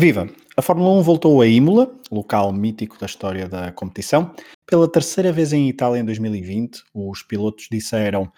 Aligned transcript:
Viva! 0.00 0.26
A 0.56 0.62
Fórmula 0.62 0.98
1 0.98 1.02
voltou 1.02 1.42
a 1.42 1.46
Imola, 1.46 1.94
local 2.10 2.50
mítico 2.54 2.98
da 2.98 3.04
história 3.04 3.46
da 3.46 3.70
competição. 3.70 4.34
Pela 4.64 4.90
terceira 4.90 5.30
vez 5.30 5.52
em 5.52 5.68
Itália 5.68 6.00
em 6.00 6.04
2020, 6.06 6.84
os 6.94 7.22
pilotos 7.22 7.68
disseram 7.70 8.32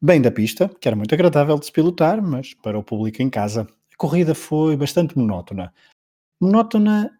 bem 0.00 0.22
da 0.22 0.30
pista, 0.30 0.70
que 0.80 0.86
era 0.86 0.94
muito 0.94 1.12
agradável 1.12 1.58
de 1.58 1.66
se 1.66 1.72
pilotar, 1.72 2.22
mas 2.22 2.54
para 2.54 2.78
o 2.78 2.84
público 2.84 3.20
em 3.20 3.28
casa, 3.28 3.62
a 3.62 3.96
corrida 3.96 4.32
foi 4.32 4.76
bastante 4.76 5.18
monótona. 5.18 5.74
Monótona 6.40 7.10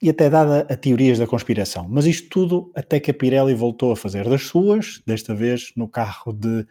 e 0.00 0.08
até 0.08 0.30
dada 0.30 0.60
a 0.60 0.74
teorias 0.74 1.18
da 1.18 1.26
conspiração, 1.26 1.86
mas 1.86 2.06
isto 2.06 2.30
tudo 2.30 2.72
até 2.74 2.98
que 2.98 3.10
a 3.10 3.14
Pirelli 3.14 3.52
voltou 3.52 3.92
a 3.92 3.96
fazer 3.96 4.26
das 4.26 4.44
suas, 4.44 5.02
desta 5.06 5.34
vez 5.34 5.70
no 5.76 5.86
carro 5.86 6.32
de 6.32 6.66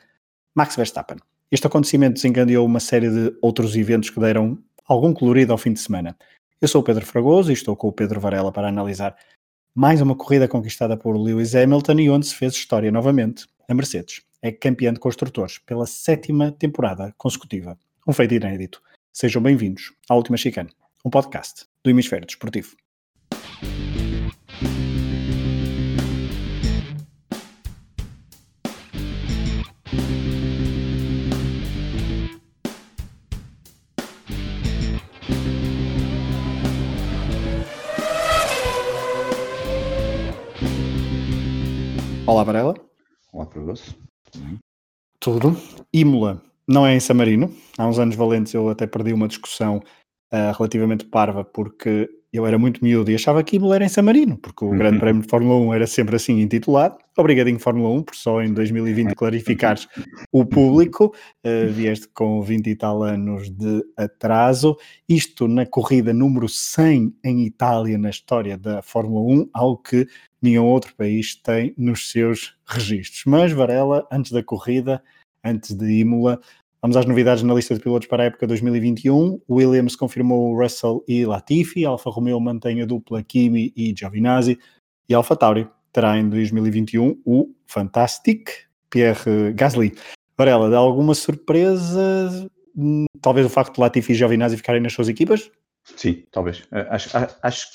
Max 0.56 0.76
Verstappen. 0.76 1.18
Este 1.52 1.68
acontecimento 1.68 2.16
desencadeou 2.16 2.66
uma 2.66 2.80
série 2.80 3.12
de 3.12 3.38
outros 3.44 3.76
eventos 3.76 4.10
que 4.10 4.20
deram 4.20 4.58
algum 4.88 5.14
colorido 5.14 5.52
ao 5.52 5.58
fim 5.58 5.72
de 5.72 5.80
semana. 5.80 6.18
Eu 6.64 6.68
sou 6.70 6.80
o 6.80 6.84
Pedro 6.86 7.06
Fragoso 7.06 7.52
e 7.52 7.54
estou 7.54 7.76
com 7.76 7.90
o 7.90 7.92
Pedro 7.92 8.22
Varela 8.22 8.50
para 8.50 8.70
analisar 8.70 9.18
mais 9.76 10.00
uma 10.00 10.16
corrida 10.16 10.48
conquistada 10.48 10.96
por 10.96 11.18
Lewis 11.18 11.54
Hamilton 11.54 12.00
e 12.00 12.10
onde 12.10 12.26
se 12.26 12.34
fez 12.34 12.54
história 12.54 12.90
novamente. 12.90 13.46
A 13.68 13.74
Mercedes 13.74 14.22
é 14.42 14.50
campeã 14.50 14.94
de 14.94 15.00
construtores 15.02 15.58
pela 15.58 15.86
sétima 15.86 16.54
temporada 16.54 17.14
consecutiva. 17.18 17.78
Um 18.08 18.14
feito 18.14 18.36
inédito. 18.36 18.82
Sejam 19.12 19.42
bem-vindos 19.42 19.92
à 20.10 20.16
Última 20.16 20.38
Chicane, 20.38 20.70
um 21.04 21.10
podcast 21.10 21.66
do 21.84 21.90
Hemisfério 21.90 22.26
Desportivo. 22.26 22.78
Olá, 42.34 42.44
Varela. 42.44 42.74
Olá, 43.32 43.46
Fragoso. 43.46 43.96
Tudo. 45.20 45.56
Imola 45.94 46.42
não 46.68 46.84
é 46.84 46.96
em 46.96 47.00
Samarino. 47.00 47.56
Há 47.78 47.86
uns 47.86 48.00
anos 48.00 48.16
valentes 48.16 48.56
eu 48.56 48.70
até 48.70 48.88
perdi 48.88 49.14
uma 49.14 49.28
discussão 49.28 49.78
uh, 49.78 50.58
relativamente 50.58 51.06
parva 51.06 51.46
porque 51.46 52.10
eu 52.34 52.48
era 52.48 52.58
muito 52.58 52.84
miúdo 52.84 53.12
e 53.12 53.16
achava 53.16 53.44
que 53.44 53.58
Imola 53.58 53.76
era 53.76 53.86
em 53.86 53.90
Samarino, 53.90 54.36
porque 54.40 54.66
o 54.66 54.70
uhum. 54.70 54.78
Grande 54.80 54.98
Prémio 54.98 55.22
de 55.22 55.28
Fórmula 55.28 55.60
1 55.68 55.74
era 55.76 55.86
sempre 55.86 56.16
assim 56.16 56.42
intitulado. 56.42 56.98
Obrigadinho 57.16 57.60
Fórmula 57.60 57.92
1, 57.92 58.02
por 58.02 58.16
só 58.16 58.42
em 58.42 58.52
2020 58.52 59.14
clarificares 59.14 59.88
o 60.32 60.44
público. 60.44 61.14
Uh, 61.46 61.72
vieste 61.72 62.08
com 62.16 62.42
20 62.42 62.68
e 62.68 62.76
tal 62.76 63.04
anos 63.04 63.52
de 63.52 63.86
atraso. 63.96 64.76
Isto 65.08 65.48
na 65.48 65.68
corrida 65.68 66.12
número 66.12 66.50
100 66.50 67.16
em 67.24 67.46
Itália, 67.46 67.96
na 68.00 68.10
história 68.10 68.58
da 68.58 68.82
Fórmula 68.82 69.22
1, 69.22 69.50
algo 69.54 69.78
que 69.84 70.08
nenhum 70.44 70.66
outro 70.66 70.94
país 70.96 71.36
tem 71.36 71.74
nos 71.78 72.12
seus 72.12 72.56
registros. 72.66 73.24
Mas 73.26 73.52
Varela, 73.52 74.08
antes 74.12 74.32
da 74.32 74.44
corrida, 74.44 75.02
antes 75.44 75.74
de 75.74 76.00
Imola, 76.00 76.40
vamos 76.82 76.98
às 76.98 77.06
novidades 77.06 77.44
na 77.44 77.54
lista 77.54 77.74
de 77.74 77.82
pilotos 77.82 78.08
para 78.08 78.24
a 78.24 78.26
época 78.28 78.46
2021. 78.46 79.40
Williams 79.50 79.96
confirmou 79.96 80.56
Russell 80.56 81.04
e 81.08 81.26
Latifi, 81.26 81.86
Alfa 81.86 82.10
Romeo 82.10 82.40
mantém 82.40 82.82
a 82.82 82.86
dupla 82.86 83.24
Kimi 83.24 83.74
e 83.76 83.94
Giovinazzi 83.98 84.60
e 85.08 85.14
Alfa 85.14 85.36
Tauri 85.36 85.68
terá 85.92 86.18
em 86.18 86.28
2021 86.28 87.22
o 87.26 87.54
Fantastic 87.68 88.50
Pierre 88.90 89.54
Gasly. 89.54 89.94
Varela, 90.38 90.70
dá 90.70 90.78
alguma 90.78 91.14
surpresa? 91.14 92.50
Hum, 92.76 93.06
talvez 93.22 93.46
o 93.46 93.50
facto 93.50 93.76
de 93.76 93.82
Latifi 93.82 94.12
e 94.12 94.16
Giovinazzi 94.16 94.58
ficarem 94.58 94.82
nas 94.82 94.94
suas 94.94 95.08
equipas? 95.08 95.50
Sim, 95.96 96.24
talvez. 96.32 96.64
Eh, 96.72 96.88
acho, 96.90 97.10
acho 97.42 97.68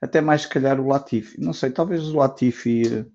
até 0.00 0.20
mais 0.20 0.42
se 0.42 0.48
calhar 0.48 0.80
o 0.80 0.88
Latifi. 0.88 1.40
Não 1.40 1.52
sei, 1.52 1.70
talvez 1.70 2.08
o 2.08 2.16
Latifi 2.16 3.06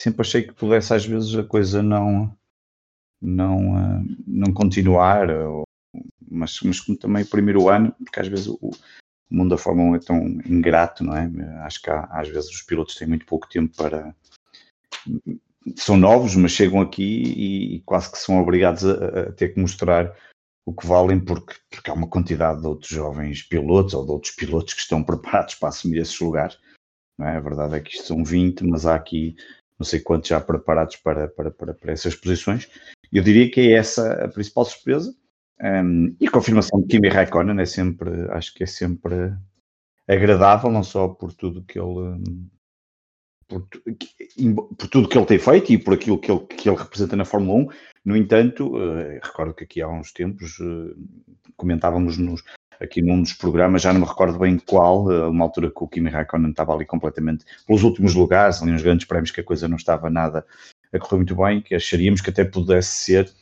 sempre 0.00 0.22
achei 0.22 0.42
que 0.42 0.54
pudesse 0.54 0.94
às 0.94 1.04
vezes 1.04 1.34
a 1.36 1.44
coisa 1.44 1.82
não 1.82 2.34
não, 3.20 3.74
uh, 3.74 4.16
não 4.26 4.52
continuar, 4.52 5.28
mas, 6.30 6.58
mas 6.62 6.80
como 6.80 6.96
também 6.96 7.22
o 7.22 7.28
primeiro 7.28 7.68
ano, 7.68 7.94
porque 8.02 8.20
às 8.20 8.28
vezes 8.28 8.46
o, 8.46 8.58
o 8.62 8.70
mundo 9.30 9.50
da 9.50 9.58
Fórmula 9.58 9.90
1 9.90 9.94
é 9.96 9.98
tão 9.98 10.18
ingrato, 10.46 11.04
não 11.04 11.16
é? 11.16 11.30
Acho 11.64 11.82
que 11.82 11.90
há, 11.90 12.04
às 12.10 12.28
vezes 12.28 12.50
os 12.50 12.62
pilotos 12.62 12.94
têm 12.94 13.08
muito 13.08 13.26
pouco 13.26 13.48
tempo 13.48 13.76
para. 13.76 14.14
São 15.76 15.96
novos, 15.96 16.34
mas 16.34 16.52
chegam 16.52 16.80
aqui 16.80 17.22
e, 17.22 17.76
e 17.76 17.80
quase 17.82 18.10
que 18.10 18.18
são 18.18 18.40
obrigados 18.40 18.84
a, 18.84 18.92
a, 18.92 19.32
ter 19.32 19.52
que 19.52 19.60
mostrar 19.60 20.16
o 20.70 20.72
que 20.72 20.86
valem, 20.86 21.18
porque, 21.18 21.54
porque 21.68 21.90
há 21.90 21.94
uma 21.94 22.08
quantidade 22.08 22.60
de 22.60 22.66
outros 22.66 22.90
jovens 22.90 23.42
pilotos 23.42 23.92
ou 23.92 24.04
de 24.04 24.12
outros 24.12 24.32
pilotos 24.32 24.74
que 24.74 24.80
estão 24.80 25.02
preparados 25.04 25.56
para 25.56 25.68
assumir 25.68 25.98
esses 25.98 26.18
lugares. 26.20 26.56
Não 27.18 27.26
é? 27.26 27.36
A 27.36 27.40
verdade 27.40 27.74
é 27.74 27.80
que 27.80 27.90
isto 27.90 28.06
são 28.06 28.24
20, 28.24 28.64
mas 28.64 28.86
há 28.86 28.94
aqui 28.94 29.34
não 29.76 29.84
sei 29.84 29.98
quantos 29.98 30.28
já 30.28 30.40
preparados 30.40 30.96
para, 30.96 31.26
para, 31.26 31.50
para, 31.50 31.74
para 31.74 31.92
essas 31.92 32.14
posições. 32.14 32.68
Eu 33.10 33.22
diria 33.22 33.50
que 33.50 33.60
é 33.60 33.72
essa 33.72 34.24
a 34.24 34.28
principal 34.28 34.64
surpresa. 34.64 35.14
Um, 35.60 36.14
e 36.20 36.26
a 36.26 36.30
confirmação 36.30 36.80
de 36.80 36.86
Kimi 36.86 37.08
Raikkonen 37.08 37.60
é 37.60 37.66
sempre, 37.66 38.08
acho 38.30 38.54
que 38.54 38.62
é 38.62 38.66
sempre 38.66 39.34
agradável, 40.08 40.70
não 40.70 40.82
só 40.82 41.08
por 41.08 41.34
tudo 41.34 41.64
que 41.64 41.78
ele 41.78 42.22
por, 43.48 43.68
por, 44.76 44.88
tudo 44.88 45.08
que 45.08 45.18
ele 45.18 45.26
tem 45.26 45.38
feito 45.38 45.72
e 45.72 45.78
por 45.78 45.94
aquilo 45.94 46.18
que 46.18 46.30
ele, 46.30 46.40
que 46.46 46.68
ele 46.68 46.78
representa 46.78 47.16
na 47.16 47.24
Fórmula 47.24 47.64
1. 47.64 47.68
No 48.04 48.16
entanto, 48.16 48.76
uh, 48.76 49.20
recordo 49.22 49.54
que 49.54 49.64
aqui 49.64 49.82
há 49.82 49.88
uns 49.88 50.12
tempos 50.12 50.58
uh, 50.58 50.96
comentávamos 51.56 52.16
nos, 52.16 52.42
aqui 52.80 53.02
num 53.02 53.20
dos 53.22 53.34
programas, 53.34 53.82
já 53.82 53.92
não 53.92 54.00
me 54.00 54.06
recordo 54.06 54.38
bem 54.38 54.58
qual, 54.58 55.04
uh, 55.06 55.28
uma 55.28 55.44
altura 55.44 55.70
que 55.70 55.84
o 55.84 55.88
Kimi 55.88 56.10
Raikkonen 56.10 56.50
estava 56.50 56.74
ali 56.74 56.86
completamente 56.86 57.44
pelos 57.66 57.82
últimos 57.82 58.14
lugares, 58.14 58.62
ali 58.62 58.72
nos 58.72 58.82
grandes 58.82 59.06
prémios 59.06 59.30
que 59.30 59.40
a 59.40 59.44
coisa 59.44 59.68
não 59.68 59.76
estava 59.76 60.08
nada 60.08 60.46
a 60.92 60.98
correr 60.98 61.18
muito 61.18 61.36
bem, 61.36 61.60
que 61.60 61.74
acharíamos 61.74 62.20
que 62.20 62.30
até 62.30 62.44
pudesse 62.44 63.04
ser 63.04 63.32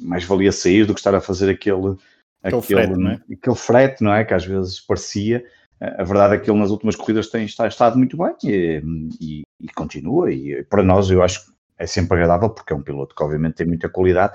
mais 0.00 0.22
valia 0.22 0.52
sair 0.52 0.86
do 0.86 0.94
que 0.94 1.00
estar 1.00 1.12
a 1.12 1.20
fazer 1.20 1.50
aquele, 1.50 1.96
aquele, 2.40 2.60
aquele, 2.60 2.62
frete, 2.62 2.92
não 2.92 3.10
é? 3.10 3.20
aquele 3.32 3.56
frete, 3.56 4.04
não 4.04 4.14
é? 4.14 4.24
Que 4.24 4.34
às 4.34 4.44
vezes 4.44 4.80
parecia 4.80 5.44
a 5.80 6.04
verdade 6.04 6.34
é 6.34 6.38
que 6.38 6.50
ele 6.50 6.58
nas 6.58 6.70
últimas 6.70 6.96
corridas 6.96 7.28
tem 7.28 7.44
está, 7.44 7.66
estado 7.66 7.98
muito 7.98 8.16
bem 8.16 8.34
e, 8.44 8.82
e, 9.20 9.42
e, 9.60 9.68
continua. 9.74 10.32
E 10.32 10.62
para 10.64 10.82
nós, 10.82 11.10
eu 11.10 11.22
acho 11.22 11.46
que 11.46 11.52
é 11.78 11.86
sempre 11.86 12.14
agradável, 12.14 12.50
porque 12.50 12.72
é 12.72 12.76
um 12.76 12.82
piloto 12.82 13.14
que, 13.14 13.22
obviamente, 13.22 13.54
tem 13.54 13.66
muita 13.66 13.88
qualidade. 13.88 14.34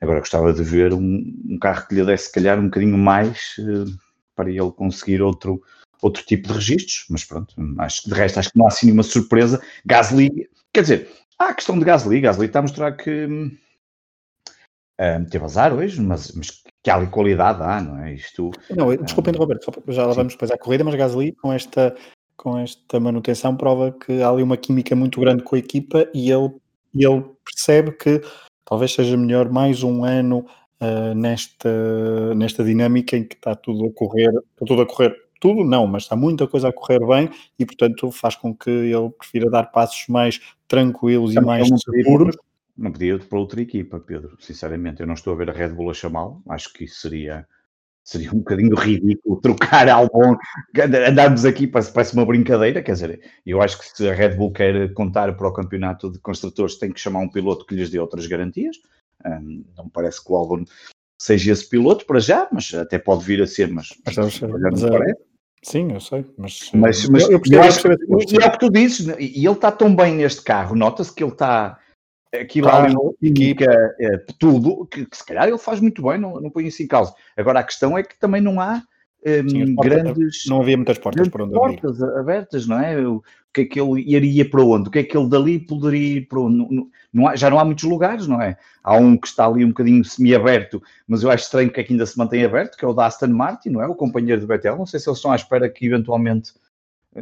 Agora, 0.00 0.20
gostava 0.20 0.52
de 0.52 0.62
ver 0.62 0.92
um, 0.92 1.34
um 1.48 1.58
carro 1.58 1.86
que 1.86 1.94
lhe 1.94 2.04
desse, 2.04 2.26
se 2.26 2.32
calhar, 2.32 2.58
um 2.58 2.66
bocadinho 2.66 2.98
mais 2.98 3.56
uh, 3.58 3.86
para 4.34 4.50
ele 4.50 4.70
conseguir 4.72 5.22
outro, 5.22 5.62
outro 6.02 6.22
tipo 6.24 6.48
de 6.48 6.54
registros. 6.54 7.06
Mas 7.08 7.24
pronto, 7.24 7.54
acho 7.78 8.02
que 8.02 8.10
de 8.10 8.14
resto, 8.14 8.38
acho 8.38 8.52
que 8.52 8.58
não 8.58 8.66
há 8.66 8.68
assim 8.68 8.86
nenhuma 8.86 9.02
surpresa. 9.02 9.62
Gasly, 9.84 10.48
quer 10.72 10.82
dizer, 10.82 11.10
há 11.38 11.48
a 11.48 11.54
questão 11.54 11.78
de 11.78 11.84
Gasly. 11.84 12.20
Gasly 12.20 12.46
está 12.46 12.58
a 12.58 12.62
mostrar 12.62 12.92
que. 12.92 13.26
Uh, 14.98 15.28
teve 15.30 15.44
azar 15.44 15.74
hoje, 15.74 16.00
mas, 16.00 16.32
mas 16.32 16.62
que 16.82 16.90
há 16.90 16.94
ali 16.94 17.08
qualidade 17.08 17.62
há, 17.62 17.82
não 17.82 17.98
é? 17.98 18.14
Isto. 18.14 18.50
Não, 18.70 18.94
desculpem, 18.96 19.34
um, 19.34 19.38
Roberto, 19.38 19.70
já 19.88 20.06
lá 20.06 20.14
vamos 20.14 20.34
depois 20.34 20.50
à 20.50 20.56
corrida, 20.56 20.84
mas 20.84 20.94
Gasly 20.94 21.32
com 21.32 21.52
esta, 21.52 21.94
com 22.36 22.56
esta 22.58 23.00
manutenção 23.00 23.56
prova 23.56 23.90
que 23.90 24.22
há 24.22 24.30
ali 24.30 24.42
uma 24.42 24.56
química 24.56 24.94
muito 24.94 25.20
grande 25.20 25.42
com 25.42 25.56
a 25.56 25.58
equipa 25.58 26.08
e 26.14 26.30
ele, 26.30 26.54
ele 27.04 27.24
percebe 27.44 27.92
que 27.92 28.20
talvez 28.64 28.92
seja 28.92 29.16
melhor 29.16 29.50
mais 29.50 29.82
um 29.82 30.04
ano 30.04 30.46
uh, 30.80 31.14
nesta, 31.14 32.34
nesta 32.34 32.64
dinâmica 32.64 33.16
em 33.16 33.24
que 33.24 33.34
está 33.34 33.54
tudo 33.54 33.86
a 33.86 33.92
correr, 33.92 34.30
está 34.30 34.66
tudo 34.66 34.82
a 34.82 34.86
correr, 34.86 35.14
tudo 35.40 35.64
não, 35.64 35.86
mas 35.86 36.04
está 36.04 36.16
muita 36.16 36.46
coisa 36.46 36.68
a 36.68 36.72
correr 36.72 37.04
bem 37.06 37.30
e 37.58 37.66
portanto 37.66 38.10
faz 38.10 38.36
com 38.36 38.54
que 38.54 38.70
ele 38.70 39.10
prefira 39.18 39.50
dar 39.50 39.64
passos 39.64 40.06
mais 40.08 40.40
tranquilos 40.66 41.34
e 41.34 41.40
mais 41.40 41.68
seguros 41.68 42.36
não 42.76 42.92
podia 42.92 43.14
ir 43.14 43.24
para 43.24 43.38
outra 43.38 43.60
equipa, 43.60 43.98
Pedro. 43.98 44.36
Sinceramente, 44.38 45.00
eu 45.00 45.06
não 45.06 45.14
estou 45.14 45.32
a 45.32 45.36
ver 45.36 45.48
a 45.48 45.52
Red 45.52 45.70
Bull 45.70 45.90
a 45.90 45.94
chamá-lo. 45.94 46.42
Acho 46.48 46.72
que 46.72 46.84
isso 46.84 47.00
seria, 47.00 47.46
seria 48.06 48.32
um 48.32 48.38
bocadinho 48.38 48.76
ridículo 48.76 49.40
trocar 49.40 49.88
Albon, 49.88 50.36
andarmos 51.08 51.44
aqui, 51.44 51.66
parece, 51.66 51.92
parece 51.92 52.14
uma 52.14 52.24
brincadeira. 52.24 52.80
Quer 52.80 52.92
dizer, 52.92 53.20
eu 53.44 53.60
acho 53.60 53.78
que 53.78 53.84
se 53.84 54.08
a 54.08 54.14
Red 54.14 54.36
Bull 54.36 54.52
quer 54.52 54.92
contar 54.94 55.36
para 55.36 55.48
o 55.48 55.52
campeonato 55.52 56.10
de 56.10 56.20
construtores, 56.20 56.76
tem 56.76 56.92
que 56.92 57.00
chamar 57.00 57.18
um 57.18 57.28
piloto 57.28 57.66
que 57.66 57.74
lhes 57.74 57.90
dê 57.90 57.98
outras 57.98 58.26
garantias. 58.26 58.76
Um, 59.26 59.64
não 59.76 59.88
parece 59.88 60.24
que 60.24 60.32
o 60.32 60.36
Albon 60.36 60.64
seja 61.20 61.52
esse 61.52 61.68
piloto 61.68 62.06
para 62.06 62.20
já, 62.20 62.48
mas 62.52 62.72
até 62.74 62.96
pode 62.96 63.24
vir 63.24 63.42
a 63.42 63.46
ser, 63.46 63.68
mas, 63.72 63.88
mas, 64.06 64.16
mas, 64.16 64.40
mas 64.40 64.84
é, 64.84 65.12
Sim, 65.62 65.92
eu 65.92 66.00
sei, 66.00 66.24
mas, 66.38 66.70
mas, 66.72 67.08
mas 67.08 67.22
eu, 67.24 67.32
eu, 67.32 67.40
eu 67.50 67.62
acho, 67.62 67.88
e 67.88 68.36
é 68.40 68.46
o 68.46 68.52
que 68.52 68.58
tu 68.58 68.70
dizes, 68.70 69.08
e 69.18 69.44
ele 69.44 69.50
está 69.50 69.72
tão 69.72 69.96
bem 69.96 70.14
neste 70.14 70.42
carro, 70.42 70.76
nota-se 70.76 71.12
que 71.12 71.24
ele 71.24 71.32
está 71.32 71.80
aquilo 72.40 72.68
claro. 72.68 72.86
ali 72.86 73.30
indica 73.30 73.94
é, 74.00 74.18
tudo, 74.38 74.86
que, 74.86 75.06
que, 75.06 75.16
se 75.16 75.24
calhar 75.24 75.48
ele 75.48 75.58
faz 75.58 75.80
muito 75.80 76.02
bem, 76.02 76.18
não, 76.18 76.40
não 76.40 76.50
põe 76.50 76.66
isso 76.66 76.82
em 76.82 76.86
causa. 76.86 77.14
Agora 77.36 77.60
a 77.60 77.64
questão 77.64 77.96
é 77.96 78.02
que 78.02 78.18
também 78.18 78.40
não 78.40 78.60
há 78.60 78.82
um, 79.26 79.48
Sim, 79.48 79.74
grandes. 79.74 80.44
Não 80.46 80.60
havia 80.60 80.76
muitas 80.76 80.98
portas 80.98 81.28
para 81.28 81.44
onde 81.44 81.54
portas 81.54 82.02
abrir. 82.02 82.18
abertas, 82.20 82.66
não 82.66 82.78
é? 82.78 83.06
O, 83.06 83.22
que 83.52 83.62
é 83.62 83.64
que 83.64 83.80
ele 83.80 84.02
iria 84.02 84.48
para 84.48 84.62
onde? 84.62 84.88
O 84.88 84.92
que 84.92 84.98
é 84.98 85.02
que 85.02 85.16
ele 85.16 85.28
dali 85.28 85.58
poderia 85.58 86.18
ir 86.18 86.28
para 86.28 86.40
onde? 86.40 86.56
Não, 86.56 86.88
não 87.12 87.26
há, 87.26 87.34
já 87.34 87.48
não 87.48 87.58
há 87.58 87.64
muitos 87.64 87.84
lugares, 87.84 88.26
não 88.26 88.40
é? 88.40 88.56
Há 88.84 88.96
um 88.96 89.16
que 89.16 89.26
está 89.26 89.46
ali 89.46 89.64
um 89.64 89.68
bocadinho 89.68 90.04
semi-aberto, 90.04 90.82
mas 91.08 91.22
eu 91.22 91.30
acho 91.30 91.44
estranho 91.44 91.70
que, 91.70 91.80
é 91.80 91.82
que 91.82 91.92
ainda 91.92 92.04
se 92.04 92.18
mantém 92.18 92.44
aberto, 92.44 92.76
que 92.76 92.84
é 92.84 92.88
o 92.88 92.92
da 92.92 93.06
Aston 93.06 93.28
Martin, 93.28 93.70
não 93.70 93.82
é? 93.82 93.86
O 93.86 93.94
companheiro 93.94 94.40
de 94.40 94.46
Betel. 94.46 94.76
Não 94.76 94.86
sei 94.86 95.00
se 95.00 95.08
eles 95.08 95.18
estão 95.18 95.32
à 95.32 95.36
espera 95.36 95.68
que 95.68 95.86
eventualmente. 95.86 96.52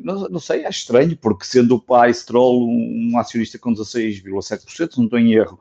Não, 0.03 0.29
não 0.29 0.41
sei, 0.41 0.65
acho 0.65 0.81
estranho, 0.81 1.17
porque 1.17 1.45
sendo 1.45 1.77
o 1.77 1.81
pai 1.81 2.13
Stroll 2.13 2.69
um, 2.69 3.19
acionista 3.19 3.59
com 3.59 3.73
16,7%, 3.73 4.97
não 4.97 5.05
estou 5.05 5.19
em 5.19 5.35
erro, 5.35 5.61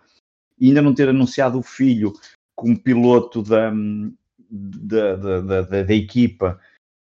e 0.59 0.68
ainda 0.68 0.81
não 0.81 0.94
ter 0.94 1.09
anunciado 1.09 1.59
o 1.59 1.63
filho 1.63 2.13
como 2.56 2.80
piloto 2.80 3.44
da, 3.44 3.71
da, 4.50 5.15
da, 5.15 5.62
da, 5.62 5.83
da 5.83 5.94
equipa, 5.94 6.59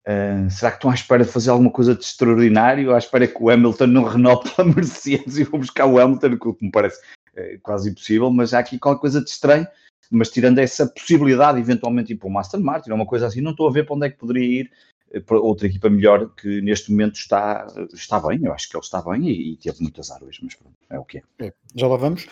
uh, 0.08 0.50
será 0.50 0.72
que 0.72 0.78
estão 0.78 0.92
à 0.92 0.94
espera 0.94 1.26
de 1.26 1.32
fazer 1.32 1.50
alguma 1.50 1.72
coisa 1.72 1.96
de 1.96 2.04
extraordinário? 2.04 2.94
À 2.94 2.98
espera 2.98 3.28
que 3.28 3.42
o 3.42 3.50
Hamilton 3.50 3.88
não 3.88 4.04
renove 4.04 4.50
pela 4.56 4.68
Mercedes 4.68 5.38
e 5.38 5.44
vou 5.44 5.60
buscar 5.60 5.86
o 5.86 6.00
Hamilton, 6.00 6.38
que 6.38 6.66
me 6.66 6.72
parece 6.72 7.00
uh, 7.34 7.60
quase 7.62 7.90
impossível, 7.90 8.30
mas 8.32 8.54
há 8.54 8.60
aqui 8.60 8.78
qualquer 8.78 9.02
coisa 9.02 9.22
de 9.22 9.30
estranho. 9.30 9.68
Mas 10.12 10.32
tirando 10.32 10.58
essa 10.58 10.88
possibilidade, 10.88 11.60
eventualmente 11.60 12.14
ir 12.14 12.16
para 12.16 12.28
o 12.28 12.32
Master 12.32 12.60
Martin, 12.60 12.92
uma 12.92 13.06
coisa 13.06 13.28
assim, 13.28 13.42
não 13.42 13.52
estou 13.52 13.68
a 13.68 13.72
ver 13.72 13.86
para 13.86 13.96
onde 13.96 14.08
é 14.08 14.10
que 14.10 14.18
poderia 14.18 14.62
ir 14.62 14.72
eh, 14.72 14.99
outra 15.30 15.68
equipa 15.68 15.90
melhor 15.90 16.30
que 16.36 16.62
neste 16.62 16.92
momento 16.92 17.16
está, 17.16 17.68
está 17.94 18.20
bem, 18.20 18.44
eu 18.44 18.54
acho 18.54 18.70
que 18.70 18.76
ele 18.76 18.84
está 18.84 19.02
bem 19.02 19.28
e, 19.28 19.54
e 19.54 19.58
teve 19.58 19.82
muitas 19.82 20.12
árvores, 20.12 20.40
mas 20.42 20.56
pronto, 20.56 20.76
é 20.90 21.00
o 21.00 21.06
que 21.06 21.20
é. 21.20 21.48
é 21.48 21.54
já 21.76 21.88
lá 21.88 21.98
vamos. 21.98 22.28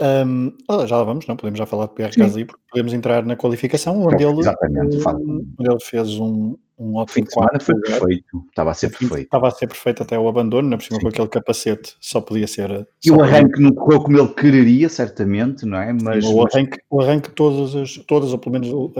Um, 0.00 0.52
já 0.86 0.96
lá 0.96 1.04
vamos, 1.04 1.26
não 1.26 1.36
podemos 1.36 1.58
já 1.58 1.66
falar 1.66 1.86
de 1.86 1.94
Pierre 1.94 2.16
Gasly, 2.16 2.44
porque 2.44 2.62
podemos 2.68 2.92
entrar 2.92 3.24
na 3.24 3.36
qualificação, 3.36 4.02
onde 4.02 4.24
ele, 4.24 4.40
onde 4.48 5.70
ele 5.70 5.80
fez 5.80 6.18
um, 6.18 6.56
um 6.76 6.96
ótimo 6.96 7.26
quarto. 7.32 7.64
foi 7.64 7.80
perfeito, 7.80 8.44
estava 8.48 8.72
a 8.72 8.74
ser 8.74 8.90
perfeito. 8.90 9.22
Estava 9.22 9.48
a 9.48 9.50
ser 9.52 9.68
perfeito 9.68 10.02
até 10.02 10.18
o 10.18 10.26
abandono, 10.26 10.68
na 10.68 10.76
por 10.76 10.82
cima 10.82 10.98
com 11.00 11.08
aquele 11.08 11.28
capacete, 11.28 11.94
só 12.00 12.20
podia 12.20 12.48
ser. 12.48 12.86
E 13.04 13.10
o 13.12 13.22
arranque 13.22 13.60
não 13.60 13.72
correu 13.72 14.02
como 14.02 14.18
ele 14.18 14.28
quereria, 14.34 14.88
certamente, 14.88 15.64
não 15.64 15.78
é? 15.78 15.92
Mas, 15.92 16.24
o 16.24 16.44
arranque, 16.44 16.78
o 16.90 17.00
arranque 17.00 17.30
todas, 17.30 17.76
as, 17.76 17.96
todas, 17.98 18.32
ou 18.32 18.38
pelo 18.38 18.52
menos 18.54 18.68
uh, 18.70 18.92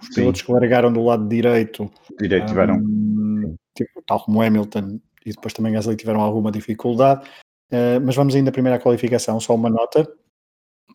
os 0.00 0.08
pilotos 0.14 0.40
Sim. 0.40 0.46
que 0.46 0.52
largaram 0.52 0.90
do 0.90 1.04
lado 1.04 1.28
direito, 1.28 1.90
direito 2.18 2.46
tiveram. 2.46 2.76
Um, 2.76 3.56
tipo, 3.76 4.02
tal 4.06 4.24
como 4.24 4.40
Hamilton 4.40 5.00
e 5.24 5.32
depois 5.32 5.52
também 5.52 5.72
Gasly 5.72 5.96
tiveram 5.96 6.20
alguma 6.20 6.50
dificuldade. 6.50 7.28
Uh, 7.70 8.00
mas 8.04 8.16
vamos 8.16 8.34
ainda 8.34 8.50
primeiro 8.50 8.76
à 8.76 8.80
qualificação, 8.80 9.38
só 9.38 9.54
uma 9.54 9.68
nota. 9.70 10.10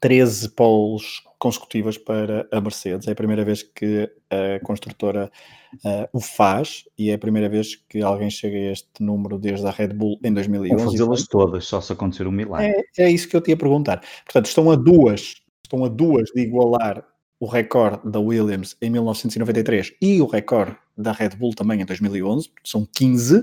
13 0.02 0.50
poles 0.50 1.22
consecutivas 1.40 1.98
para 1.98 2.48
a 2.52 2.60
Mercedes. 2.62 3.08
É 3.08 3.12
a 3.12 3.16
primeira 3.16 3.44
vez 3.44 3.64
que 3.64 4.10
a 4.30 4.60
construtora 4.66 5.32
uh, 5.76 6.08
o 6.14 6.20
faz 6.20 6.84
e 6.98 7.10
é 7.10 7.14
a 7.14 7.20
primeira 7.20 7.50
vez 7.50 7.76
que 7.76 8.02
alguém 8.02 8.30
chega 8.30 8.58
a 8.58 8.72
este 8.72 8.90
número 9.00 9.38
desde 9.38 9.66
a 9.68 9.72
Red 9.72 9.90
Bull 9.90 10.20
em 10.24 10.34
2011. 10.34 10.76
Vão 10.76 10.92
fazê-las 10.92 11.28
todas, 11.28 11.66
só 11.66 11.82
se 11.82 11.94
acontecer 11.94 12.28
um 12.28 12.32
milagre. 12.32 12.84
É, 12.98 13.04
é, 13.04 13.12
isso 13.12 13.28
que 13.28 13.36
eu 13.36 13.42
te 13.42 13.52
ia 13.52 13.58
perguntar. 13.58 14.02
Portanto, 14.24 14.48
estão 14.48 14.72
a 14.72 14.76
duas, 14.76 15.36
estão 15.64 15.86
a 15.86 15.88
duas 15.88 16.30
de 16.34 16.42
igualar 16.42 17.06
o 17.40 17.46
recorde 17.46 18.10
da 18.10 18.20
Williams 18.20 18.78
em 18.82 18.90
1993 18.90 19.94
e 20.02 20.22
o 20.22 20.26
recorde 20.26 20.78
da 20.98 21.12
Red 21.12 21.30
Bull 21.30 21.54
também 21.54 21.82
em 21.82 21.86
2011. 21.86 22.50
São 22.64 22.88
15. 22.96 23.42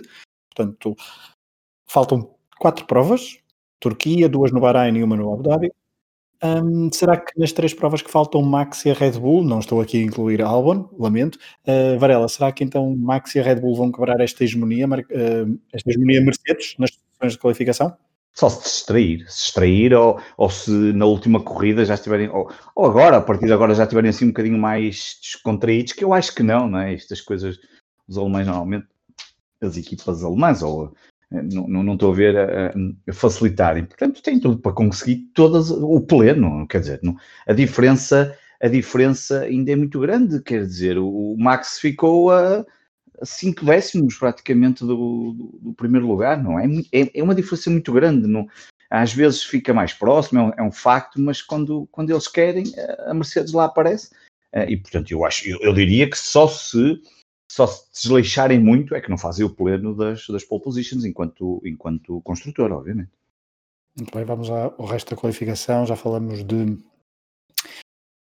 Portanto, 0.54 0.96
faltam 1.86 2.34
quatro 2.58 2.86
provas. 2.86 3.38
Turquia, 3.78 4.28
duas 4.28 4.52
no 4.52 4.60
Bahrein 4.60 4.96
e 4.96 5.02
uma 5.02 5.16
no 5.16 5.32
Abu 5.32 5.42
Dhabi. 5.42 5.72
Um, 6.44 6.90
será 6.92 7.16
que 7.16 7.38
nas 7.38 7.52
três 7.52 7.72
provas 7.72 8.02
que 8.02 8.10
faltam 8.10 8.42
Max 8.42 8.84
e 8.84 8.90
a 8.90 8.94
Red 8.94 9.12
Bull, 9.12 9.44
não 9.44 9.60
estou 9.60 9.80
aqui 9.80 9.98
a 9.98 10.02
incluir 10.02 10.42
Albon, 10.42 10.88
lamento, 10.98 11.38
uh, 11.68 11.96
Varela, 12.00 12.28
será 12.28 12.50
que 12.50 12.64
então 12.64 12.96
Max 12.96 13.36
e 13.36 13.40
a 13.40 13.44
Red 13.44 13.60
Bull 13.60 13.76
vão 13.76 13.92
quebrar 13.92 14.20
esta 14.20 14.42
hegemonia, 14.42 14.86
uh, 14.86 15.60
esta 15.72 15.90
hegemonia 15.90 16.20
Mercedes 16.20 16.74
nas 16.78 16.90
sessões 16.90 17.34
de 17.34 17.38
qualificação? 17.38 17.96
Só 18.34 18.48
se 18.48 18.62
distrair, 18.62 19.24
se 19.28 19.44
distrair 19.44 19.94
ou, 19.94 20.20
ou 20.36 20.50
se 20.50 20.70
na 20.70 21.04
última 21.04 21.40
corrida 21.40 21.84
já 21.84 21.94
estiverem, 21.94 22.28
ou, 22.28 22.50
ou, 22.74 22.86
agora, 22.86 23.18
a 23.18 23.20
partir 23.20 23.46
de 23.46 23.52
agora 23.52 23.74
já 23.74 23.84
estiverem 23.84 24.10
assim 24.10 24.24
um 24.24 24.28
bocadinho 24.28 24.58
mais 24.58 25.18
descontraídos, 25.22 25.92
que 25.92 26.02
eu 26.02 26.12
acho 26.12 26.34
que 26.34 26.42
não, 26.42 26.66
não 26.66 26.80
é? 26.80 26.92
Estas 26.92 27.20
coisas, 27.20 27.56
os 28.08 28.18
alemães 28.18 28.48
normalmente, 28.48 28.86
as 29.60 29.76
equipas 29.76 30.24
alemãs 30.24 30.60
ou 30.60 30.92
não, 31.42 31.82
não, 31.82 31.94
estou 31.94 32.12
a 32.12 32.14
ver 32.14 32.36
a, 32.36 32.74
a 33.08 33.12
facilitarem. 33.12 33.84
Portanto, 33.84 34.22
tem 34.22 34.38
tudo 34.38 34.58
para 34.58 34.72
conseguir 34.72 35.30
todas 35.34 35.70
o 35.70 36.00
pleno, 36.00 36.66
quer 36.66 36.80
dizer, 36.80 37.00
não, 37.02 37.16
a 37.46 37.52
diferença 37.52 38.36
a 38.62 38.68
diferença 38.68 39.40
ainda 39.40 39.72
é 39.72 39.76
muito 39.76 39.98
grande, 39.98 40.40
quer 40.40 40.64
dizer, 40.64 40.96
o, 40.96 41.34
Max 41.36 41.80
ficou 41.80 42.30
a, 42.30 42.64
a 43.20 43.26
cinco 43.26 43.64
décimos 43.64 44.14
praticamente 44.16 44.84
do, 44.84 45.32
do, 45.32 45.58
do, 45.60 45.74
primeiro 45.74 46.06
lugar, 46.06 46.40
não 46.40 46.60
é? 46.60 46.66
é? 46.92 47.10
É, 47.12 47.22
uma 47.24 47.34
diferença 47.34 47.68
muito 47.68 47.92
grande, 47.92 48.28
não, 48.28 48.46
às 48.88 49.12
vezes 49.12 49.42
fica 49.42 49.74
mais 49.74 49.92
próximo, 49.92 50.38
é 50.38 50.42
um, 50.42 50.52
é 50.58 50.62
um, 50.62 50.70
facto, 50.70 51.20
mas 51.20 51.42
quando, 51.42 51.88
quando 51.90 52.10
eles 52.10 52.28
querem, 52.28 52.62
a 53.06 53.12
Mercedes 53.12 53.52
lá 53.52 53.64
aparece, 53.64 54.10
eh, 54.52 54.70
e 54.70 54.76
portanto 54.76 55.10
eu 55.10 55.24
acho, 55.24 55.48
eu, 55.48 55.58
eu 55.60 55.74
diria 55.74 56.08
que 56.08 56.16
só 56.16 56.46
se 56.46 57.00
só 57.52 57.66
se 57.66 57.84
desleixarem 57.92 58.58
muito 58.58 58.94
é 58.94 59.00
que 59.02 59.10
não 59.10 59.18
fazem 59.18 59.44
o 59.44 59.50
pleno 59.50 59.94
das, 59.94 60.26
das 60.26 60.42
pole 60.42 60.62
positions 60.62 61.04
enquanto, 61.04 61.60
enquanto 61.66 62.22
construtor, 62.22 62.72
obviamente. 62.72 63.10
Muito 63.94 64.10
bem, 64.16 64.24
vamos 64.24 64.48
ao 64.48 64.86
resto 64.86 65.14
da 65.14 65.20
qualificação. 65.20 65.84
Já 65.84 65.94
falamos 65.94 66.42
de. 66.42 66.78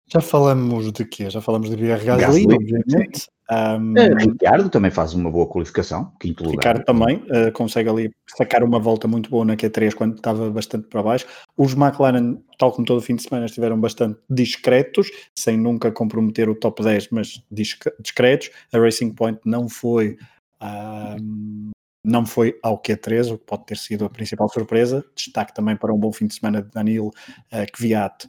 Já 0.08 0.22
falamos 0.22 0.92
de 0.92 1.06
quê? 1.06 1.30
Já 1.30 1.40
falamos 1.40 1.70
de 1.70 1.78
Pierre 1.78 2.04
Gasly, 2.04 2.48
Gasly 2.48 2.56
obviamente. 2.56 3.30
Um, 3.52 3.92
uh, 3.92 4.18
Ricardo 4.18 4.70
também 4.70 4.90
faz 4.90 5.14
uma 5.14 5.30
boa 5.30 5.46
qualificação, 5.46 6.14
quinto 6.22 6.42
lugar. 6.42 6.56
Ricardo 6.56 6.86
também 6.86 7.18
uh, 7.18 7.52
consegue 7.52 7.90
ali 7.90 8.10
sacar 8.38 8.64
uma 8.64 8.80
volta 8.80 9.10
muito 9.10 9.30
boa 9.30 9.44
na 9.44 9.58
Q3 9.58 9.94
quando 9.94 10.16
estava 10.16 10.50
bastante 10.50 10.88
para 10.88 11.04
baixo. 11.04 11.26
Os 11.58 11.74
McLaren, 11.74 12.38
tal 12.58 12.72
como 12.72 12.86
todo 12.86 13.00
o 13.00 13.02
fim 13.02 13.16
de 13.16 13.24
semana, 13.24 13.46
estiveram 13.46 13.78
bastante 13.78 14.18
discretos, 14.30 15.10
sem 15.38 15.58
nunca 15.58 15.92
comprometer 15.92 16.48
o 16.48 16.56
top 16.56 16.82
10, 16.82 17.10
mas 17.12 17.44
discretos. 17.52 18.52
A 18.72 18.80
Racing 18.80 19.14
Point 19.14 19.42
não 19.46 19.68
foi. 19.68 20.18
Um, 20.62 21.72
não 22.04 22.26
foi 22.26 22.58
ao 22.64 22.82
Q3, 22.82 23.34
o 23.34 23.38
que 23.38 23.46
pode 23.46 23.66
ter 23.66 23.78
sido 23.78 24.06
a 24.06 24.10
principal 24.10 24.48
surpresa. 24.50 25.06
Destaque 25.14 25.54
também 25.54 25.76
para 25.76 25.94
um 25.94 26.00
bom 26.00 26.12
fim 26.12 26.26
de 26.26 26.36
semana 26.36 26.62
de 26.62 26.72
Danilo 26.72 27.10
uh, 27.10 27.72
Kvyat 27.74 28.28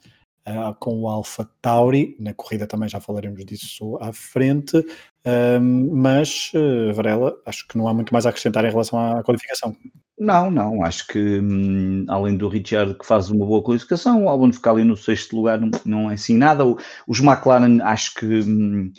uh, 0.49 0.75
com 0.79 1.01
o 1.01 1.09
Alpha 1.09 1.49
Tauri. 1.61 2.17
Na 2.19 2.35
corrida 2.35 2.67
também 2.67 2.89
já 2.89 3.01
falaremos 3.01 3.45
disso 3.45 3.97
à 4.01 4.13
frente. 4.13 4.85
Mas, 5.93 6.51
uh, 6.55 6.93
Varela, 6.95 7.37
acho 7.47 7.67
que 7.69 7.79
não 7.79 7.87
há 7.87 7.95
muito 7.95 8.13
mais 8.13 8.27
a 8.27 8.31
acrescentar 8.31 8.65
em 8.65 8.71
relação 8.71 8.99
à 8.99 9.23
qualificação. 9.23 9.77
Não, 10.19 10.51
não, 10.51 10.85
acho 10.85 11.07
que 11.09 11.19
hum, 11.19 12.05
além 12.09 12.37
do 12.37 12.49
Richard 12.49 12.95
que 12.95 13.07
faz 13.07 13.31
uma 13.31 13.45
boa 13.45 13.63
qualificação, 13.63 14.25
o 14.25 14.29
Albon 14.29 14.53
ficar 14.53 14.71
ali 14.71 14.85
no 14.85 14.97
sexto 14.97 15.35
lugar 15.35 15.61
não, 15.61 15.71
não 15.85 16.11
é 16.11 16.15
assim 16.15 16.37
nada. 16.37 16.65
Os 17.09 17.21
McLaren 17.21 17.81
acho 17.83 18.15
que 18.15 18.27
hum, 18.27 18.93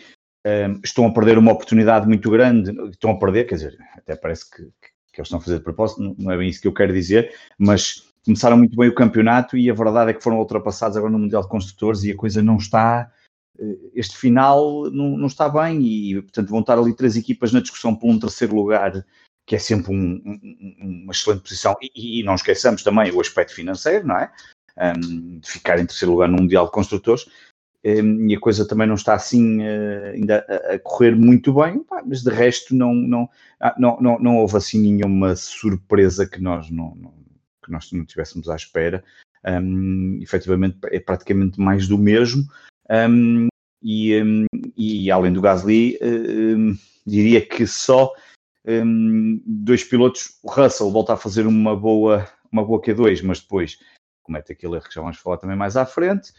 hum, 0.46 0.80
estão 0.84 1.06
a 1.06 1.14
perder 1.14 1.38
uma 1.38 1.52
oportunidade 1.52 2.08
muito 2.08 2.30
grande, 2.30 2.72
estão 2.90 3.12
a 3.12 3.20
perder, 3.20 3.46
quer 3.46 3.56
dizer, 3.56 3.78
até 3.98 4.16
parece 4.16 4.50
que, 4.50 4.64
que 4.64 5.20
eles 5.22 5.28
estão 5.28 5.40
a 5.40 5.42
fazer 5.42 5.60
de 5.60 5.64
propósito, 5.64 6.02
não, 6.02 6.16
não 6.18 6.32
é 6.32 6.38
bem 6.38 6.50
isso 6.50 6.62
que 6.62 6.68
eu 6.68 6.74
quero 6.74 6.92
dizer, 6.92 7.34
mas 7.58 8.04
começaram 8.26 8.58
muito 8.58 8.76
bem 8.76 8.90
o 8.90 8.96
campeonato 8.96 9.56
e 9.56 9.70
a 9.70 9.74
verdade 9.74 10.12
é 10.12 10.14
que 10.14 10.24
foram 10.24 10.40
ultrapassados 10.40 10.98
agora 10.98 11.12
no 11.12 11.20
Mundial 11.20 11.44
de 11.44 11.50
Construtores 11.50 12.04
e 12.04 12.12
a 12.12 12.18
coisa 12.18 12.42
não 12.42 12.58
está. 12.58 13.10
Eh, 13.60 13.78
este 13.96 14.18
final 14.18 14.90
não, 14.92 15.18
não 15.18 15.28
está 15.28 15.48
bem 15.50 15.82
e, 15.82 16.22
portanto, 16.22 16.50
vão 16.50 16.62
estar 16.62 16.78
ali 16.78 16.96
três 16.96 17.16
equipas 17.16 17.52
na 17.52 17.62
discussão 17.62 17.96
por 17.96 18.10
um 18.10 18.20
terceiro 18.20 18.56
lugar, 18.56 19.06
que 19.46 19.56
é 19.56 19.60
sempre 19.60 19.94
um, 19.94 20.22
um, 20.26 21.04
uma 21.04 21.12
excelente 21.12 21.42
posição. 21.42 21.76
E, 21.82 22.20
e, 22.20 22.24
não 22.24 22.36
esqueçamos 22.36 22.84
também 22.84 23.12
o 23.12 23.22
aspecto 23.22 23.54
financeiro, 23.54 24.08
não 24.08 24.18
é? 24.18 24.32
Um, 24.78 25.40
de 25.40 25.50
ficar 25.50 25.80
em 25.80 25.86
terceiro 25.86 26.14
lugar 26.14 26.28
no 26.28 26.38
Mundial 26.38 26.66
de 26.66 26.72
Construtores. 26.72 27.28
E 27.86 28.34
a 28.34 28.40
coisa 28.40 28.66
também 28.66 28.88
não 28.88 28.96
está 28.96 29.14
assim 29.14 29.60
uh, 29.60 30.06
ainda 30.14 30.46
a, 30.48 30.76
a, 30.76 30.80
correr 30.80 31.18
muito 31.18 31.54
bem, 31.54 31.84
pá, 31.84 32.02
mas 32.06 32.24
de 32.24 32.30
resto 32.30 32.74
não, 32.74 32.94
não, 32.94 33.30
ah, 33.60 33.76
não, 33.78 34.00
não, 34.00 34.20
não 34.20 34.38
houve 34.38 34.56
assim 34.56 34.80
nenhuma 34.80 35.36
surpresa 35.36 36.26
que 36.26 36.42
nós 36.42 36.72
não, 36.72 36.96
não 36.96 37.14
que 37.64 37.72
nós 37.72 37.92
não 37.92 38.04
estivéssemos 38.04 38.50
à 38.50 38.56
espera. 38.56 39.04
Um, 39.46 40.20
efetivamente 40.22 40.78
é 40.86 41.00
praticamente 41.00 41.60
mais 41.60 41.88
do 41.88 41.98
mesmo. 41.98 42.46
Um, 42.94 43.48
e, 43.82 44.22
um, 44.22 44.46
e, 44.78 45.10
além 45.10 45.34
do 45.34 45.42
Gasly, 45.42 45.98
um, 46.02 46.78
diria 47.06 47.46
que 47.46 47.66
só 47.66 48.14
dois 49.46 49.84
pilotos, 49.84 50.40
o 50.42 50.50
Russell 50.50 50.92
volta 50.92 51.14
a 51.14 51.18
fazer 51.18 51.46
uma 51.46 51.76
boa, 51.76 52.26
uma 52.52 52.64
boa 52.64 52.82
Q2, 52.82 53.22
mas 53.24 53.42
depois 53.42 53.78
comete 54.24 54.54
aquele 54.54 54.76
erro 54.76 54.88
que 54.88 54.96
já 54.96 55.02
vamos 55.02 55.18
falar 55.18 55.38
também 55.38 55.58
mais 55.58 55.76
à 55.76 55.86
frente, 55.86 56.32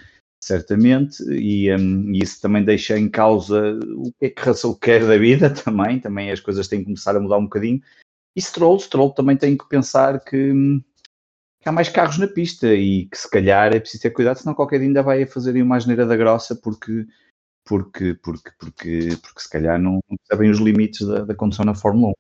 certamente, 0.43 1.23
e, 1.31 1.69
e, 1.69 2.19
isso 2.23 2.41
também 2.41 2.65
deixa 2.65 2.99
em 2.99 3.11
causa 3.11 3.79
o 3.97 4.11
que 4.13 4.27
é 4.27 4.31
que 4.31 4.43
Russell 4.43 4.75
quer 4.77 5.07
da 5.07 5.19
vida 5.19 5.51
também, 5.53 6.01
também 6.01 6.31
as 6.31 6.41
coisas 6.41 6.67
têm 6.67 6.79
que 6.79 6.87
começar 6.87 7.15
a 7.17 7.21
mudar 7.21 7.37
um 7.37 7.45
bocadinho. 7.45 7.81
E 8.37 8.41
Stroll, 8.41 8.81
Stroll 8.81 9.13
também 9.13 9.37
tem 9.37 9.57
que 9.57 9.69
pensar 9.69 10.19
que 10.25 10.53
que 11.65 11.69
há 11.71 11.73
mais 11.73 11.89
carros 11.89 12.19
na 12.19 12.27
pista 12.27 12.75
e 12.75 13.07
que 13.07 13.17
se 13.17 13.29
calhar 13.29 13.75
é 13.75 13.81
preciso 13.81 14.03
ter 14.03 14.11
cuidado, 14.11 14.37
senão 14.37 14.55
qualquer 14.55 14.79
dia 14.79 14.87
ainda 14.87 15.03
vai 15.03 15.25
fazer 15.25 15.61
uma 15.63 15.77
asneira 15.77 16.05
da 16.05 16.15
grossa, 16.15 16.55
porque 16.55 17.07
porque, 17.65 18.13
porque, 18.23 18.51
porque, 18.59 19.19
porque 19.23 19.41
se 19.41 19.49
calhar 19.49 19.81
não 19.81 19.99
sabem 20.31 20.51
os 20.51 20.59
limites 20.59 21.07
da, 21.07 21.25
da 21.25 21.35
condução 21.35 21.65
na 21.65 21.75
Fórmula 21.75 22.11
1. 22.11 22.15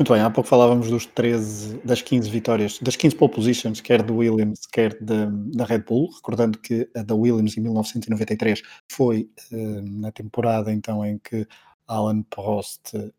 Muito 0.00 0.12
bem, 0.12 0.20
há 0.20 0.28
pouco 0.28 0.50
falávamos 0.50 0.90
dos 0.90 1.06
13, 1.06 1.80
das 1.84 2.02
15 2.02 2.28
vitórias, 2.28 2.80
das 2.80 2.96
15 2.96 3.14
pole 3.14 3.32
positions, 3.32 3.80
quer 3.80 4.02
do 4.02 4.16
Williams, 4.16 4.66
quer 4.66 4.98
de, 5.00 5.26
da 5.56 5.64
Red 5.64 5.82
Bull, 5.82 6.10
recordando 6.16 6.58
que 6.58 6.90
a 6.96 7.04
da 7.04 7.14
Williams 7.14 7.56
em 7.56 7.60
1993 7.60 8.62
foi 8.90 9.30
uh, 9.52 9.82
na 10.00 10.10
temporada 10.10 10.72
então 10.72 11.06
em 11.06 11.16
que 11.18 11.46
Alan 11.86 12.22
Prost 12.22 12.92
uh, 12.96 13.10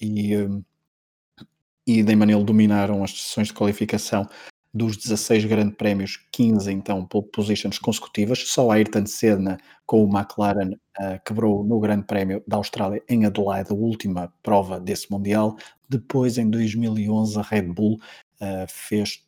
e, 0.00 0.34
um, 0.38 0.64
e 1.86 2.02
Damon 2.02 2.44
dominaram 2.44 3.02
as 3.02 3.10
sessões 3.10 3.48
de 3.48 3.54
qualificação 3.54 4.26
dos 4.74 4.96
16 4.96 5.44
grandes 5.44 5.76
prémios, 5.76 6.18
15 6.32 6.72
então 6.72 7.04
pole 7.04 7.26
positions 7.26 7.78
consecutivas, 7.78 8.38
só 8.48 8.70
Ayrton 8.70 9.04
Senna 9.04 9.58
com 9.84 10.02
o 10.02 10.08
McLaren 10.08 10.72
uh, 10.72 11.22
quebrou 11.24 11.62
no 11.62 11.78
Grande 11.78 12.04
Prémio 12.04 12.42
da 12.46 12.56
Austrália 12.56 13.02
em 13.08 13.26
Adelaide, 13.26 13.70
a 13.70 13.74
última 13.74 14.32
prova 14.42 14.80
desse 14.80 15.10
Mundial. 15.10 15.56
Depois, 15.88 16.38
em 16.38 16.48
2011, 16.48 17.38
a 17.38 17.42
Red 17.42 17.64
Bull 17.64 18.00
uh, 18.40 18.66
fez 18.66 19.22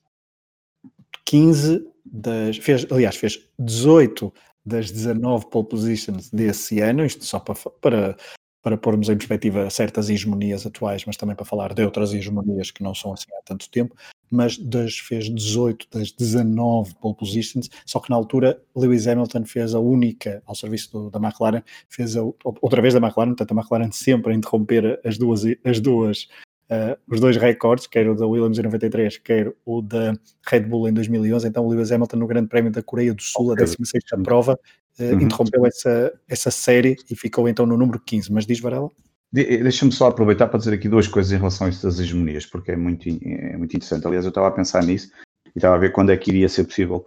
15 1.26 1.86
das. 2.06 2.56
Fez, 2.56 2.86
aliás, 2.90 3.16
fez 3.16 3.46
18 3.58 4.32
das 4.64 4.90
19 4.90 5.50
pole 5.50 5.68
positions 5.68 6.30
desse 6.30 6.80
ano, 6.80 7.04
isto 7.04 7.22
só 7.22 7.38
para, 7.38 7.54
para 7.82 8.16
para 8.64 8.78
pormos 8.78 9.10
em 9.10 9.16
perspectiva 9.16 9.68
certas 9.68 10.08
hegemonias 10.08 10.64
atuais, 10.64 11.04
mas 11.04 11.18
também 11.18 11.36
para 11.36 11.44
falar 11.44 11.74
de 11.74 11.84
outras 11.84 12.14
hegemonias 12.14 12.70
que 12.70 12.82
não 12.82 12.94
são 12.94 13.12
assim 13.12 13.26
há 13.38 13.42
tanto 13.44 13.70
tempo, 13.70 13.94
mas 14.30 14.56
das, 14.56 14.96
fez 14.96 15.28
18 15.28 15.86
das 15.92 16.10
19 16.10 16.94
pole 16.94 17.14
positions, 17.14 17.68
só 17.84 18.00
que 18.00 18.08
na 18.08 18.16
altura 18.16 18.58
Lewis 18.74 19.06
Hamilton 19.06 19.44
fez 19.44 19.74
a 19.74 19.78
única, 19.78 20.42
ao 20.46 20.54
serviço 20.54 20.90
do, 20.90 21.10
da 21.10 21.18
McLaren, 21.18 21.62
fez 21.90 22.16
a, 22.16 22.22
outra 22.42 22.80
vez 22.80 22.94
da 22.94 23.00
McLaren, 23.00 23.34
portanto 23.34 23.52
a 23.52 23.60
McLaren 23.60 23.92
sempre 23.92 24.32
a 24.32 24.34
interromper 24.34 24.98
as 25.04 25.18
duas, 25.18 25.42
as 25.62 25.78
duas 25.78 26.26
uh, 26.70 26.98
os 27.06 27.20
dois 27.20 27.36
recordes, 27.36 27.86
quer 27.86 28.08
o 28.08 28.14
da 28.14 28.26
Williams 28.26 28.58
em 28.58 28.62
93, 28.62 29.18
quer 29.18 29.52
o 29.64 29.82
da 29.82 30.14
Red 30.46 30.60
Bull 30.60 30.88
em 30.88 30.92
2011, 30.92 31.46
então 31.46 31.64
o 31.66 31.68
Lewis 31.68 31.92
Hamilton 31.92 32.16
no 32.16 32.26
Grande 32.26 32.48
Prémio 32.48 32.72
da 32.72 32.82
Coreia 32.82 33.12
do 33.12 33.22
Sul, 33.22 33.52
a 33.52 33.54
16 33.54 34.02
prova, 34.22 34.54
uh, 34.54 34.58
uhum. 34.98 35.20
interrompeu 35.20 35.66
essa, 35.66 36.12
essa 36.28 36.50
série 36.50 36.96
e 37.10 37.16
ficou 37.16 37.48
então 37.48 37.66
no 37.66 37.76
número 37.76 38.00
15. 38.00 38.32
Mas 38.32 38.46
diz 38.46 38.60
Varela? 38.60 38.90
De, 39.32 39.58
Deixa-me 39.58 39.92
só 39.92 40.08
aproveitar 40.08 40.46
para 40.46 40.58
dizer 40.58 40.74
aqui 40.74 40.88
duas 40.88 41.08
coisas 41.08 41.32
em 41.32 41.36
relação 41.36 41.66
a 41.66 41.70
estas 41.70 41.98
hegemonias, 41.98 42.46
porque 42.46 42.72
é 42.72 42.76
muito, 42.76 43.08
é 43.08 43.56
muito 43.56 43.74
interessante. 43.74 44.06
Aliás, 44.06 44.24
eu 44.24 44.28
estava 44.28 44.48
a 44.48 44.52
pensar 44.52 44.84
nisso 44.84 45.10
e 45.46 45.58
estava 45.58 45.74
a 45.74 45.78
ver 45.78 45.92
quando 45.92 46.12
é 46.12 46.16
que 46.16 46.30
iria 46.30 46.48
ser 46.48 46.64
possível 46.64 47.04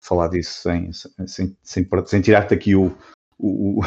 falar 0.00 0.28
disso 0.28 0.62
sem, 0.62 0.90
sem, 1.26 1.56
sem, 1.62 1.88
sem 2.06 2.20
tirar-te 2.20 2.54
aqui 2.54 2.74
o, 2.74 2.96
o, 3.38 3.80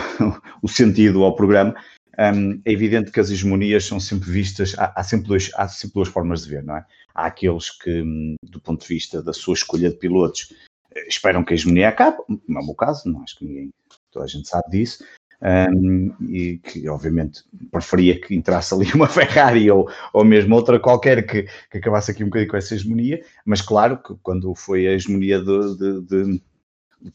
o, 0.62 0.67
sentido 0.70 1.24
ao 1.24 1.36
programa. 1.36 1.75
Um, 2.20 2.62
é 2.65 2.72
evidente 2.72 3.10
que 3.10 3.20
as 3.20 3.31
hegemonias 3.31 3.86
são 3.86 4.00
sempre 4.00 4.29
vistas, 4.29 4.75
há, 4.77 4.93
há, 4.96 5.03
sempre 5.03 5.27
dois, 5.27 5.50
há 5.55 5.67
sempre 5.67 5.96
duas 5.96 6.10
formas 6.10 6.43
de 6.43 6.50
ver, 6.50 6.63
não 6.63 6.77
é? 6.77 6.86
Há 7.15 7.25
aqueles 7.25 7.70
que, 7.70 8.01
hum, 8.01 8.36
do 8.43 8.60
ponto 8.60 8.81
de 8.81 8.88
vista 8.88 9.22
da 9.22 9.34
sua 9.34 9.53
escolha 9.53 9.89
de 9.89 9.98
pilotos, 9.98 10.53
esperam 11.07 11.43
que 11.43 11.53
a 11.53 11.55
hegemonia 11.55 11.89
acabe, 11.89 12.17
não 12.48 12.62
é 12.62 12.63
o 12.63 12.65
meu 12.65 12.75
caso, 12.75 13.10
não 13.10 13.24
acho 13.24 13.38
que 13.38 13.45
ninguém, 13.45 13.71
toda 14.12 14.25
a 14.25 14.27
gente 14.27 14.48
sabe 14.48 14.71
disso, 14.71 15.03
um, 15.41 16.13
e 16.29 16.60
que 16.60 16.88
obviamente 16.88 17.43
preferia 17.71 18.19
que 18.19 18.36
entrasse 18.36 18.74
ali 18.74 18.86
uma 18.93 19.07
Ferrari 19.07 19.69
ou, 19.71 19.89
ou 20.13 20.24
mesmo 20.24 20.55
outra 20.55 20.79
qualquer 20.79 21.25
que, 21.25 21.48
que 21.69 21.77
acabasse 21.77 22.12
aqui 22.12 22.24
um 22.24 22.27
bocadinho 22.27 22.51
com 22.51 22.57
essa 22.57 22.75
hegemonia, 22.75 23.24
mas 23.45 23.62
claro 23.62 23.98
que 23.98 24.13
quando 24.21 24.53
foi 24.53 24.88
a 24.88 24.91
hegemonia 24.91 25.39
de, 25.39 25.77
de, 25.77 26.01
de 26.01 26.41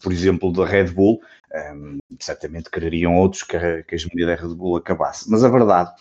por 0.01 0.13
exemplo, 0.13 0.53
da 0.53 0.67
Red 0.67 0.91
Bull, 0.91 1.21
um, 1.75 1.99
certamente 2.19 2.71
quereriam 2.71 3.15
outros 3.15 3.43
que 3.43 3.57
a, 3.57 3.83
que 3.83 3.95
a 3.95 3.97
hegemonia 3.97 4.27
da 4.27 4.35
Red 4.35 4.55
Bull 4.55 4.77
acabasse. 4.77 5.31
Mas 5.31 5.45
a 5.45 5.49
verdade 5.49 5.93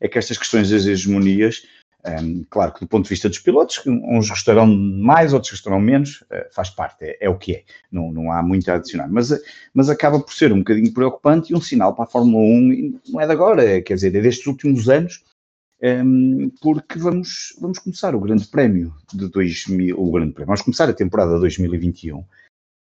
é 0.00 0.08
que 0.08 0.18
estas 0.18 0.38
questões 0.38 0.70
das 0.70 0.86
hegemonias 0.86 1.66
um, 2.06 2.44
claro 2.50 2.72
que 2.72 2.80
do 2.80 2.86
ponto 2.86 3.04
de 3.04 3.10
vista 3.10 3.28
dos 3.28 3.38
pilotos, 3.38 3.80
uns 3.86 4.28
gostarão 4.28 4.66
mais, 4.66 5.32
outros 5.32 5.52
gostarão 5.52 5.80
menos, 5.80 6.22
uh, 6.22 6.52
faz 6.52 6.68
parte, 6.68 7.02
é, 7.04 7.16
é, 7.22 7.30
o 7.30 7.38
que 7.38 7.52
é, 7.52 7.64
não, 7.90 8.12
não 8.12 8.30
há 8.30 8.42
muito 8.42 8.70
a 8.70 8.74
adicionar, 8.74 9.08
mas, 9.10 9.30
eh, 9.30 9.40
mas 9.72 9.88
acaba 9.88 10.20
por 10.20 10.32
ser 10.34 10.52
um 10.52 10.58
bocadinho 10.58 10.92
preocupante 10.92 11.52
e 11.52 11.56
um 11.56 11.60
sinal 11.60 11.94
para 11.94 12.04
a 12.04 12.08
Fórmula 12.08 12.44
1, 12.44 13.00
não 13.08 13.20
é 13.20 13.26
de 13.26 13.32
agora, 13.32 13.64
é, 13.64 13.80
quer 13.80 13.94
dizer, 13.94 14.14
é 14.14 14.20
destes 14.20 14.46
últimos 14.46 14.88
anos, 14.88 15.24
um, 15.82 16.50
porque 16.60 16.98
vamos, 16.98 17.56
vamos 17.58 17.78
começar 17.78 18.14
o 18.14 18.20
Grande 18.20 18.46
Prémio 18.48 18.94
de 19.12 19.28
2000, 19.28 19.98
o 19.98 20.12
Grande 20.12 20.32
Prémio, 20.32 20.48
vamos 20.48 20.62
começar 20.62 20.88
a 20.90 20.94
temporada 20.94 21.38
2021 21.38 22.22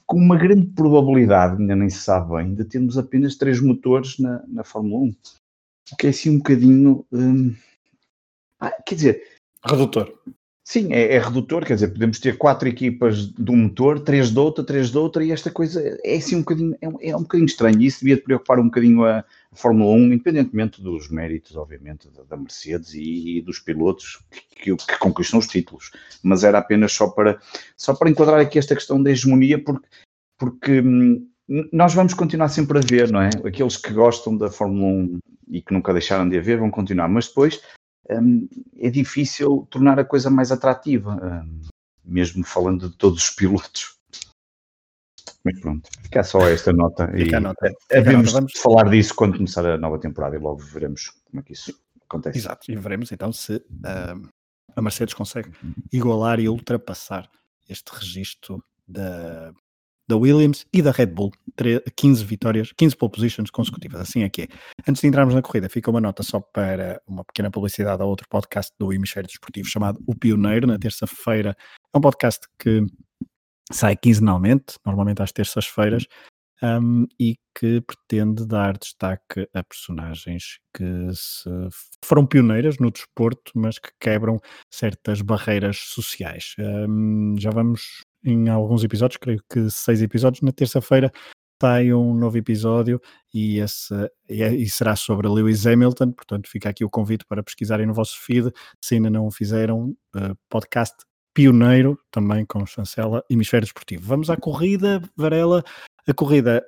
com 0.06 0.18
uma 0.18 0.36
grande 0.36 0.66
probabilidade, 0.66 1.60
ainda 1.60 1.76
nem 1.76 1.88
se 1.88 1.98
sabe 1.98 2.34
bem, 2.34 2.54
de 2.54 2.64
termos 2.64 2.98
apenas 2.98 3.36
três 3.36 3.60
motores 3.60 4.18
na, 4.18 4.42
na 4.46 4.64
Fórmula 4.64 5.04
1, 5.04 5.14
o 5.92 5.96
que 5.96 6.06
é 6.06 6.10
assim 6.10 6.30
um 6.30 6.38
bocadinho. 6.38 7.06
Um, 7.10 7.54
ah, 8.62 8.82
quer 8.86 8.94
dizer. 8.94 9.22
Redutor. 9.64 10.12
Sim, 10.64 10.92
é, 10.92 11.16
é, 11.16 11.18
redutor, 11.18 11.64
quer 11.64 11.74
dizer, 11.74 11.88
podemos 11.88 12.20
ter 12.20 12.38
quatro 12.38 12.68
equipas 12.68 13.26
de 13.26 13.50
um 13.50 13.56
motor, 13.56 13.98
três 13.98 14.30
de 14.30 14.38
outra, 14.38 14.62
três 14.62 14.90
de 14.90 14.96
outra, 14.96 15.24
e 15.24 15.32
esta 15.32 15.50
coisa 15.50 15.82
é 16.04 16.16
assim 16.16 16.36
um 16.36 16.40
bocadinho, 16.40 16.76
é, 16.80 17.10
é 17.10 17.16
um 17.16 17.22
bocadinho 17.22 17.46
estranho, 17.46 17.80
e 17.80 17.86
isso 17.86 17.98
devia 17.98 18.16
preocupar 18.16 18.60
um 18.60 18.66
bocadinho 18.66 19.04
a, 19.04 19.18
a 19.18 19.56
Fórmula 19.56 19.92
1, 19.92 20.12
independentemente 20.12 20.80
dos 20.80 21.10
méritos, 21.10 21.56
obviamente, 21.56 22.08
da, 22.10 22.22
da 22.22 22.36
Mercedes 22.36 22.94
e, 22.94 23.38
e, 23.38 23.42
dos 23.42 23.58
pilotos 23.58 24.20
que, 24.54 24.76
que, 24.76 24.98
conquistam 25.00 25.40
os 25.40 25.48
títulos, 25.48 25.90
mas 26.22 26.44
era 26.44 26.58
apenas 26.58 26.92
só 26.92 27.08
para, 27.08 27.40
só 27.76 27.92
para 27.92 28.08
enquadrar 28.08 28.38
aqui 28.38 28.56
esta 28.56 28.76
questão 28.76 29.02
da 29.02 29.10
hegemonia, 29.10 29.58
porque, 29.62 29.88
porque 30.38 30.80
hum, 30.80 31.26
nós 31.72 31.92
vamos 31.92 32.14
continuar 32.14 32.48
sempre 32.48 32.78
a 32.78 32.82
ver, 32.82 33.10
não 33.10 33.20
é? 33.20 33.30
Aqueles 33.44 33.76
que 33.76 33.92
gostam 33.92 34.36
da 34.36 34.48
Fórmula 34.48 34.92
1 34.92 35.18
e 35.50 35.60
que 35.60 35.74
nunca 35.74 35.92
deixaram 35.92 36.28
de 36.28 36.38
haver 36.38 36.58
vão 36.58 36.70
continuar, 36.70 37.08
mas 37.08 37.26
depois 37.26 37.60
um, 38.10 38.48
é 38.76 38.90
difícil 38.90 39.66
tornar 39.70 39.98
a 39.98 40.04
coisa 40.04 40.30
mais 40.30 40.50
atrativa, 40.50 41.14
um, 41.14 41.60
mesmo 42.04 42.44
falando 42.44 42.90
de 42.90 42.96
todos 42.96 43.24
os 43.24 43.30
pilotos. 43.30 43.96
Mas 45.44 45.60
pronto, 45.60 45.88
fica 46.02 46.22
só 46.22 46.48
esta 46.48 46.72
nota. 46.72 47.08
Fica 47.08 47.36
e 47.36 47.40
nota. 47.40 47.72
Havemos 47.92 48.32
de 48.32 48.58
falar 48.60 48.88
disso 48.90 49.14
quando 49.14 49.36
começar 49.36 49.66
a 49.66 49.76
nova 49.76 49.98
temporada 49.98 50.36
e 50.36 50.38
logo 50.38 50.58
veremos 50.58 51.10
como 51.24 51.40
é 51.40 51.42
que 51.42 51.52
isso 51.52 51.76
acontece. 52.04 52.38
Exato, 52.38 52.70
e 52.70 52.76
veremos 52.76 53.10
então 53.10 53.32
se 53.32 53.56
uh, 53.56 54.28
a 54.74 54.82
Mercedes 54.82 55.14
consegue 55.14 55.50
igualar 55.92 56.38
e 56.38 56.48
ultrapassar 56.48 57.28
este 57.68 57.90
registro 57.92 58.62
da 58.86 59.52
da 60.08 60.16
Williams 60.16 60.66
e 60.72 60.82
da 60.82 60.90
Red 60.90 61.06
Bull, 61.06 61.32
15 61.96 62.24
vitórias, 62.24 62.72
15 62.72 62.96
pole 62.96 63.12
positions 63.12 63.50
consecutivas, 63.50 64.00
assim 64.00 64.22
é 64.22 64.28
que 64.28 64.42
é. 64.42 64.48
Antes 64.86 65.00
de 65.00 65.08
entrarmos 65.08 65.34
na 65.34 65.42
corrida, 65.42 65.68
fica 65.68 65.90
uma 65.90 66.00
nota 66.00 66.22
só 66.22 66.40
para 66.40 67.00
uma 67.06 67.24
pequena 67.24 67.50
publicidade 67.50 68.02
a 68.02 68.04
outro 68.04 68.26
podcast 68.28 68.72
do 68.78 68.92
Hemisfério 68.92 69.28
Desportivo 69.28 69.68
chamado 69.68 70.00
O 70.06 70.14
Pioneiro, 70.14 70.66
na 70.66 70.78
terça-feira. 70.78 71.56
É 71.94 71.98
um 71.98 72.00
podcast 72.00 72.46
que 72.58 72.84
sai 73.70 73.96
quinzenalmente, 73.96 74.76
normalmente 74.84 75.22
às 75.22 75.32
terças-feiras, 75.32 76.06
um, 76.62 77.06
e 77.18 77.36
que 77.58 77.80
pretende 77.80 78.46
dar 78.46 78.78
destaque 78.78 79.48
a 79.52 79.64
personagens 79.64 80.58
que 80.74 81.08
foram 82.04 82.26
pioneiras 82.26 82.78
no 82.78 82.90
desporto, 82.90 83.52
mas 83.54 83.78
que 83.78 83.90
quebram 84.00 84.38
certas 84.70 85.20
barreiras 85.20 85.78
sociais. 85.78 86.54
Um, 86.58 87.34
já 87.38 87.50
vamos 87.50 88.02
em 88.24 88.48
alguns 88.48 88.84
episódios, 88.84 89.18
creio 89.18 89.42
que 89.50 89.70
seis 89.70 90.02
episódios. 90.02 90.42
Na 90.42 90.52
terça-feira 90.52 91.10
sai 91.60 91.92
um 91.92 92.12
novo 92.12 92.36
episódio 92.36 93.00
e, 93.32 93.58
esse, 93.58 93.94
e, 94.28 94.42
é, 94.42 94.52
e, 94.52 94.68
será 94.68 94.96
sobre 94.96 95.28
Lewis 95.28 95.64
Hamilton. 95.64 96.10
Portanto, 96.10 96.48
fica 96.48 96.68
aqui 96.68 96.84
o 96.84 96.90
convite 96.90 97.24
para 97.24 97.42
pesquisarem 97.42 97.86
no 97.86 97.94
vosso 97.94 98.20
feed. 98.20 98.52
Se 98.80 98.96
ainda 98.96 99.08
não 99.08 99.26
o 99.26 99.30
fizeram, 99.30 99.94
uh, 100.16 100.36
podcast 100.48 100.96
pioneiro 101.32 101.98
também 102.10 102.44
com 102.44 102.66
chancela 102.66 103.24
Hemisfério 103.30 103.64
Desportivo. 103.64 104.04
Vamos 104.04 104.28
à 104.28 104.36
corrida, 104.36 105.00
Varela. 105.16 105.62
A 106.06 106.12
corrida 106.12 106.64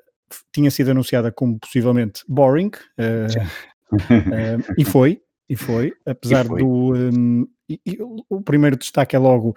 tinha 0.52 0.70
sido 0.70 0.90
anunciada 0.90 1.32
como 1.32 1.58
possivelmente 1.58 2.22
boring 2.28 2.70
uh, 2.98 3.94
uh, 3.94 4.74
e 4.78 4.84
foi. 4.84 5.20
E 5.48 5.56
foi, 5.56 5.92
apesar 6.06 6.46
e 6.46 6.48
foi. 6.48 6.62
do. 6.62 6.94
Um, 6.94 7.46
e, 7.68 7.80
e, 7.84 7.98
o 8.00 8.40
primeiro 8.42 8.76
destaque 8.76 9.14
é 9.14 9.18
logo 9.18 9.54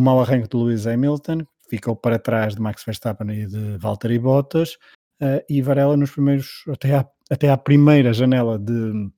o 0.00 0.02
mau 0.02 0.18
arranque 0.18 0.48
de 0.48 0.56
Lewis 0.56 0.86
Hamilton, 0.86 1.46
ficou 1.68 1.94
para 1.94 2.18
trás 2.18 2.54
de 2.54 2.60
Max 2.62 2.82
Verstappen 2.82 3.30
e 3.30 3.46
de 3.46 3.76
Valtteri 3.76 4.18
Bottas, 4.18 4.78
uh, 5.20 5.44
e 5.48 5.60
Varela 5.60 5.94
nos 5.94 6.10
primeiros, 6.10 6.64
até 6.68 6.96
à, 6.96 7.06
até 7.30 7.50
à 7.50 7.56
primeira 7.58 8.12
janela 8.14 8.58
de, 8.58 9.10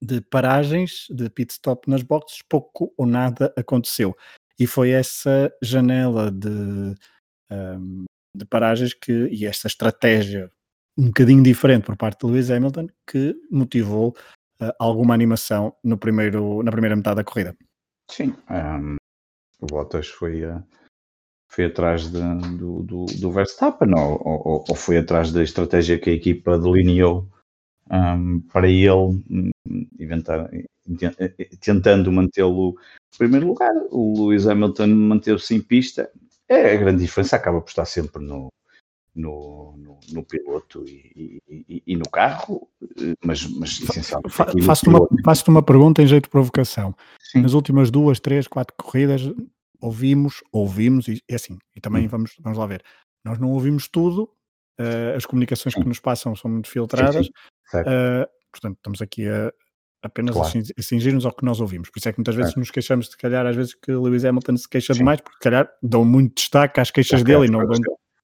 de 0.00 0.20
paragens, 0.20 1.06
de 1.10 1.28
pit 1.28 1.52
stop 1.52 1.90
nas 1.90 2.02
boxes, 2.02 2.40
pouco 2.48 2.94
ou 2.96 3.04
nada 3.04 3.52
aconteceu. 3.56 4.16
E 4.60 4.66
foi 4.66 4.90
essa 4.90 5.52
janela 5.60 6.30
de, 6.30 6.48
um, 6.48 6.94
ehm, 7.50 8.04
de 8.36 8.44
paragens 8.44 8.94
que, 8.94 9.28
e 9.32 9.44
essa 9.44 9.66
estratégia 9.66 10.52
um 10.96 11.06
bocadinho 11.06 11.42
diferente 11.42 11.84
por 11.84 11.96
parte 11.96 12.26
de 12.26 12.32
Lewis 12.32 12.50
Hamilton 12.50 12.86
que 13.10 13.34
motivou 13.50 14.14
uh, 14.60 14.72
alguma 14.78 15.14
animação 15.14 15.74
no 15.82 15.98
primeiro, 15.98 16.62
na 16.62 16.70
primeira 16.70 16.94
metade 16.94 17.16
da 17.16 17.24
corrida. 17.24 17.56
Sim, 18.10 18.34
um, 18.50 18.54
ehm, 18.54 18.99
o 19.60 19.66
Bottas 19.66 20.08
foi, 20.08 20.44
uh, 20.44 20.62
foi 21.48 21.66
atrás 21.66 22.10
de, 22.10 22.20
do, 22.56 22.82
do, 22.82 23.04
do, 23.06 23.30
Verstappen 23.30 23.92
ou, 23.94 24.20
ou, 24.24 24.64
ou, 24.68 24.74
foi 24.74 24.98
atrás 24.98 25.32
da 25.32 25.42
estratégia 25.42 25.98
que 25.98 26.10
a 26.10 26.14
equipa 26.14 26.58
delineou 26.58 27.28
um, 27.90 28.40
para 28.40 28.68
ele 28.68 29.20
inventar, 29.98 30.48
tentando 31.60 32.12
mantê-lo 32.12 32.70
em 33.14 33.18
primeiro 33.18 33.48
lugar. 33.48 33.72
O 33.90 34.28
Lewis 34.28 34.46
Hamilton 34.46 34.86
manteve-se 34.88 35.54
em 35.54 35.60
pista. 35.60 36.10
É, 36.48 36.74
a 36.74 36.76
grande 36.76 37.02
diferença 37.02 37.36
acaba 37.36 37.60
por 37.60 37.68
estar 37.68 37.84
sempre 37.84 38.22
no, 38.24 38.48
no, 39.14 39.76
no, 39.76 39.98
no 40.12 40.24
piloto 40.24 40.84
e, 40.86 41.42
e, 41.48 41.82
e, 41.86 41.96
no 41.96 42.08
carro, 42.08 42.68
mas, 43.24 43.44
mas 43.46 43.80
essencialmente. 43.80 44.34
Faço-te 44.34 44.88
uma, 44.88 45.08
faço 45.24 45.50
uma 45.50 45.62
pergunta 45.62 46.02
em 46.02 46.06
jeito 46.06 46.24
de 46.24 46.30
provocação. 46.30 46.94
Sim. 47.20 47.42
Nas 47.42 47.52
últimas 47.52 47.90
duas, 47.90 48.20
três, 48.20 48.46
quatro 48.46 48.74
corridas, 48.76 49.22
ouvimos, 49.80 50.42
ouvimos, 50.52 51.08
e 51.08 51.20
é 51.28 51.34
assim, 51.34 51.58
e 51.74 51.80
também 51.80 52.06
hum. 52.06 52.08
vamos, 52.08 52.32
vamos 52.40 52.58
lá 52.58 52.66
ver. 52.66 52.82
Nós 53.24 53.38
não 53.38 53.50
ouvimos 53.50 53.88
tudo, 53.88 54.30
uh, 54.80 55.16
as 55.16 55.26
comunicações 55.26 55.74
sim. 55.74 55.80
que 55.80 55.88
nos 55.88 56.00
passam 56.00 56.34
são 56.36 56.50
muito 56.50 56.68
filtradas, 56.68 57.26
sim, 57.26 57.78
uh, 57.78 58.26
portanto, 58.50 58.76
estamos 58.76 59.02
aqui 59.02 59.28
a, 59.28 59.52
apenas 60.02 60.34
claro. 60.34 60.62
a 60.78 60.82
cingir-nos 60.82 61.26
ao 61.26 61.32
que 61.32 61.44
nós 61.44 61.60
ouvimos. 61.60 61.90
Por 61.90 61.98
isso 61.98 62.08
é 62.08 62.12
que 62.12 62.18
muitas 62.18 62.34
vezes 62.34 62.54
nos 62.54 62.70
queixamos, 62.70 63.08
de 63.08 63.16
calhar, 63.16 63.46
às 63.46 63.56
vezes 63.56 63.74
que 63.74 63.92
Lewis 63.92 64.24
Hamilton 64.24 64.56
se 64.56 64.68
queixa 64.68 64.94
demais, 64.94 65.20
porque, 65.20 65.38
calhar, 65.40 65.68
dão 65.82 66.04
muito 66.04 66.36
destaque 66.36 66.80
às 66.80 66.90
queixas 66.90 67.22
dele 67.22 67.46
e 67.46 67.50
não 67.50 67.66
dão 67.66 67.80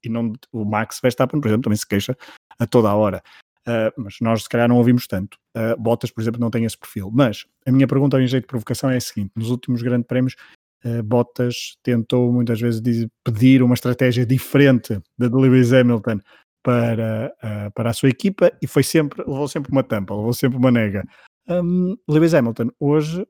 e 0.06 0.08
não 0.08 0.32
o 0.52 0.64
Max 0.64 1.00
Verstappen, 1.02 1.40
por 1.40 1.48
exemplo, 1.48 1.64
também 1.64 1.76
se 1.76 1.86
queixa 1.86 2.16
a 2.58 2.66
toda 2.66 2.88
a 2.88 2.94
hora. 2.94 3.22
Uh, 3.66 3.90
mas 3.96 4.16
nós 4.20 4.44
se 4.44 4.48
calhar 4.48 4.68
não 4.68 4.76
ouvimos 4.76 5.08
tanto. 5.08 5.36
Uh, 5.56 5.80
Bottas, 5.80 6.10
por 6.12 6.20
exemplo, 6.20 6.40
não 6.40 6.50
tem 6.50 6.64
esse 6.64 6.78
perfil. 6.78 7.10
Mas 7.12 7.44
a 7.66 7.72
minha 7.72 7.88
pergunta 7.88 8.20
em 8.20 8.26
jeito 8.26 8.44
de 8.44 8.48
provocação 8.48 8.90
é 8.90 8.96
a 8.96 9.00
seguinte: 9.00 9.32
nos 9.34 9.50
últimos 9.50 9.82
grandes 9.82 10.06
prémios, 10.06 10.36
uh, 10.84 11.02
Bottas 11.02 11.76
tentou 11.82 12.32
muitas 12.32 12.60
vezes 12.60 12.80
pedir 13.24 13.62
uma 13.62 13.74
estratégia 13.74 14.24
diferente 14.24 15.00
da 15.18 15.26
de 15.26 15.34
Lewis 15.34 15.72
Hamilton 15.72 16.20
para, 16.62 17.32
para 17.76 17.90
a 17.90 17.92
sua 17.92 18.08
equipa 18.08 18.50
e 18.60 18.66
foi 18.66 18.82
sempre, 18.82 19.22
levou 19.24 19.46
sempre 19.46 19.70
uma 19.70 19.84
tampa, 19.84 20.16
levou 20.16 20.32
sempre 20.32 20.58
uma 20.58 20.72
nega. 20.72 21.04
Um, 21.48 21.96
Lewis 22.08 22.34
Hamilton 22.34 22.70
hoje 22.80 23.24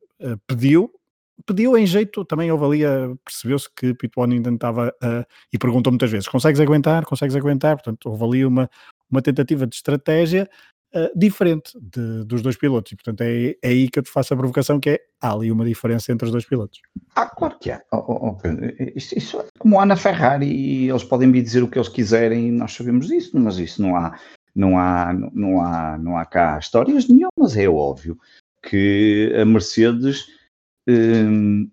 pediu 0.46 0.90
pediu 1.44 1.76
em 1.76 1.86
jeito, 1.86 2.24
também 2.24 2.50
houve 2.50 2.84
ali, 2.84 3.18
percebeu-se 3.24 3.68
que 3.74 3.94
Pitbull 3.94 4.42
tentava 4.42 4.94
uh, 5.02 5.24
e 5.52 5.58
perguntou 5.58 5.92
muitas 5.92 6.10
vezes: 6.10 6.28
consegues 6.28 6.60
aguentar? 6.60 7.04
Consegues 7.04 7.36
aguentar? 7.36 7.76
Portanto, 7.76 8.08
houve 8.08 8.24
ali 8.24 8.46
uma, 8.46 8.70
uma 9.10 9.20
tentativa 9.20 9.66
de 9.66 9.76
estratégia 9.76 10.48
diferente 11.14 11.72
de, 11.80 12.24
dos 12.24 12.42
dois 12.42 12.56
pilotos, 12.56 12.92
e 12.92 12.96
portanto 12.96 13.20
é, 13.20 13.50
é, 13.62 13.68
aí 13.68 13.88
que 13.88 13.98
eu 13.98 14.02
te 14.02 14.10
faço 14.10 14.32
a 14.32 14.36
provocação: 14.36 14.80
que 14.80 14.90
é 14.90 15.00
há 15.20 15.32
ali 15.32 15.50
uma 15.50 15.64
diferença 15.64 16.12
entre 16.12 16.26
os 16.26 16.32
dois 16.32 16.46
pilotos. 16.46 16.80
Ah, 17.14 17.26
claro 17.26 17.58
que 17.58 17.70
há. 17.70 17.82
Oh, 17.92 18.04
oh, 18.08 18.28
oh, 18.30 18.38
isso, 18.94 19.16
isso, 19.16 19.40
é 19.40 19.46
como 19.58 19.80
há 19.80 19.86
na 19.86 19.96
Ferrari, 19.96 20.88
eles 20.88 21.04
podem 21.04 21.28
me 21.28 21.42
dizer 21.42 21.62
o 21.62 21.68
que 21.68 21.78
eles 21.78 21.88
quiserem, 21.88 22.50
nós 22.52 22.72
sabemos 22.72 23.08
disso, 23.08 23.38
mas 23.38 23.58
isso 23.58 23.82
não 23.82 23.96
há. 23.96 24.18
Não 24.54 24.78
há, 24.78 25.12
não, 25.34 25.60
há, 25.60 25.98
não 25.98 26.16
há 26.16 26.24
cá 26.24 26.58
histórias 26.58 27.06
nenhumas, 27.06 27.58
é 27.58 27.68
óbvio 27.68 28.18
que 28.62 29.30
a 29.38 29.44
Mercedes 29.44 30.28
Hum, 30.88 31.70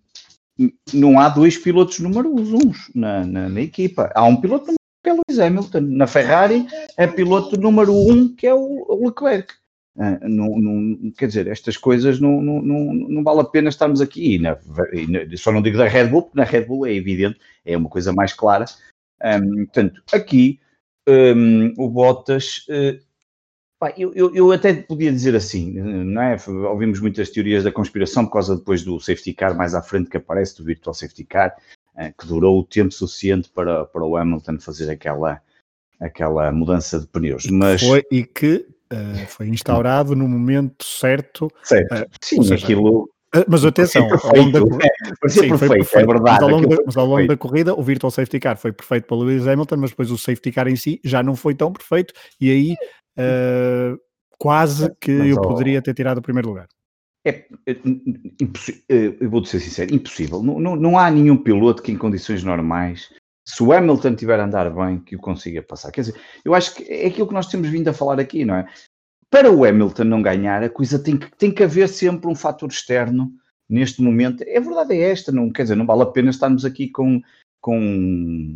não 0.93 1.19
há 1.19 1.29
dois 1.29 1.57
pilotos 1.57 1.99
números 1.99 2.51
uns 2.53 2.91
na, 2.93 3.25
na, 3.25 3.49
na, 3.49 3.61
equipa. 3.61 4.11
Há 4.15 4.23
um 4.23 4.39
piloto 4.39 4.65
número 4.65 4.77
que 5.03 5.09
é 5.09 5.13
Lewis 5.13 5.39
Hamilton. 5.39 5.81
Na 5.81 6.07
Ferrari 6.07 6.67
é 6.97 7.07
piloto 7.07 7.59
número 7.59 7.93
um 7.93 8.33
que 8.35 8.47
é 8.47 8.53
o 8.53 9.05
Leclerc. 9.05 9.53
Uh, 9.95 10.27
não, 10.27 10.57
não, 10.57 11.11
quer 11.11 11.27
dizer, 11.27 11.47
estas 11.47 11.77
coisas 11.77 12.19
não, 12.19 12.41
não, 12.41 12.61
não, 12.63 12.93
não 12.93 13.23
vale 13.23 13.41
a 13.41 13.45
pena 13.45 13.69
estarmos 13.69 14.01
aqui. 14.01 14.35
E 14.35 14.39
na, 14.39 14.57
e 14.91 15.07
na, 15.07 15.37
só 15.37 15.51
não 15.51 15.61
digo 15.61 15.77
da 15.77 15.87
Red 15.87 16.07
Bull, 16.07 16.23
porque 16.23 16.37
na 16.37 16.43
Red 16.43 16.65
Bull 16.65 16.85
é 16.87 16.93
evidente, 16.93 17.39
é 17.63 17.77
uma 17.77 17.89
coisa 17.89 18.11
mais 18.11 18.33
clara. 18.33 18.65
Um, 19.23 19.65
portanto, 19.65 20.01
aqui 20.11 20.59
um, 21.07 21.73
o 21.77 21.89
Bottas 21.89 22.65
uh, 22.69 22.99
eu, 23.97 24.13
eu, 24.13 24.35
eu, 24.35 24.51
até 24.51 24.73
podia 24.73 25.11
dizer 25.11 25.35
assim, 25.35 25.71
não 25.71 26.21
é? 26.21 26.37
Ouvimos 26.69 26.99
muitas 26.99 27.29
teorias 27.29 27.63
da 27.63 27.71
conspiração 27.71 28.25
por 28.25 28.33
causa 28.33 28.55
depois 28.55 28.83
do 28.83 28.99
safety 28.99 29.33
car 29.33 29.55
mais 29.55 29.73
à 29.73 29.81
frente 29.81 30.09
que 30.09 30.17
aparece, 30.17 30.57
do 30.57 30.63
virtual 30.63 30.93
safety 30.93 31.23
car, 31.23 31.55
eh, 31.95 32.13
que 32.17 32.25
durou 32.27 32.59
o 32.59 32.63
tempo 32.63 32.91
suficiente 32.91 33.49
para, 33.49 33.85
para 33.85 34.03
o 34.03 34.17
Hamilton 34.17 34.59
fazer 34.59 34.89
aquela, 34.89 35.41
aquela 35.99 36.51
mudança 36.51 36.99
de 36.99 37.07
pneus. 37.07 37.45
Mas... 37.47 37.81
Foi, 37.81 38.03
e 38.11 38.23
que 38.23 38.65
uh, 38.91 39.27
foi 39.27 39.47
instaurado 39.47 40.15
no 40.15 40.27
momento 40.27 40.83
certo. 40.83 41.49
Certo, 41.63 41.93
uh, 41.93 42.09
sim, 42.21 42.41
seja, 42.41 42.55
aquilo... 42.55 43.12
Mas 43.47 43.65
atenção, 43.65 44.07
ao 44.11 44.35
longo 44.35 44.51
da 44.51 44.59
corrida, 44.59 44.85
é, 44.85 45.29
sim, 45.29 45.49
perfeito, 45.49 45.73
perfeito, 45.73 45.97
é 45.97 46.05
verdade. 46.05 46.37
Mas 46.39 46.43
ao, 46.43 46.49
longo, 46.49 46.67
da, 46.67 46.83
mas 46.85 46.97
ao 46.97 47.05
longo 47.05 47.27
da 47.27 47.37
corrida, 47.37 47.73
o 47.73 47.81
Virtual 47.81 48.11
Safety 48.11 48.39
Car 48.39 48.57
foi 48.57 48.71
perfeito 48.71 49.07
para 49.07 49.17
Lewis 49.17 49.47
Hamilton, 49.47 49.77
mas 49.77 49.89
depois 49.89 50.11
o 50.11 50.17
Safety 50.17 50.51
Car 50.51 50.67
em 50.67 50.75
si 50.75 50.99
já 51.03 51.23
não 51.23 51.35
foi 51.35 51.55
tão 51.55 51.73
perfeito, 51.73 52.13
e 52.39 52.51
aí 52.51 52.73
uh, 53.17 53.99
quase 54.37 54.93
que 55.01 55.11
Mas, 55.11 55.29
eu 55.29 55.41
poderia 55.41 55.81
ter 55.81 55.95
tirado 55.95 56.19
o 56.19 56.21
primeiro 56.21 56.49
lugar. 56.49 56.67
É, 57.25 57.45
é, 57.65 57.77
eu 59.19 59.29
vou 59.29 59.43
ser 59.45 59.59
sincero, 59.61 59.95
impossível. 59.95 60.43
Não, 60.43 60.59
não, 60.59 60.75
não, 60.75 60.97
há 60.97 61.09
nenhum 61.09 61.37
piloto 61.37 61.81
que 61.81 61.91
em 61.91 61.97
condições 61.97 62.43
normais, 62.43 63.09
se 63.47 63.63
o 63.63 63.71
Hamilton 63.71 64.15
tiver 64.15 64.39
a 64.39 64.45
andar 64.45 64.69
bem, 64.69 64.99
que 64.99 65.15
o 65.15 65.19
consiga 65.19 65.63
passar. 65.63 65.91
Quer 65.91 66.01
dizer, 66.01 66.21
eu 66.43 66.53
acho 66.53 66.75
que 66.75 66.83
é 66.83 67.07
aquilo 67.07 67.27
que 67.27 67.33
nós 67.33 67.47
temos 67.47 67.69
vindo 67.69 67.87
a 67.87 67.93
falar 67.93 68.19
aqui, 68.19 68.43
não 68.43 68.55
é? 68.55 68.67
Para 69.33 69.51
o 69.51 69.65
Hamilton 69.65 70.03
não 70.03 70.21
ganhar, 70.21 70.61
a 70.61 70.69
coisa 70.69 70.99
tem 70.99 71.17
que, 71.17 71.27
tem 71.35 71.51
que 71.51 71.63
haver 71.63 71.89
sempre 71.89 72.29
um 72.29 72.35
fator 72.35 72.69
externo 72.69 73.33
neste 73.67 73.99
momento. 73.99 74.43
É 74.43 74.59
verdade, 74.59 74.93
é 74.93 75.09
esta, 75.09 75.31
não, 75.31 75.51
quer 75.51 75.63
dizer, 75.63 75.75
não 75.75 75.87
vale 75.87 76.03
a 76.03 76.05
pena 76.05 76.29
estarmos 76.29 76.63
aqui 76.63 76.87
com 76.87 77.19
com, 77.59 78.53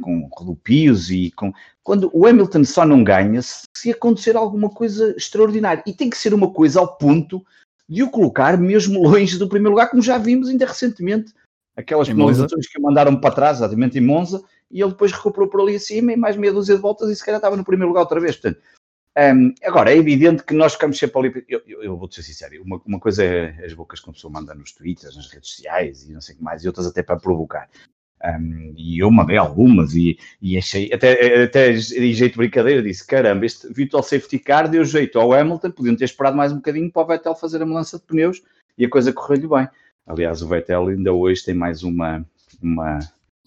com 0.00 0.28
rodopios 0.32 1.10
e 1.10 1.32
com. 1.32 1.52
Quando 1.82 2.08
o 2.14 2.28
Hamilton 2.28 2.62
só 2.62 2.86
não 2.86 3.02
ganha 3.02 3.42
se, 3.42 3.64
se 3.76 3.90
acontecer 3.90 4.36
alguma 4.36 4.70
coisa 4.70 5.16
extraordinária. 5.16 5.82
E 5.84 5.92
tem 5.92 6.08
que 6.08 6.16
ser 6.16 6.32
uma 6.32 6.52
coisa 6.52 6.78
ao 6.78 6.96
ponto 6.96 7.44
de 7.88 8.04
o 8.04 8.08
colocar 8.08 8.56
mesmo 8.56 9.02
longe 9.02 9.36
do 9.36 9.48
primeiro 9.48 9.70
lugar, 9.70 9.90
como 9.90 10.00
já 10.00 10.16
vimos 10.16 10.48
ainda 10.48 10.64
recentemente. 10.64 11.34
Aquelas 11.76 12.06
penalizações 12.06 12.68
que 12.68 12.80
mandaram 12.80 13.18
para 13.18 13.34
trás, 13.34 13.56
exatamente 13.56 13.98
em 13.98 14.02
Monza, 14.02 14.40
e 14.70 14.80
ele 14.80 14.90
depois 14.90 15.10
recuperou 15.10 15.48
por 15.48 15.62
ali 15.62 15.74
acima 15.74 16.12
e 16.12 16.16
mais 16.16 16.36
meia 16.36 16.52
dúzia 16.52 16.76
de 16.76 16.80
voltas 16.80 17.10
e 17.10 17.16
se 17.16 17.24
calhar 17.24 17.38
estava 17.38 17.56
no 17.56 17.64
primeiro 17.64 17.88
lugar 17.88 18.02
outra 18.02 18.20
vez. 18.20 18.36
Portanto, 18.36 18.60
um, 19.20 19.54
agora, 19.62 19.92
é 19.92 19.96
evidente 19.96 20.44
que 20.44 20.54
nós 20.54 20.72
ficamos 20.72 20.98
sempre 20.98 21.18
ali. 21.18 21.44
Eu, 21.48 21.62
eu, 21.66 21.82
eu 21.82 21.96
vou-te 21.96 22.14
ser 22.14 22.22
sincero, 22.22 22.62
uma, 22.62 22.80
uma 22.86 23.00
coisa 23.00 23.24
é 23.24 23.64
as 23.64 23.74
bocas 23.74 24.00
que 24.00 24.08
uma 24.08 24.14
pessoa 24.14 24.32
manda 24.32 24.54
nos 24.54 24.72
twitters, 24.72 25.16
nas 25.16 25.28
redes 25.30 25.50
sociais 25.50 26.08
e 26.08 26.12
não 26.12 26.20
sei 26.20 26.34
o 26.34 26.38
que 26.38 26.44
mais, 26.44 26.64
e 26.64 26.66
outras 26.66 26.86
até 26.86 27.02
para 27.02 27.18
provocar. 27.18 27.68
Um, 28.22 28.74
e 28.76 28.98
eu 28.98 29.10
mandei 29.10 29.38
algumas 29.38 29.94
e, 29.94 30.18
e 30.42 30.58
achei, 30.58 30.92
até, 30.92 31.44
até 31.44 31.72
em 31.72 32.12
jeito 32.12 32.32
de 32.32 32.38
brincadeira, 32.38 32.82
disse: 32.82 33.06
caramba, 33.06 33.46
este 33.46 33.72
virtual 33.72 34.02
safety 34.02 34.38
car 34.38 34.68
deu 34.68 34.84
jeito 34.84 35.18
ao 35.18 35.32
Hamilton, 35.32 35.70
podiam 35.70 35.96
ter 35.96 36.04
esperado 36.04 36.36
mais 36.36 36.52
um 36.52 36.56
bocadinho 36.56 36.90
para 36.90 37.02
o 37.02 37.06
Vettel 37.06 37.34
fazer 37.34 37.62
a 37.62 37.66
mudança 37.66 37.98
de 37.98 38.04
pneus 38.04 38.42
e 38.76 38.84
a 38.84 38.90
coisa 38.90 39.12
correu-lhe 39.12 39.48
bem. 39.48 39.68
Aliás, 40.06 40.42
o 40.42 40.48
Vettel 40.48 40.88
ainda 40.88 41.12
hoje 41.12 41.44
tem 41.44 41.54
mais 41.54 41.82
uma. 41.82 42.24
uma 42.62 42.98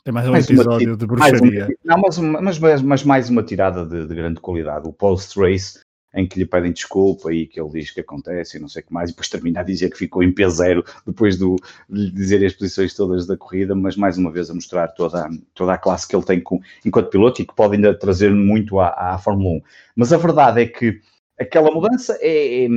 tem 0.03 0.13
mais 0.13 0.27
um 0.27 0.31
mais 0.31 0.49
episódio 0.49 0.89
uma, 0.89 0.97
de 0.97 1.05
bruxaria. 1.05 1.67
não, 1.83 1.97
mas, 1.97 2.17
mas, 2.17 2.59
mas, 2.59 2.81
mas, 2.81 3.03
mais 3.03 3.29
uma 3.29 3.43
tirada 3.43 3.85
de, 3.85 4.05
de 4.05 4.15
grande 4.15 4.39
qualidade. 4.39 4.87
O 4.87 4.93
post-race 4.93 5.79
em 6.13 6.27
que 6.27 6.37
lhe 6.37 6.45
pedem 6.45 6.71
desculpa 6.71 7.33
e 7.33 7.47
que 7.47 7.59
ele 7.59 7.69
diz 7.69 7.89
que 7.89 8.01
acontece 8.01 8.57
e 8.57 8.59
não 8.59 8.67
sei 8.67 8.83
o 8.83 8.85
que 8.85 8.93
mais, 8.93 9.09
e 9.09 9.13
depois 9.13 9.29
termina 9.29 9.61
a 9.61 9.63
dizer 9.63 9.89
que 9.89 9.97
ficou 9.97 10.21
em 10.21 10.31
P0 10.31 10.85
depois 11.07 11.37
do, 11.37 11.55
de 11.89 12.01
lhe 12.05 12.11
dizer 12.11 12.45
as 12.45 12.53
posições 12.53 12.93
todas 12.93 13.25
da 13.25 13.35
corrida, 13.35 13.73
mas 13.73 13.95
mais 13.95 14.17
uma 14.17 14.31
vez 14.31 14.49
a 14.49 14.53
mostrar 14.53 14.89
toda, 14.89 15.27
toda 15.55 15.73
a 15.73 15.77
classe 15.77 16.07
que 16.07 16.15
ele 16.15 16.25
tem 16.25 16.39
com, 16.39 16.61
enquanto 16.85 17.09
piloto 17.09 17.41
e 17.41 17.45
que 17.45 17.55
pode 17.55 17.75
ainda 17.75 17.97
trazer 17.97 18.29
muito 18.29 18.79
à, 18.79 18.89
à 18.89 19.17
Fórmula 19.17 19.55
1. 19.55 19.61
Mas 19.95 20.13
a 20.13 20.17
verdade 20.17 20.61
é 20.61 20.67
que 20.67 21.01
aquela 21.39 21.71
mudança 21.71 22.15
é, 22.21 22.65
é 22.65 22.69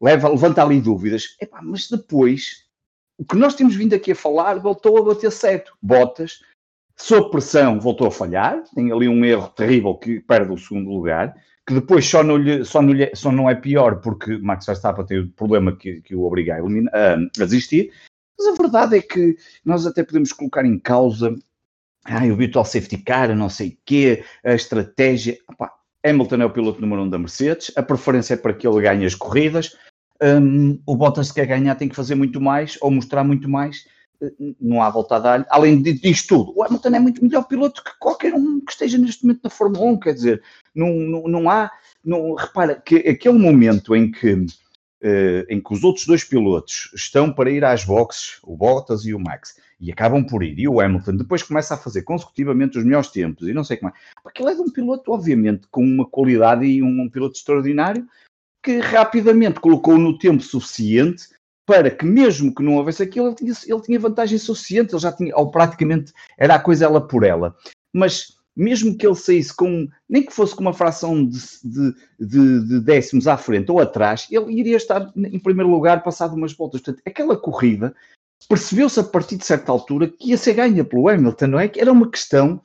leva, 0.00 0.28
levanta 0.28 0.62
ali 0.62 0.80
dúvidas, 0.80 1.36
Epá, 1.40 1.60
mas 1.62 1.88
depois 1.88 2.64
o 3.16 3.24
que 3.24 3.36
nós 3.36 3.54
temos 3.54 3.76
vindo 3.76 3.94
aqui 3.94 4.12
a 4.12 4.16
falar 4.16 4.58
voltou 4.58 4.98
a 4.98 5.02
bater 5.02 5.30
certo. 5.30 5.76
Botas, 5.80 6.40
sob 7.02 7.30
pressão, 7.30 7.80
voltou 7.80 8.06
a 8.06 8.10
falhar, 8.10 8.62
tem 8.74 8.92
ali 8.92 9.08
um 9.08 9.24
erro 9.24 9.48
terrível 9.48 9.94
que 9.94 10.20
perde 10.20 10.52
o 10.52 10.58
segundo 10.58 10.90
lugar 10.90 11.34
que 11.70 11.74
depois 11.74 12.04
só 12.04 12.24
não, 12.24 12.36
lhe, 12.36 12.64
só, 12.64 12.82
não 12.82 12.92
lhe, 12.92 13.14
só 13.14 13.30
não 13.30 13.48
é 13.48 13.54
pior 13.54 14.00
porque 14.00 14.36
Max 14.38 14.66
Verstappen 14.66 15.06
tem 15.06 15.20
o 15.20 15.28
problema 15.28 15.76
que, 15.76 16.00
que 16.00 16.16
o 16.16 16.24
obriga 16.24 16.56
a, 16.56 16.58
eliminar, 16.58 16.92
a, 16.92 17.16
desistir, 17.44 17.92
mas 18.36 18.48
a 18.48 18.60
verdade 18.60 18.96
é 18.96 19.00
que 19.00 19.36
nós 19.64 19.86
até 19.86 20.02
podemos 20.02 20.32
colocar 20.32 20.64
em 20.64 20.78
causa 20.78 21.30
o 21.30 22.36
virtual 22.36 22.64
safety 22.64 22.98
car, 22.98 23.36
não 23.36 23.48
sei 23.48 23.68
o 23.68 23.78
quê, 23.84 24.24
a 24.42 24.54
estratégia. 24.54 25.38
Opa, 25.48 25.70
Hamilton 26.04 26.36
é 26.36 26.46
o 26.46 26.50
piloto 26.50 26.80
número 26.80 27.02
um 27.02 27.08
da 27.08 27.18
Mercedes, 27.18 27.70
a 27.76 27.82
preferência 27.82 28.34
é 28.34 28.36
para 28.36 28.54
que 28.54 28.66
ele 28.66 28.80
ganhe 28.80 29.04
as 29.04 29.14
corridas. 29.14 29.76
Um, 30.20 30.80
o 30.86 30.96
Bottas, 30.96 31.28
se 31.28 31.34
quer 31.34 31.46
ganhar, 31.46 31.74
tem 31.76 31.88
que 31.88 31.94
fazer 31.94 32.14
muito 32.14 32.40
mais 32.40 32.78
ou 32.80 32.90
mostrar 32.90 33.22
muito 33.22 33.48
mais 33.48 33.86
não 34.60 34.82
há 34.82 34.90
volta 34.90 35.16
a 35.16 35.18
dar. 35.18 35.46
Além 35.50 35.82
disto 35.82 36.28
tudo, 36.28 36.52
o 36.56 36.62
Hamilton 36.62 36.94
é 36.94 37.00
muito 37.00 37.24
melhor 37.24 37.44
piloto 37.44 37.82
que 37.82 37.98
qualquer 37.98 38.34
um 38.34 38.60
que 38.60 38.72
esteja 38.72 38.98
neste 38.98 39.24
momento 39.24 39.40
na 39.44 39.50
Fórmula 39.50 39.84
1, 39.92 40.00
quer 40.00 40.14
dizer, 40.14 40.42
não, 40.74 40.92
não, 40.94 41.22
não 41.22 41.50
há, 41.50 41.70
não, 42.04 42.34
repara 42.34 42.74
que 42.74 42.96
aquele 42.96 43.38
momento 43.38 43.94
em 43.94 44.10
que 44.10 44.46
uh, 45.02 45.44
em 45.48 45.60
que 45.60 45.72
os 45.72 45.82
outros 45.84 46.06
dois 46.06 46.24
pilotos 46.24 46.90
estão 46.94 47.32
para 47.32 47.50
ir 47.50 47.64
às 47.64 47.84
boxes, 47.84 48.38
o 48.42 48.56
Bottas 48.56 49.04
e 49.04 49.14
o 49.14 49.18
Max, 49.18 49.56
e 49.80 49.90
acabam 49.90 50.24
por 50.24 50.42
ir, 50.42 50.58
e 50.58 50.68
o 50.68 50.80
Hamilton 50.80 51.16
depois 51.16 51.42
começa 51.42 51.74
a 51.74 51.78
fazer 51.78 52.02
consecutivamente 52.02 52.78
os 52.78 52.84
melhores 52.84 53.08
tempos, 53.08 53.48
e 53.48 53.54
não 53.54 53.64
sei 53.64 53.78
como 53.78 53.90
é, 53.90 53.94
porque 54.22 54.42
ele 54.42 54.52
é 54.52 54.54
de 54.54 54.60
um 54.60 54.70
piloto, 54.70 55.12
obviamente, 55.12 55.66
com 55.70 55.82
uma 55.82 56.06
qualidade 56.06 56.64
e 56.66 56.82
um, 56.82 57.02
um 57.02 57.08
piloto 57.08 57.36
extraordinário, 57.36 58.06
que 58.62 58.78
rapidamente 58.78 59.58
colocou 59.58 59.96
no 59.96 60.18
tempo 60.18 60.42
suficiente 60.42 61.28
para 61.70 61.88
que 61.88 62.04
mesmo 62.04 62.52
que 62.52 62.64
não 62.64 62.74
houvesse 62.74 63.00
aquilo, 63.00 63.28
ele 63.28 63.36
tinha, 63.36 63.54
ele 63.64 63.82
tinha 63.82 64.00
vantagem 64.00 64.36
suficiente, 64.38 64.92
ele 64.92 65.00
já 65.00 65.12
tinha, 65.12 65.36
ou 65.36 65.52
praticamente 65.52 66.12
era 66.36 66.56
a 66.56 66.58
coisa 66.58 66.84
ela 66.84 67.00
por 67.00 67.22
ela. 67.22 67.56
Mas 67.92 68.36
mesmo 68.56 68.98
que 68.98 69.06
ele 69.06 69.14
saísse 69.14 69.54
com, 69.54 69.86
nem 70.08 70.24
que 70.24 70.32
fosse 70.32 70.52
com 70.52 70.62
uma 70.62 70.72
fração 70.72 71.24
de, 71.24 71.38
de, 71.62 71.94
de, 72.18 72.66
de, 72.66 72.80
décimos 72.80 73.28
à 73.28 73.36
frente 73.36 73.70
ou 73.70 73.78
atrás, 73.78 74.26
ele 74.32 74.52
iria 74.52 74.76
estar 74.76 75.12
em 75.16 75.38
primeiro 75.38 75.70
lugar 75.70 76.02
passado 76.02 76.34
umas 76.34 76.52
voltas. 76.52 76.80
Portanto, 76.80 77.04
aquela 77.06 77.36
corrida 77.36 77.94
percebeu-se 78.48 78.98
a 78.98 79.04
partir 79.04 79.36
de 79.36 79.46
certa 79.46 79.70
altura 79.70 80.08
que 80.08 80.30
ia 80.30 80.36
ser 80.36 80.54
ganha 80.54 80.84
pelo 80.84 81.08
Hamilton, 81.08 81.46
não 81.46 81.60
é? 81.60 81.68
Que 81.68 81.80
era 81.80 81.92
uma 81.92 82.10
questão 82.10 82.60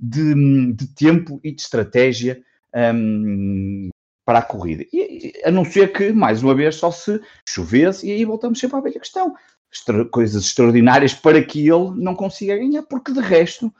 de, 0.00 0.74
tempo 0.96 1.38
e 1.44 1.52
de 1.52 1.60
estratégia 1.60 2.42
um, 2.74 3.90
para 4.28 4.40
a 4.40 4.42
corrida. 4.42 4.84
E, 4.92 5.32
a 5.42 5.50
não 5.50 5.64
ser 5.64 5.90
que, 5.90 6.12
mais 6.12 6.42
uma 6.42 6.54
vez, 6.54 6.74
só 6.74 6.90
se 6.90 7.18
chovesse 7.48 8.06
e 8.06 8.10
aí 8.10 8.26
voltamos 8.26 8.60
sempre 8.60 8.76
à 8.76 8.80
velha 8.80 9.00
questão. 9.00 9.34
Extra, 9.72 10.04
coisas 10.04 10.44
extraordinárias 10.44 11.14
para 11.14 11.42
que 11.42 11.60
ele 11.66 11.92
não 11.96 12.14
consiga 12.14 12.58
ganhar, 12.58 12.82
porque 12.82 13.10
de 13.10 13.20
resto 13.20 13.72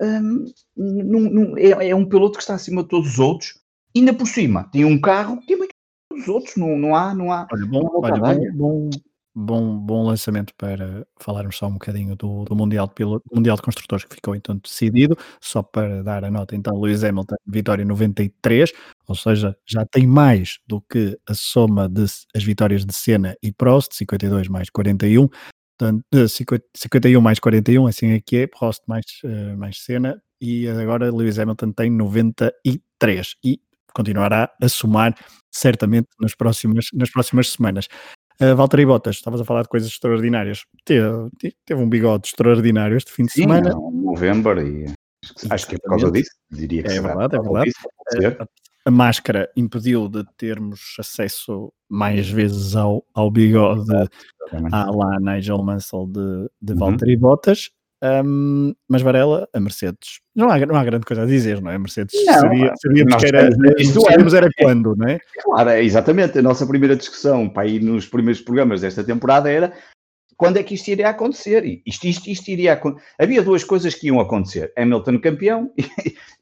um, 0.00 0.52
num, 0.76 1.56
é, 1.56 1.90
é, 1.90 1.94
um 1.94 2.04
piloto 2.04 2.32
que 2.32 2.42
está 2.42 2.54
acima 2.54 2.82
de 2.82 2.88
todos 2.88 3.12
os 3.12 3.18
outros, 3.20 3.60
ainda 3.96 4.12
por 4.12 4.26
cima 4.26 4.68
tem 4.72 4.84
um 4.84 5.00
carro 5.00 5.40
que 5.40 5.52
é 5.52 5.56
melhor 5.56 5.68
que 5.68 5.74
todos 6.10 6.24
os 6.24 6.28
outros, 6.28 6.56
não, 6.56 6.76
não 6.76 6.96
há. 6.96 7.14
Não 7.14 7.30
há 7.30 7.46
olha, 7.52 7.66
bom, 7.66 7.88
olha, 8.02 8.52
bom, 8.54 8.90
bom, 8.90 8.90
bom, 9.34 9.78
bom 9.78 10.06
lançamento 10.06 10.52
para 10.56 11.06
falarmos 11.18 11.56
só 11.56 11.66
um 11.66 11.74
bocadinho 11.74 12.14
do, 12.16 12.44
do 12.44 12.54
Mundial, 12.54 12.86
de 12.86 12.94
Piloto, 12.94 13.24
Mundial 13.32 13.56
de 13.56 13.62
Construtores 13.62 14.04
que 14.04 14.14
ficou 14.14 14.34
então 14.34 14.56
decidido, 14.56 15.16
só 15.40 15.62
para 15.62 16.02
dar 16.02 16.24
a 16.24 16.30
nota 16.30 16.54
então, 16.56 16.78
Lewis 16.78 17.02
Hamilton, 17.04 17.36
vitória 17.46 17.84
93, 17.84 18.72
ou 19.08 19.14
seja, 19.14 19.56
já 19.66 19.84
tem 19.86 20.06
mais 20.06 20.58
do 20.66 20.80
que 20.80 21.18
a 21.28 21.34
soma 21.34 21.88
das 21.88 22.26
vitórias 22.36 22.84
de 22.84 22.94
Senna 22.94 23.36
e 23.42 23.52
Prost, 23.52 23.94
52 23.94 24.48
mais 24.48 24.70
41, 24.70 25.28
portanto, 25.78 26.04
51 26.76 27.20
mais 27.20 27.38
41, 27.38 27.86
assim 27.86 28.10
é 28.12 28.20
que 28.20 28.36
é, 28.38 28.46
Prost 28.46 28.82
mais, 28.86 29.04
uh, 29.24 29.56
mais 29.56 29.78
Senna, 29.82 30.22
e 30.40 30.68
agora 30.68 31.10
Lewis 31.14 31.38
Hamilton 31.38 31.72
tem 31.72 31.90
93, 31.90 33.36
e 33.44 33.60
continuará 33.94 34.50
a 34.60 34.68
somar 34.68 35.14
certamente 35.50 36.08
nas 36.20 36.34
próximas, 36.34 36.86
nas 36.94 37.10
próximas 37.10 37.50
semanas. 37.50 37.88
Uh, 38.40 38.56
Valtteri 38.56 38.86
Bottas, 38.86 39.16
estavas 39.16 39.40
a 39.40 39.44
falar 39.44 39.62
de 39.62 39.68
coisas 39.68 39.88
extraordinárias. 39.88 40.64
Teve, 40.84 41.30
teve 41.64 41.80
um 41.80 41.88
bigode 41.88 42.28
extraordinário 42.28 42.96
este 42.96 43.12
fim 43.12 43.26
de 43.26 43.32
Sim, 43.32 43.42
semana. 43.42 43.70
novembro 43.70 44.60
e 44.66 44.86
acho 45.50 45.68
que 45.68 45.76
é 45.76 45.78
por 45.78 45.90
causa 45.90 46.10
disso. 46.10 46.30
Diria 46.50 46.82
que 46.82 46.92
é 46.92 47.00
verdade, 47.00 47.36
é 47.36 47.40
verdade. 47.40 47.64
Disso, 47.66 48.40
a, 48.40 48.46
a, 48.86 48.90
máscara 48.90 49.50
impediu 49.56 50.08
de 50.08 50.24
termos 50.36 50.96
acesso 50.98 51.72
mais 51.88 52.28
vezes 52.28 52.74
ao, 52.74 53.04
ao 53.14 53.30
bigode 53.30 53.84
à 54.72 54.90
lá 54.90 55.20
Nigel 55.20 55.62
Mansell 55.62 56.06
de, 56.06 56.50
de 56.60 56.72
uhum. 56.72 56.78
Valtteri 56.78 57.16
Bottas. 57.16 57.70
Um, 58.02 58.74
mas 58.88 59.00
Varela, 59.00 59.48
a 59.52 59.60
Mercedes, 59.60 60.20
não 60.34 60.50
há, 60.50 60.58
não 60.66 60.74
há 60.74 60.84
grande 60.84 61.06
coisa 61.06 61.22
a 61.22 61.26
dizer, 61.26 61.62
não 61.62 61.70
é? 61.70 61.76
A 61.76 61.78
Mercedes 61.78 62.12
não, 62.26 62.34
sabia, 62.34 62.72
sabíamos 62.82 63.14
que 63.14 63.26
era, 63.26 63.50
sabíamos 63.52 64.34
era 64.34 64.48
quando, 64.58 64.96
não 64.96 65.08
é? 65.08 65.20
Claro, 65.40 65.70
é, 65.70 65.84
exatamente. 65.84 66.36
A 66.36 66.42
nossa 66.42 66.66
primeira 66.66 66.96
discussão 66.96 67.48
para 67.48 67.68
ir 67.68 67.80
nos 67.80 68.06
primeiros 68.06 68.42
programas 68.42 68.80
desta 68.80 69.04
temporada 69.04 69.48
era 69.48 69.72
quando 70.36 70.56
é 70.56 70.64
que 70.64 70.74
isto 70.74 70.88
iria 70.88 71.10
acontecer? 71.10 71.80
Isto, 71.86 72.08
isto, 72.08 72.28
isto 72.28 72.48
iria 72.48 72.80
Havia 73.20 73.42
duas 73.42 73.62
coisas 73.62 73.94
que 73.94 74.08
iam 74.08 74.18
acontecer: 74.18 74.72
Hamilton 74.76 75.20
campeão 75.20 75.72
e, 75.78 75.86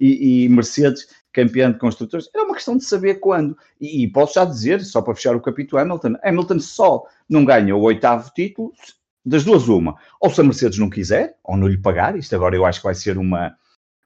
e, 0.01 0.45
e 0.45 0.49
Mercedes 0.49 1.07
campeão 1.31 1.71
de 1.73 1.79
construtores. 1.79 2.31
Era 2.35 2.45
uma 2.45 2.55
questão 2.55 2.79
de 2.79 2.85
saber 2.85 3.17
quando. 3.17 3.55
E, 3.79 4.03
e, 4.03 4.09
posso 4.11 4.35
já 4.35 4.47
dizer, 4.47 4.83
só 4.83 5.03
para 5.03 5.15
fechar 5.15 5.37
o 5.37 5.43
capítulo 5.43 5.83
Hamilton, 5.83 6.15
Hamilton 6.25 6.61
só 6.61 7.05
não 7.29 7.45
ganha 7.45 7.77
o 7.77 7.83
oitavo 7.83 8.31
título 8.35 8.73
das 9.25 9.45
duas 9.45 9.69
uma, 9.69 9.97
ou 10.21 10.31
se 10.31 10.41
a 10.41 10.45
Mercedes 10.45 10.79
não 10.79 10.89
quiser, 10.89 11.37
ou 11.45 11.57
não 11.57 11.69
lhe 11.69 11.79
pagar, 11.79 12.17
isto 12.17 12.35
agora 12.35 12.57
eu 12.57 12.65
acho 12.65 12.81
que 12.81 12.87
vai 12.87 12.95
ser 12.95 13.19
uma, 13.19 13.55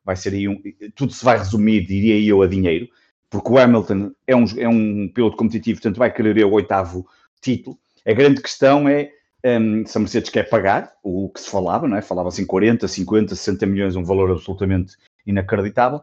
vai 0.05 0.17
ser 0.17 0.33
aí 0.35 0.49
um, 0.49 0.61
tudo 0.95 1.13
se 1.13 1.25
vai 1.25 1.39
resumir, 1.39 1.87
diria 1.87 2.21
eu, 2.21 2.43
a 2.43 2.47
dinheiro, 2.47 2.89
porque 3.31 3.51
o 3.51 3.59
Hamilton 3.59 4.13
é 4.27 4.37
um, 4.37 4.45
é 4.59 4.69
um 4.69 5.09
piloto 5.09 5.37
competitivo, 5.37 5.81
portanto 5.81 5.99
vai 5.99 6.13
querer 6.13 6.45
o 6.45 6.53
oitavo 6.53 7.07
título. 7.41 7.79
A 8.07 8.13
grande 8.13 8.41
questão 8.41 8.89
é 8.89 9.11
um, 9.45 9.85
se 9.87 9.97
a 9.97 10.01
Mercedes 10.01 10.31
quer 10.31 10.49
pagar, 10.49 10.93
o 11.03 11.29
que 11.29 11.41
se 11.41 11.51
falava, 11.51 11.89
não 11.89 11.97
é? 11.97 12.03
Falava-se 12.03 12.43
em 12.43 12.47
40, 12.47 12.87
50, 12.87 13.35
60 13.35 13.67
milhões, 13.67 13.97
um 13.97 14.05
valor 14.05 14.31
absolutamente 14.31 14.97
inacreditável. 15.27 16.01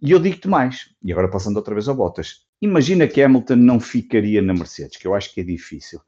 E 0.00 0.10
eu 0.10 0.18
digo-te 0.18 0.48
mais, 0.48 0.90
e 1.02 1.10
agora 1.12 1.28
passando 1.28 1.56
outra 1.56 1.74
vez 1.74 1.88
a 1.88 1.94
Bottas, 1.94 2.42
imagina 2.60 3.08
que 3.08 3.22
Hamilton 3.22 3.56
não 3.56 3.80
ficaria 3.80 4.42
na 4.42 4.52
Mercedes, 4.52 4.96
que 4.98 5.06
eu 5.06 5.14
acho 5.14 5.32
que 5.32 5.40
é 5.40 5.44
difícil. 5.44 6.00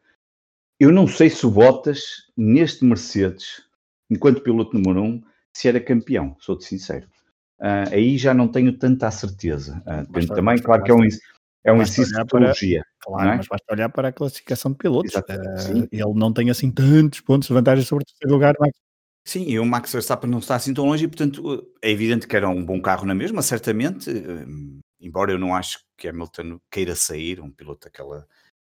Eu 0.78 0.92
não 0.92 1.08
sei 1.08 1.28
se 1.28 1.44
o 1.44 1.50
Bottas, 1.50 2.02
neste 2.36 2.84
Mercedes, 2.84 3.62
enquanto 4.08 4.42
piloto 4.42 4.78
número 4.78 5.02
um, 5.02 5.22
se 5.52 5.68
era 5.68 5.80
campeão, 5.80 6.36
sou-te 6.38 6.64
sincero. 6.64 7.06
Uh, 7.58 7.90
aí 7.90 8.16
já 8.16 8.32
não 8.32 8.46
tenho 8.46 8.76
tanta 8.78 9.10
certeza. 9.10 9.82
Uh, 9.84 10.26
também, 10.28 10.56
claro 10.58 10.84
que 10.84 10.90
é 10.92 10.94
um, 10.94 11.00
é 11.64 11.72
um 11.72 11.82
exercício 11.82 12.14
de 12.14 12.24
psicologia. 12.24 12.84
Claro, 13.00 13.28
é? 13.28 13.36
mas 13.36 13.48
basta 13.48 13.72
olhar 13.72 13.88
para 13.88 14.08
a 14.08 14.12
classificação 14.12 14.70
de 14.70 14.78
pilotos. 14.78 15.12
Uh, 15.14 15.88
ele 15.90 16.14
não 16.14 16.32
tem 16.32 16.48
assim 16.50 16.70
tantos 16.70 17.20
pontos 17.20 17.48
de 17.48 17.54
vantagem 17.54 17.84
sobre 17.84 18.04
o 18.04 18.06
terceiro 18.06 18.32
lugar. 18.32 18.54
Max. 18.60 18.78
Sim, 19.24 19.44
e 19.48 19.58
o 19.58 19.66
Max 19.66 19.92
Verstappen 19.92 20.30
não 20.30 20.38
está 20.38 20.54
assim 20.54 20.72
tão 20.72 20.86
longe 20.86 21.04
e, 21.04 21.08
portanto, 21.08 21.68
é 21.82 21.90
evidente 21.90 22.26
que 22.26 22.36
era 22.36 22.48
um 22.48 22.64
bom 22.64 22.80
carro 22.80 23.04
na 23.04 23.14
mesma, 23.14 23.42
certamente. 23.42 24.08
embora 25.00 25.32
eu 25.32 25.38
não 25.38 25.54
acho 25.54 25.80
que 25.98 26.08
Hamilton 26.08 26.60
queira 26.70 26.94
sair, 26.94 27.40
um 27.40 27.50
piloto 27.50 27.86
daquela 27.86 28.26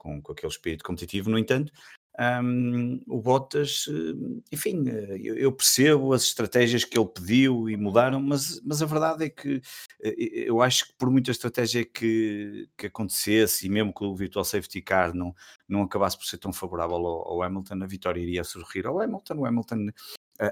com, 0.00 0.20
com 0.22 0.32
aquele 0.32 0.50
espírito 0.50 0.82
competitivo. 0.82 1.30
No 1.30 1.38
entanto, 1.38 1.70
um, 2.18 3.00
o 3.06 3.20
Bottas, 3.20 3.86
eh, 3.88 4.42
enfim, 4.52 4.84
eh, 4.88 5.18
eu, 5.22 5.52
percebo 5.52 6.12
as 6.12 6.22
estratégias 6.24 6.84
que 6.84 6.98
ele 6.98 7.08
pediu 7.08 7.68
e 7.68 7.76
mudaram, 7.76 8.20
mas, 8.20 8.60
mas 8.62 8.82
a 8.82 8.86
verdade 8.86 9.24
é 9.26 9.28
que 9.30 9.62
eh, 10.02 10.14
eu 10.46 10.60
acho 10.60 10.88
que 10.88 10.94
por 10.98 11.10
muita 11.10 11.30
estratégia 11.30 11.84
que, 11.84 12.68
que 12.76 12.86
acontecesse, 12.86 13.66
e 13.66 13.70
mesmo 13.70 13.94
que 13.94 14.04
o 14.04 14.14
Virtual 14.14 14.44
Safety 14.44 14.82
Car 14.82 15.14
não, 15.14 15.34
não 15.68 15.82
acabasse 15.82 16.16
por 16.18 16.26
ser 16.26 16.38
tão 16.38 16.52
favorável 16.52 16.96
ao, 16.96 17.28
ao 17.28 17.42
Hamilton, 17.42 17.82
a 17.82 17.86
vitória 17.86 18.20
iria 18.20 18.44
surgir 18.44 18.86
ao 18.86 19.00
Hamilton. 19.00 19.34
O 19.38 19.46
Hamilton, 19.46 19.86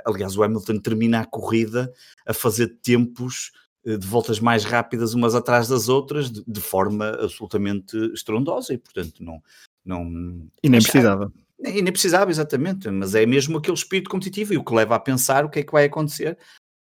aliás, 0.05 0.37
o 0.37 0.43
Hamilton 0.43 0.79
termina 0.79 1.21
a 1.21 1.27
corrida 1.27 1.93
a 2.27 2.33
fazer 2.33 2.79
tempos 2.83 3.51
de 3.97 4.07
voltas 4.07 4.41
mais 4.41 4.65
rápidas 4.65 5.15
umas 5.15 5.35
atrás 5.35 5.69
das 5.69 5.89
outras 5.89 6.31
de, 6.31 6.45
de 6.47 6.61
forma 6.61 7.09
absolutamente 7.21 7.97
estrondosa 8.13 8.75
e 8.75 8.79
portanto 8.79 9.23
não 9.23 9.43
não 9.85 10.49
e 10.63 10.69
nem 10.69 10.81
precisava 10.81 11.33
e 11.61 11.83
nem 11.83 11.93
precisava 11.93 12.31
exatamente 12.31 12.91
mas 12.91 13.15
é 13.15 13.25
mesmo 13.25 13.59
aquele 13.59 13.77
espírito 13.77 14.11
competitivo 14.11 14.53
e 14.53 14.59
o 14.59 14.65
que 14.65 14.75
leva 14.75 14.95
a 14.95 15.01
pensar 15.01 15.45
o 15.45 15.49
que 15.49 15.61
é 15.61 15.63
que 15.63 15.73
vai 15.73 15.85
acontecer 15.85 16.37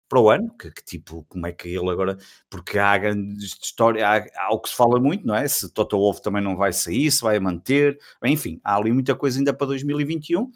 para 0.08 0.20
o 0.20 0.30
ano, 0.30 0.50
que, 0.56 0.70
que, 0.70 0.84
tipo, 0.84 1.24
como 1.28 1.46
é 1.46 1.52
que 1.52 1.68
ele 1.68 1.90
agora, 1.90 2.16
porque 2.48 2.78
há 2.78 2.96
grande 2.96 3.44
história, 3.44 4.06
há, 4.06 4.24
há, 4.36 4.54
o 4.54 4.60
que 4.60 4.68
se 4.68 4.76
fala 4.76 5.00
muito, 5.00 5.26
não 5.26 5.34
é? 5.34 5.46
Se 5.48 5.68
Toto 5.72 5.98
Wolff 5.98 6.22
também 6.22 6.42
não 6.42 6.56
vai 6.56 6.72
sair, 6.72 7.10
se 7.10 7.22
vai 7.22 7.38
manter, 7.40 7.98
enfim, 8.24 8.60
há 8.62 8.76
ali 8.76 8.92
muita 8.92 9.14
coisa 9.14 9.38
ainda 9.38 9.52
para 9.52 9.66
2021, 9.68 10.42
um, 10.42 10.50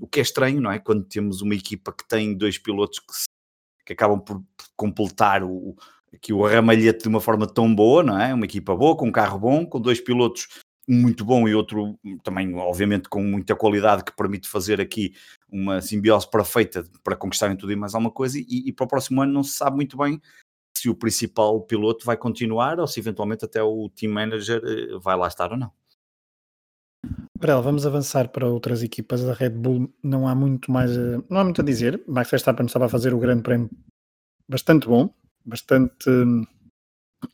o 0.00 0.06
que 0.06 0.20
é 0.20 0.22
estranho, 0.22 0.60
não 0.60 0.70
é? 0.70 0.78
Quando 0.78 1.04
temos 1.04 1.40
uma 1.40 1.54
equipa 1.54 1.92
que 1.92 2.06
tem 2.06 2.36
dois 2.36 2.58
pilotos 2.58 2.98
que 2.98 3.14
se 3.14 3.26
que 3.88 3.94
acabam 3.94 4.20
por 4.20 4.44
completar 4.76 5.42
o, 5.42 5.74
aqui 6.12 6.30
o 6.30 6.46
ramalhete 6.46 7.04
de 7.04 7.08
uma 7.08 7.22
forma 7.22 7.46
tão 7.46 7.74
boa, 7.74 8.02
não 8.02 8.20
é? 8.20 8.34
Uma 8.34 8.44
equipa 8.44 8.76
boa, 8.76 8.94
com 8.94 9.08
um 9.08 9.12
carro 9.12 9.38
bom, 9.38 9.64
com 9.64 9.80
dois 9.80 9.98
pilotos, 9.98 10.46
muito 10.86 11.24
bom 11.24 11.48
e 11.48 11.54
outro 11.54 11.98
também, 12.22 12.54
obviamente, 12.54 13.08
com 13.08 13.22
muita 13.22 13.56
qualidade 13.56 14.04
que 14.04 14.14
permite 14.14 14.46
fazer 14.46 14.78
aqui 14.78 15.14
uma 15.50 15.80
simbiose 15.80 16.30
perfeita 16.30 16.84
para 17.02 17.16
conquistarem 17.16 17.56
tudo 17.56 17.72
e 17.72 17.76
mais 17.76 17.94
alguma 17.94 18.10
coisa. 18.10 18.38
E, 18.38 18.68
e 18.68 18.72
para 18.74 18.84
o 18.84 18.88
próximo 18.88 19.22
ano 19.22 19.32
não 19.32 19.42
se 19.42 19.56
sabe 19.56 19.76
muito 19.76 19.96
bem 19.96 20.20
se 20.76 20.90
o 20.90 20.94
principal 20.94 21.58
piloto 21.62 22.04
vai 22.04 22.16
continuar 22.16 22.78
ou 22.78 22.86
se 22.86 23.00
eventualmente 23.00 23.44
até 23.46 23.62
o 23.62 23.88
team 23.88 24.12
manager 24.12 24.62
eh, 24.64 24.98
vai 25.00 25.16
lá 25.16 25.28
estar 25.28 25.50
ou 25.50 25.56
não. 25.56 25.72
Para 27.40 27.60
vamos 27.60 27.86
avançar 27.86 28.28
para 28.28 28.48
outras 28.48 28.82
equipas 28.82 29.22
da 29.22 29.32
Red 29.32 29.50
Bull. 29.50 29.92
Não 30.02 30.26
há 30.26 30.34
muito 30.34 30.72
mais, 30.72 30.90
a, 30.96 31.22
não 31.30 31.38
há 31.38 31.44
muito 31.44 31.60
a 31.60 31.64
dizer. 31.64 32.02
Max 32.06 32.30
Verstappen 32.30 32.66
estava 32.66 32.86
a 32.86 32.88
fazer 32.88 33.14
o 33.14 33.18
grande 33.18 33.42
prémio 33.42 33.70
bastante 34.48 34.88
bom, 34.88 35.14
bastante 35.44 36.10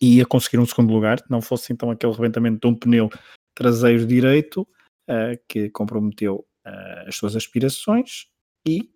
e 0.01 0.21
a 0.21 0.27
conseguir 0.27 0.59
um 0.59 0.67
segundo 0.67 0.93
lugar. 0.93 1.23
Não 1.31 1.41
fosse 1.41 1.73
então 1.73 1.91
aquele 1.91 2.13
rebentamento 2.13 2.61
de 2.61 2.67
um 2.67 2.79
pneu 2.79 3.09
traseiro 3.55 4.07
direito 4.07 4.69
uh, 5.09 5.39
que 5.49 5.71
comprometeu 5.71 6.47
uh, 6.67 7.09
as 7.09 7.17
suas 7.17 7.35
aspirações 7.35 8.27
e 8.67 8.91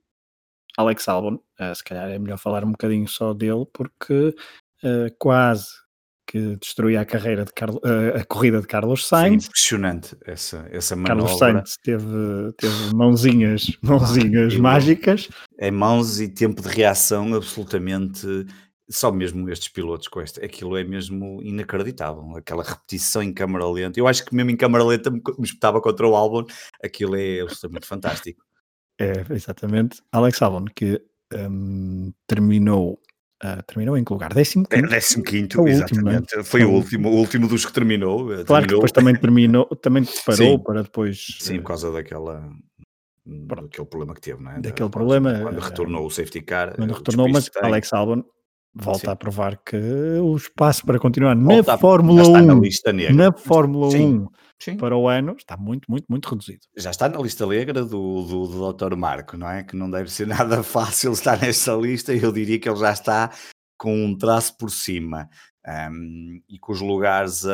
Alex 0.76 1.08
Albon. 1.08 1.36
Uh, 1.58 1.74
se 1.74 1.84
calhar 1.84 2.10
é 2.10 2.18
melhor 2.18 2.38
falar 2.38 2.64
um 2.64 2.72
bocadinho 2.72 3.08
só 3.08 3.32
dele 3.32 3.66
porque 3.72 4.34
quase 5.18 5.66
que 6.30 6.56
destruía 6.56 7.00
a 7.00 7.06
carreira 7.06 7.42
de 7.44 7.52
Carlos, 7.54 7.80
a 8.14 8.22
corrida 8.26 8.60
de 8.60 8.66
Carlos 8.66 9.08
Sainz. 9.08 9.46
Foi 9.46 9.48
impressionante 9.48 10.16
essa, 10.26 10.68
essa 10.70 10.94
manobra. 10.94 11.24
Carlos 11.24 11.38
Sainz 11.38 11.76
teve, 11.82 12.52
teve 12.58 12.94
mãozinhas, 12.94 13.76
mãozinhas 13.82 14.54
ah, 14.54 14.58
mágicas. 14.58 15.28
É 15.58 15.70
mãos 15.70 16.20
e 16.20 16.28
tempo 16.28 16.60
de 16.60 16.68
reação 16.68 17.34
absolutamente 17.34 18.46
só 18.90 19.12
mesmo 19.12 19.48
estes 19.50 19.68
pilotos 19.68 20.08
com 20.08 20.20
esta, 20.20 20.44
aquilo 20.44 20.76
é 20.76 20.82
mesmo 20.82 21.42
inacreditável, 21.42 22.36
aquela 22.36 22.62
repetição 22.62 23.22
em 23.22 23.34
câmara 23.34 23.68
lenta. 23.68 24.00
Eu 24.00 24.08
acho 24.08 24.24
que 24.24 24.34
mesmo 24.34 24.50
em 24.50 24.56
câmara 24.56 24.82
lenta 24.82 25.10
me, 25.10 25.20
me 25.38 25.44
espetava 25.44 25.80
contra 25.80 26.08
o 26.08 26.16
Albon, 26.16 26.46
aquilo 26.82 27.16
é 27.16 27.40
absolutamente 27.40 27.84
fantástico. 27.88 28.42
É, 28.98 29.24
exatamente. 29.30 30.00
Alex 30.10 30.40
Albon, 30.40 30.64
que 30.74 31.00
um, 31.34 32.12
terminou 32.26 32.98
Uh, 33.42 33.62
terminou 33.62 33.96
em 33.96 34.02
que 34.02 34.12
lugar? 34.12 34.34
15 34.34 34.64
é, 34.68 34.82
15 34.82 34.90
é 34.90 35.70
exatamente. 35.70 36.34
Último, 36.34 36.40
é? 36.40 36.44
Foi 36.44 36.64
o 36.64 36.70
último, 36.72 37.08
o 37.08 37.14
último 37.14 37.46
dos 37.46 37.64
que 37.64 37.72
terminou. 37.72 38.26
Claro 38.26 38.44
terminou. 38.44 38.62
que 38.62 38.74
depois 38.74 38.92
também 38.92 39.14
terminou, 39.14 39.66
também 39.76 40.04
parou 40.26 40.36
Sim. 40.36 40.58
para 40.58 40.82
depois. 40.82 41.36
Sim, 41.38 41.58
por 41.58 41.68
causa 41.68 41.92
daquela. 41.92 42.50
Daquele 43.24 43.86
problema 43.86 44.14
que 44.14 44.20
teve, 44.22 44.42
não 44.42 44.50
é? 44.50 44.54
Daquele 44.60 44.88
da, 44.88 44.92
problema. 44.92 45.40
Quando 45.40 45.60
retornou 45.60 46.06
o 46.06 46.10
safety 46.10 46.40
car. 46.40 46.74
Quando 46.74 46.94
retornou, 46.94 47.28
mas 47.28 47.50
Alex 47.62 47.92
Albon 47.92 48.24
volta 48.74 49.00
Sim. 49.00 49.10
a 49.10 49.16
provar 49.16 49.56
que 49.58 49.76
o 49.76 50.36
espaço 50.36 50.84
para 50.84 50.98
continuar 50.98 51.36
volta 51.36 51.72
na 51.72 51.78
Fórmula 51.78 52.28
1, 52.28 52.32
na, 52.32 53.12
na 53.12 53.32
Fórmula 53.32 53.90
Sim. 53.90 54.20
1 54.20 54.28
Sim. 54.60 54.76
para 54.76 54.96
o 54.96 55.08
ano 55.08 55.36
está 55.38 55.56
muito, 55.56 55.90
muito, 55.90 56.06
muito 56.08 56.28
reduzido. 56.28 56.60
Já 56.76 56.90
está 56.90 57.08
na 57.08 57.18
lista 57.20 57.46
negra 57.46 57.84
do, 57.84 58.22
do, 58.24 58.46
do 58.46 58.72
Dr. 58.72 58.96
Marco, 58.96 59.36
não 59.36 59.48
é? 59.48 59.62
Que 59.62 59.76
não 59.76 59.90
deve 59.90 60.10
ser 60.10 60.26
nada 60.28 60.62
fácil 60.62 61.12
estar 61.12 61.40
nesta 61.40 61.72
lista. 61.74 62.12
Eu 62.14 62.32
diria 62.32 62.58
que 62.58 62.68
ele 62.68 62.78
já 62.78 62.92
está 62.92 63.30
com 63.76 63.94
um 63.94 64.16
traço 64.16 64.56
por 64.56 64.70
cima 64.70 65.28
um, 65.90 66.42
e 66.48 66.58
com 66.58 66.72
os 66.72 66.80
lugares 66.80 67.46
a, 67.46 67.52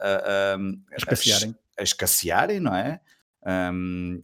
a, 0.00 0.54
a, 0.54 0.56
a 0.56 0.96
escassearem. 0.96 1.54
A, 1.78 1.82
escassearem, 1.82 2.60
não 2.60 2.74
é? 2.74 3.00
Um, 3.46 4.22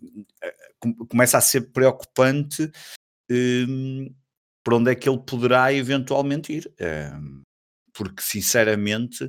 começa 1.10 1.36
a 1.36 1.42
ser 1.42 1.72
preocupante 1.72 2.70
um, 3.30 4.14
para 4.70 4.76
onde 4.76 4.92
é 4.92 4.94
que 4.94 5.08
ele 5.08 5.18
poderá 5.18 5.72
eventualmente 5.72 6.52
ir. 6.52 6.72
Um, 6.80 7.42
porque, 7.92 8.22
sinceramente, 8.22 9.28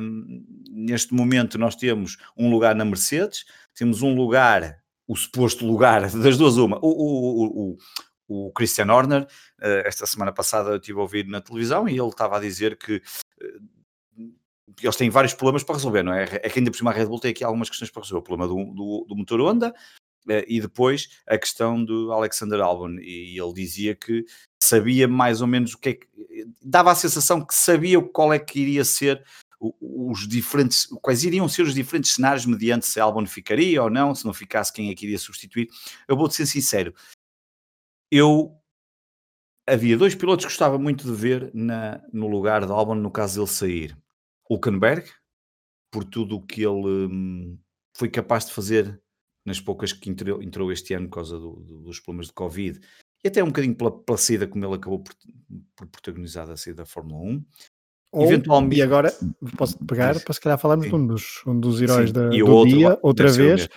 um, 0.00 0.44
neste 0.70 1.12
momento 1.12 1.58
nós 1.58 1.76
temos 1.76 2.16
um 2.34 2.50
lugar 2.50 2.74
na 2.74 2.82
Mercedes, 2.82 3.44
temos 3.74 4.00
um 4.00 4.14
lugar, 4.14 4.78
o 5.06 5.14
suposto 5.14 5.66
lugar, 5.66 6.08
das 6.22 6.38
duas 6.38 6.56
uma, 6.56 6.78
o, 6.78 6.88
o, 6.88 7.76
o, 8.28 8.46
o 8.46 8.52
Christian 8.52 8.90
Horner, 8.90 9.24
uh, 9.24 9.82
esta 9.84 10.06
semana 10.06 10.32
passada 10.32 10.70
eu 10.70 10.76
estive 10.76 10.98
a 10.98 11.02
ouvir 11.02 11.26
na 11.26 11.42
televisão 11.42 11.86
e 11.86 11.98
ele 11.98 12.08
estava 12.08 12.38
a 12.38 12.40
dizer 12.40 12.78
que 12.78 12.96
uh, 12.96 13.80
eles 14.82 14.96
têm 14.96 15.10
vários 15.10 15.34
problemas 15.34 15.62
para 15.62 15.74
resolver, 15.74 16.02
não 16.02 16.14
é? 16.14 16.22
É 16.22 16.48
que 16.48 16.60
ainda 16.60 16.70
por 16.70 16.78
cima 16.78 16.92
a 16.92 16.94
Red 16.94 17.04
Bull 17.04 17.20
tem 17.20 17.32
aqui 17.32 17.44
algumas 17.44 17.68
questões 17.68 17.90
para 17.90 18.00
resolver. 18.00 18.20
O 18.20 18.24
problema 18.24 18.48
do, 18.48 18.72
do, 18.72 19.06
do 19.06 19.16
motor 19.16 19.38
Honda, 19.42 19.68
eh, 19.68 19.72
e 20.46 20.60
depois 20.60 21.08
a 21.26 21.38
questão 21.38 21.82
do 21.84 22.12
Alexander 22.12 22.60
Albon, 22.60 22.98
e 23.00 23.38
ele 23.40 23.52
dizia 23.52 23.94
que 23.94 24.24
sabia 24.62 25.08
mais 25.08 25.40
ou 25.40 25.46
menos 25.46 25.74
o 25.74 25.78
que 25.78 25.88
é 25.88 25.94
que. 25.94 26.06
dava 26.62 26.90
a 26.90 26.94
sensação 26.94 27.44
que 27.44 27.54
sabia 27.54 28.00
qual 28.00 28.32
é 28.32 28.38
que 28.38 28.60
iria 28.60 28.84
ser 28.84 29.24
os 29.60 30.26
diferentes, 30.26 30.86
quais 31.02 31.22
iriam 31.22 31.48
ser 31.48 31.62
os 31.62 31.74
diferentes 31.74 32.12
cenários 32.12 32.46
mediante 32.46 32.86
se 32.86 32.98
Albon 32.98 33.26
ficaria 33.26 33.82
ou 33.82 33.90
não, 33.90 34.14
se 34.14 34.24
não 34.24 34.32
ficasse, 34.32 34.72
quem 34.72 34.90
é 34.90 34.94
que 34.94 35.04
iria 35.04 35.18
substituir. 35.18 35.68
Eu 36.08 36.16
vou-te 36.16 36.34
ser 36.34 36.46
sincero, 36.46 36.94
eu 38.10 38.56
havia 39.66 39.96
dois 39.96 40.14
pilotos 40.14 40.44
que 40.44 40.50
gostava 40.50 40.78
muito 40.78 41.04
de 41.04 41.12
ver 41.12 41.50
na, 41.54 42.02
no 42.12 42.26
lugar 42.26 42.66
de 42.66 42.72
Albon 42.72 42.96
no 42.96 43.10
caso 43.10 43.36
dele 43.36 43.46
sair. 43.46 43.98
Hulkenberg, 44.48 45.08
por 45.92 46.04
tudo 46.04 46.36
o 46.36 46.42
que 46.42 46.62
ele 46.62 47.06
hum, 47.08 47.58
foi 47.96 48.08
capaz 48.08 48.46
de 48.46 48.52
fazer 48.52 49.00
nas 49.44 49.60
poucas 49.60 49.92
que 49.92 50.10
entrou, 50.10 50.42
entrou 50.42 50.70
este 50.72 50.94
ano 50.94 51.08
por 51.08 51.16
causa 51.16 51.38
do, 51.38 51.56
do, 51.56 51.80
dos 51.82 52.00
problemas 52.00 52.26
de 52.26 52.32
Covid 52.32 52.80
e 53.24 53.28
até 53.28 53.42
um 53.42 53.48
bocadinho 53.48 53.74
pela, 53.74 53.90
pela 53.90 54.18
saída 54.18 54.46
como 54.46 54.64
ele 54.64 54.74
acabou 54.74 55.00
por, 55.00 55.14
por 55.76 55.86
protagonizar 55.86 56.50
a 56.50 56.56
saída 56.56 56.82
da 56.82 56.86
Fórmula 56.86 57.22
1. 57.22 57.44
Ou, 58.12 58.24
Eventualmente... 58.24 58.76
E 58.76 58.82
agora 58.82 59.12
posso 59.56 59.78
pegar 59.84 60.18
para 60.20 60.34
se 60.34 60.40
calhar 60.40 60.58
falarmos 60.58 60.88
de 60.88 60.94
um 60.94 61.06
dos, 61.06 61.42
um 61.46 61.58
dos 61.58 61.80
heróis 61.80 62.10
da, 62.10 62.28
do 62.28 62.46
outro, 62.46 62.76
dia, 62.76 62.98
outra 63.02 63.30
vez, 63.30 63.68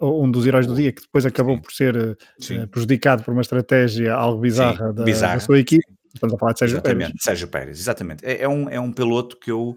um 0.00 0.30
dos 0.30 0.46
heróis 0.46 0.66
do 0.66 0.74
dia 0.74 0.92
que 0.92 1.02
depois 1.02 1.26
acabou 1.26 1.56
Sim. 1.56 1.62
por 1.62 1.72
ser 1.72 1.96
uh, 1.96 2.68
prejudicado 2.68 3.24
por 3.24 3.32
uma 3.32 3.40
estratégia 3.40 4.14
algo 4.14 4.40
bizarra, 4.40 4.92
da, 4.92 5.02
bizarra. 5.02 5.34
da, 5.34 5.40
sua 5.40 5.58
equipe. 5.58 5.84
Estamos 6.14 6.34
a 6.34 6.38
falar 6.38 6.52
de 6.52 6.58
Sérgio 6.60 6.74
exatamente, 6.76 7.06
Pérez. 7.06 7.22
Sérgio 7.24 7.48
Pérez, 7.48 7.78
exatamente. 7.80 8.24
É, 8.24 8.42
é, 8.42 8.48
um, 8.48 8.68
é 8.68 8.78
um 8.78 8.92
piloto 8.92 9.36
que 9.36 9.50
eu 9.50 9.76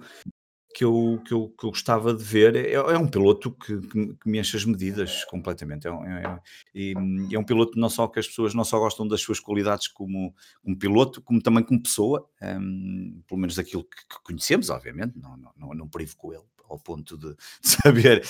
que 0.77 0.83
eu, 0.83 1.19
que 1.25 1.33
eu, 1.33 1.51
que 1.59 1.65
eu 1.65 1.71
gostava 1.71 2.13
de 2.13 2.23
ver. 2.23 2.55
É, 2.55 2.73
é 2.73 2.97
um 2.99 3.07
piloto 3.07 3.49
que, 3.49 3.79
que, 3.81 4.13
que, 4.13 4.29
me 4.29 4.39
enche 4.39 4.55
as 4.55 4.63
medidas 4.63 5.25
completamente. 5.25 5.87
É 5.87 5.91
um, 5.91 6.05
é, 6.05 6.39
é, 6.75 6.93
é, 7.31 7.39
um 7.39 7.43
piloto 7.43 7.79
não 7.79 7.89
só 7.89 8.07
que 8.07 8.19
as 8.19 8.27
pessoas 8.27 8.53
não 8.53 8.63
só 8.63 8.77
gostam 8.77 9.07
das 9.07 9.19
suas 9.19 9.39
qualidades 9.39 9.87
como, 9.87 10.35
como 10.63 10.77
piloto, 10.77 11.19
como 11.19 11.41
também 11.41 11.63
como 11.63 11.81
pessoa, 11.81 12.29
um, 12.43 13.23
pelo 13.27 13.41
menos 13.41 13.55
daquilo 13.55 13.83
que, 13.85 13.97
que, 14.07 14.23
conhecemos, 14.23 14.69
obviamente, 14.69 15.17
não, 15.17 15.35
não, 15.35 15.51
não, 15.57 15.73
não 15.73 15.87
privo 15.87 16.15
com 16.15 16.31
ele 16.31 16.43
ao 16.69 16.77
ponto 16.77 17.17
de, 17.17 17.35
saber 17.59 18.21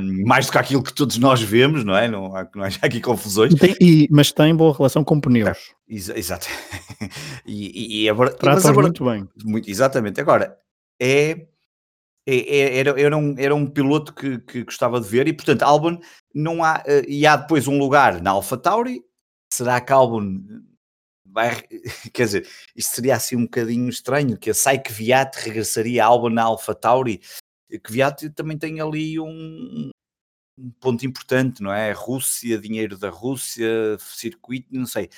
um, 0.00 0.24
mais 0.28 0.46
do 0.46 0.52
que 0.52 0.58
aquilo 0.58 0.82
que 0.82 0.94
todos 0.94 1.18
nós 1.18 1.42
vemos, 1.42 1.82
não 1.82 1.96
é? 1.96 2.06
Não 2.06 2.36
há, 2.36 2.48
não 2.54 2.62
há 2.62 2.68
aqui 2.82 3.00
confusões. 3.00 3.52
Tem, 3.56 3.74
e, 3.80 4.06
mas 4.12 4.30
tem 4.30 4.54
boa 4.54 4.72
relação 4.72 5.02
com 5.02 5.20
pneus. 5.20 5.48
É, 5.48 5.92
ex 5.92 6.08
exato. 6.10 6.46
e, 7.44 7.98
e, 7.98 8.02
e 8.04 8.08
agora, 8.08 8.30
Trata 8.32 8.72
muito 8.72 9.04
bem. 9.04 9.28
Muito, 9.44 9.68
exatamente. 9.68 10.20
Agora, 10.20 10.56
é 11.00 11.06
é, 11.06 11.30
é, 11.30 11.46
era, 12.26 13.00
era, 13.00 13.16
um, 13.16 13.34
era 13.38 13.54
um 13.54 13.66
piloto 13.66 14.14
que, 14.14 14.38
que 14.38 14.64
gostava 14.64 15.00
de 15.00 15.08
ver 15.08 15.28
e 15.28 15.32
portanto 15.32 15.62
Albon 15.62 16.00
não 16.34 16.64
há 16.64 16.82
uh, 16.86 17.08
e 17.08 17.26
há 17.26 17.36
depois 17.36 17.68
um 17.68 17.78
lugar 17.78 18.22
na 18.22 18.30
Alpha 18.30 18.56
Tauri 18.56 19.02
será 19.52 19.80
que 19.80 19.92
Albon 19.92 20.40
vai 21.26 21.62
quer 22.12 22.24
dizer 22.24 22.48
isto 22.74 22.94
seria 22.94 23.16
assim 23.16 23.36
um 23.36 23.44
bocadinho 23.44 23.88
estranho 23.88 24.38
que 24.38 24.50
a 24.50 24.54
Saik 24.54 24.92
Viat 24.92 25.38
regressaria 25.38 26.02
a 26.02 26.06
Albon 26.06 26.30
na 26.30 26.44
Alpha 26.44 26.74
Tauri 26.74 27.20
que 27.82 27.92
Viat 27.92 28.30
também 28.30 28.56
tem 28.56 28.80
ali 28.80 29.18
um, 29.20 29.90
um 30.58 30.70
ponto 30.80 31.04
importante, 31.04 31.62
não 31.62 31.72
é? 31.72 31.92
Rússia, 31.92 32.58
dinheiro 32.58 32.96
da 32.96 33.10
Rússia, 33.10 33.96
circuito, 33.98 34.68
não 34.70 34.86
sei. 34.86 35.10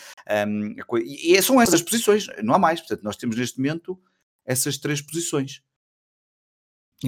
Um, 0.46 0.74
e 1.04 1.40
são 1.42 1.60
essas 1.60 1.82
posições, 1.82 2.26
não 2.42 2.54
há 2.54 2.58
mais. 2.58 2.80
Portanto, 2.80 3.02
nós 3.02 3.16
temos 3.16 3.36
neste 3.36 3.58
momento 3.58 4.00
essas 4.44 4.78
três 4.78 5.00
posições. 5.00 5.62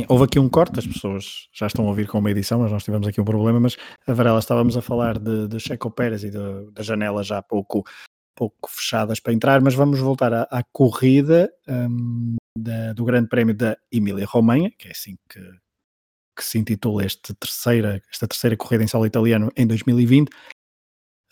Houve 0.07 0.25
aqui 0.25 0.39
um 0.39 0.49
corte, 0.49 0.79
as 0.79 0.87
pessoas 0.87 1.49
já 1.53 1.67
estão 1.67 1.87
a 1.87 1.89
ouvir 1.89 2.07
com 2.07 2.19
uma 2.19 2.31
edição, 2.31 2.61
mas 2.61 2.71
nós 2.71 2.85
tivemos 2.85 3.09
aqui 3.09 3.21
um 3.21 3.25
problema, 3.25 3.59
mas 3.59 3.77
a 4.07 4.13
Varela 4.13 4.39
estávamos 4.39 4.77
a 4.77 4.83
falar 4.83 5.19
de, 5.19 5.49
de 5.49 5.59
Checo 5.59 5.91
Pérez 5.91 6.25
e 6.25 6.31
da 6.31 6.83
janela 6.83 7.23
já 7.23 7.41
pouco, 7.41 7.85
pouco 8.37 8.71
fechadas 8.71 9.19
para 9.19 9.33
entrar, 9.33 9.63
mas 9.63 9.75
vamos 9.75 9.99
voltar 9.99 10.33
à, 10.35 10.43
à 10.51 10.63
corrida 10.63 11.51
um, 11.67 12.37
da, 12.57 12.93
do 12.93 13.05
Grande 13.05 13.29
Prémio 13.29 13.55
da 13.55 13.79
Emília-Romanha, 13.91 14.71
que 14.79 14.89
é 14.89 14.91
assim 14.91 15.17
que, 15.27 15.41
que 16.37 16.45
se 16.45 16.59
intitula 16.59 17.07
este 17.07 17.33
terceira, 17.35 18.03
esta 18.13 18.29
terceira 18.29 18.59
corrida 18.59 18.85
em 18.85 18.89
solo 18.89 19.07
italiano 19.07 19.51
em 19.57 19.67
2020. 19.67 20.29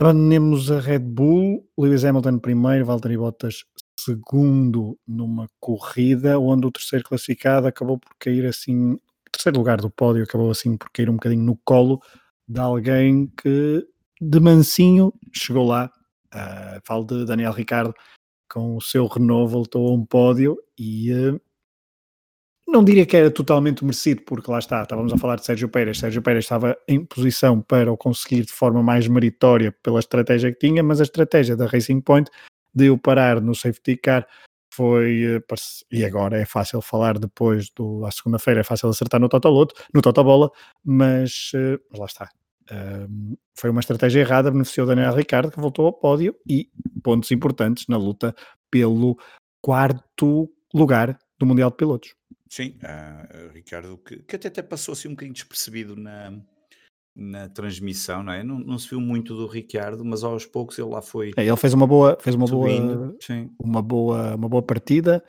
Abandonemos 0.00 0.70
a 0.70 0.80
Red 0.80 1.00
Bull, 1.00 1.68
Lewis 1.78 2.04
Hamilton 2.04 2.38
primeiro, 2.38 2.86
Valtteri 2.86 3.18
Bottas 3.18 3.64
segundo 4.06 4.96
numa 5.06 5.48
corrida 5.58 6.38
onde 6.38 6.66
o 6.66 6.70
terceiro 6.70 7.04
classificado 7.04 7.66
acabou 7.66 7.98
por 7.98 8.14
cair 8.18 8.46
assim, 8.46 8.92
o 8.92 9.00
terceiro 9.32 9.58
lugar 9.58 9.80
do 9.80 9.90
pódio 9.90 10.22
acabou 10.22 10.50
assim 10.50 10.76
por 10.76 10.90
cair 10.90 11.10
um 11.10 11.14
bocadinho 11.14 11.42
no 11.42 11.56
colo 11.64 12.00
de 12.48 12.60
alguém 12.60 13.26
que 13.36 13.84
de 14.20 14.40
mansinho 14.40 15.12
chegou 15.32 15.66
lá. 15.66 15.90
Uh, 16.34 16.80
falo 16.84 17.04
de 17.04 17.24
Daniel 17.24 17.52
Ricardo 17.52 17.94
com 18.48 18.76
o 18.76 18.80
seu 18.80 19.06
Renault 19.06 19.50
voltou 19.50 19.88
a 19.88 19.92
um 19.92 20.04
pódio 20.04 20.56
e 20.78 21.12
uh, 21.12 21.40
não 22.68 22.84
diria 22.84 23.06
que 23.06 23.16
era 23.16 23.30
totalmente 23.30 23.84
merecido, 23.84 24.22
porque 24.22 24.50
lá 24.50 24.58
está, 24.58 24.82
estávamos 24.82 25.12
a 25.12 25.18
falar 25.18 25.36
de 25.36 25.44
Sérgio 25.44 25.68
Pérez. 25.68 25.98
Sérgio 25.98 26.22
Pérez 26.22 26.44
estava 26.44 26.76
em 26.86 27.04
posição 27.04 27.60
para 27.60 27.92
o 27.92 27.96
conseguir 27.96 28.44
de 28.44 28.52
forma 28.52 28.82
mais 28.82 29.08
meritória 29.08 29.72
pela 29.82 30.00
estratégia 30.00 30.52
que 30.52 30.58
tinha, 30.58 30.82
mas 30.82 31.00
a 31.00 31.04
estratégia 31.04 31.56
da 31.56 31.66
Racing 31.66 32.00
Point 32.00 32.30
de 32.76 32.90
o 32.90 32.98
parar 32.98 33.40
no 33.40 33.54
safety 33.54 33.96
car 33.96 34.26
foi, 34.70 35.36
eh, 35.36 35.54
e 35.90 36.04
agora 36.04 36.38
é 36.38 36.44
fácil 36.44 36.82
falar 36.82 37.18
depois 37.18 37.70
do, 37.70 38.04
à 38.04 38.10
segunda-feira, 38.10 38.60
é 38.60 38.64
fácil 38.64 38.90
acertar 38.90 39.18
no 39.18 39.28
Totoloto, 39.28 39.74
no 39.94 40.02
Totobola, 40.02 40.50
mas, 40.84 41.50
eh, 41.54 41.78
mas 41.90 41.98
lá 41.98 42.06
está. 42.06 42.28
Um, 42.70 43.36
foi 43.54 43.70
uma 43.70 43.80
estratégia 43.80 44.20
errada, 44.20 44.50
beneficiou 44.50 44.86
Daniel 44.86 45.14
Ricardo, 45.14 45.50
que 45.50 45.60
voltou 45.60 45.86
ao 45.86 45.92
pódio 45.92 46.36
e 46.46 46.68
pontos 47.02 47.30
importantes 47.30 47.86
na 47.88 47.96
luta 47.96 48.34
pelo 48.70 49.16
quarto 49.62 50.52
lugar 50.74 51.16
do 51.38 51.46
Mundial 51.46 51.70
de 51.70 51.76
Pilotos. 51.76 52.14
Sim, 52.50 52.76
uh, 52.82 53.52
Ricardo, 53.52 53.96
que, 53.98 54.18
que 54.18 54.36
até, 54.36 54.48
até 54.48 54.62
passou 54.62 54.92
assim 54.92 55.08
um 55.08 55.12
bocadinho 55.12 55.34
despercebido 55.34 55.96
na, 55.96 56.32
na 57.16 57.48
transmissão, 57.48 58.22
não 58.22 58.32
é? 58.32 58.44
Não, 58.44 58.58
não, 58.58 58.78
se 58.78 58.90
viu 58.90 59.00
muito 59.00 59.34
do 59.34 59.46
Ricciardo, 59.46 60.04
mas 60.04 60.22
aos 60.22 60.44
poucos 60.44 60.78
ele 60.78 60.90
lá 60.90 61.00
foi. 61.00 61.32
É, 61.36 61.46
ele 61.46 61.56
fez 61.56 61.72
uma 61.72 61.86
boa, 61.86 62.18
fez 62.20 62.36
uma 62.36 62.46
boa, 62.46 62.68
uma 63.58 63.82
boa, 63.82 64.34
uma 64.34 64.48
boa 64.48 64.62
partida 64.62 65.24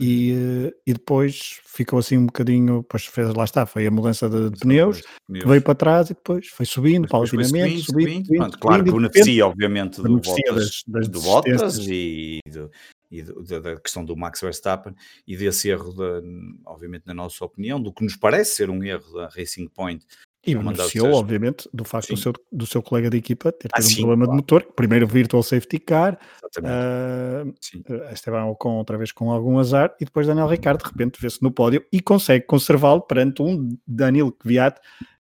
e, 0.00 0.32
eh, 0.32 0.74
e 0.84 0.92
depois 0.92 1.60
ficou 1.64 2.00
assim 2.00 2.18
um 2.18 2.26
bocadinho, 2.26 2.78
depois 2.78 3.06
fez, 3.06 3.32
lá 3.32 3.44
está, 3.44 3.64
foi 3.64 3.86
a 3.86 3.90
mudança 3.90 4.28
de, 4.28 4.50
de 4.50 4.58
pneus, 4.58 5.02
pneus, 5.28 5.42
que 5.44 5.48
veio 5.48 5.62
para 5.62 5.74
trás 5.76 6.10
e 6.10 6.14
depois 6.14 6.48
foi 6.48 6.66
subindo 6.66 7.06
paulatinamente, 7.06 7.84
subindo, 7.84 7.84
subindo, 7.84 8.24
subindo, 8.24 8.26
subindo, 8.26 8.58
claro, 8.58 8.82
beneficia 8.82 9.46
obviamente 9.46 10.02
do 10.02 10.18
Bottas, 10.18 10.54
das, 10.54 10.82
das 10.88 11.08
do 11.08 11.20
Bottas 11.20 11.78
e 11.86 12.40
do, 12.50 12.68
e 13.10 13.22
da 13.22 13.76
questão 13.80 14.04
do 14.04 14.16
Max 14.16 14.40
Verstappen 14.40 14.94
e 15.26 15.36
desse 15.36 15.68
erro, 15.68 15.92
de, 15.92 16.22
obviamente, 16.66 17.06
na 17.06 17.14
nossa 17.14 17.44
opinião, 17.44 17.80
do 17.80 17.92
que 17.92 18.04
nos 18.04 18.16
parece 18.16 18.56
ser 18.56 18.70
um 18.70 18.82
erro 18.82 19.12
da 19.14 19.28
Racing 19.28 19.68
Point 19.68 20.04
e 20.50 20.54
beneficiou, 20.54 21.12
obviamente, 21.12 21.68
do 21.72 21.84
facto 21.84 22.08
do 22.08 22.16
seu, 22.16 22.32
do 22.50 22.66
seu 22.66 22.82
colega 22.82 23.10
de 23.10 23.16
equipa 23.16 23.52
ter 23.52 23.68
ah, 23.72 23.80
tido 23.80 23.90
ah, 23.90 23.92
um 23.92 23.96
problema 23.96 24.24
claro. 24.24 24.30
de 24.30 24.36
motor. 24.36 24.62
Primeiro 24.74 25.06
virtual 25.06 25.42
safety 25.42 25.78
car, 25.78 26.18
uh, 26.58 28.12
Esteban 28.12 28.44
Ocon 28.46 28.76
outra 28.76 28.96
vez 28.96 29.12
com 29.12 29.30
algum 29.30 29.58
azar, 29.58 29.94
e 30.00 30.04
depois 30.04 30.26
Daniel 30.26 30.46
Ricciardo 30.46 30.82
de 30.82 30.90
repente 30.90 31.20
vê-se 31.20 31.42
no 31.42 31.50
pódio 31.50 31.84
e 31.92 32.00
consegue 32.00 32.46
conservá-lo 32.46 33.02
perante 33.02 33.42
um 33.42 33.68
Daniel 33.86 34.32
Kvyat 34.32 34.80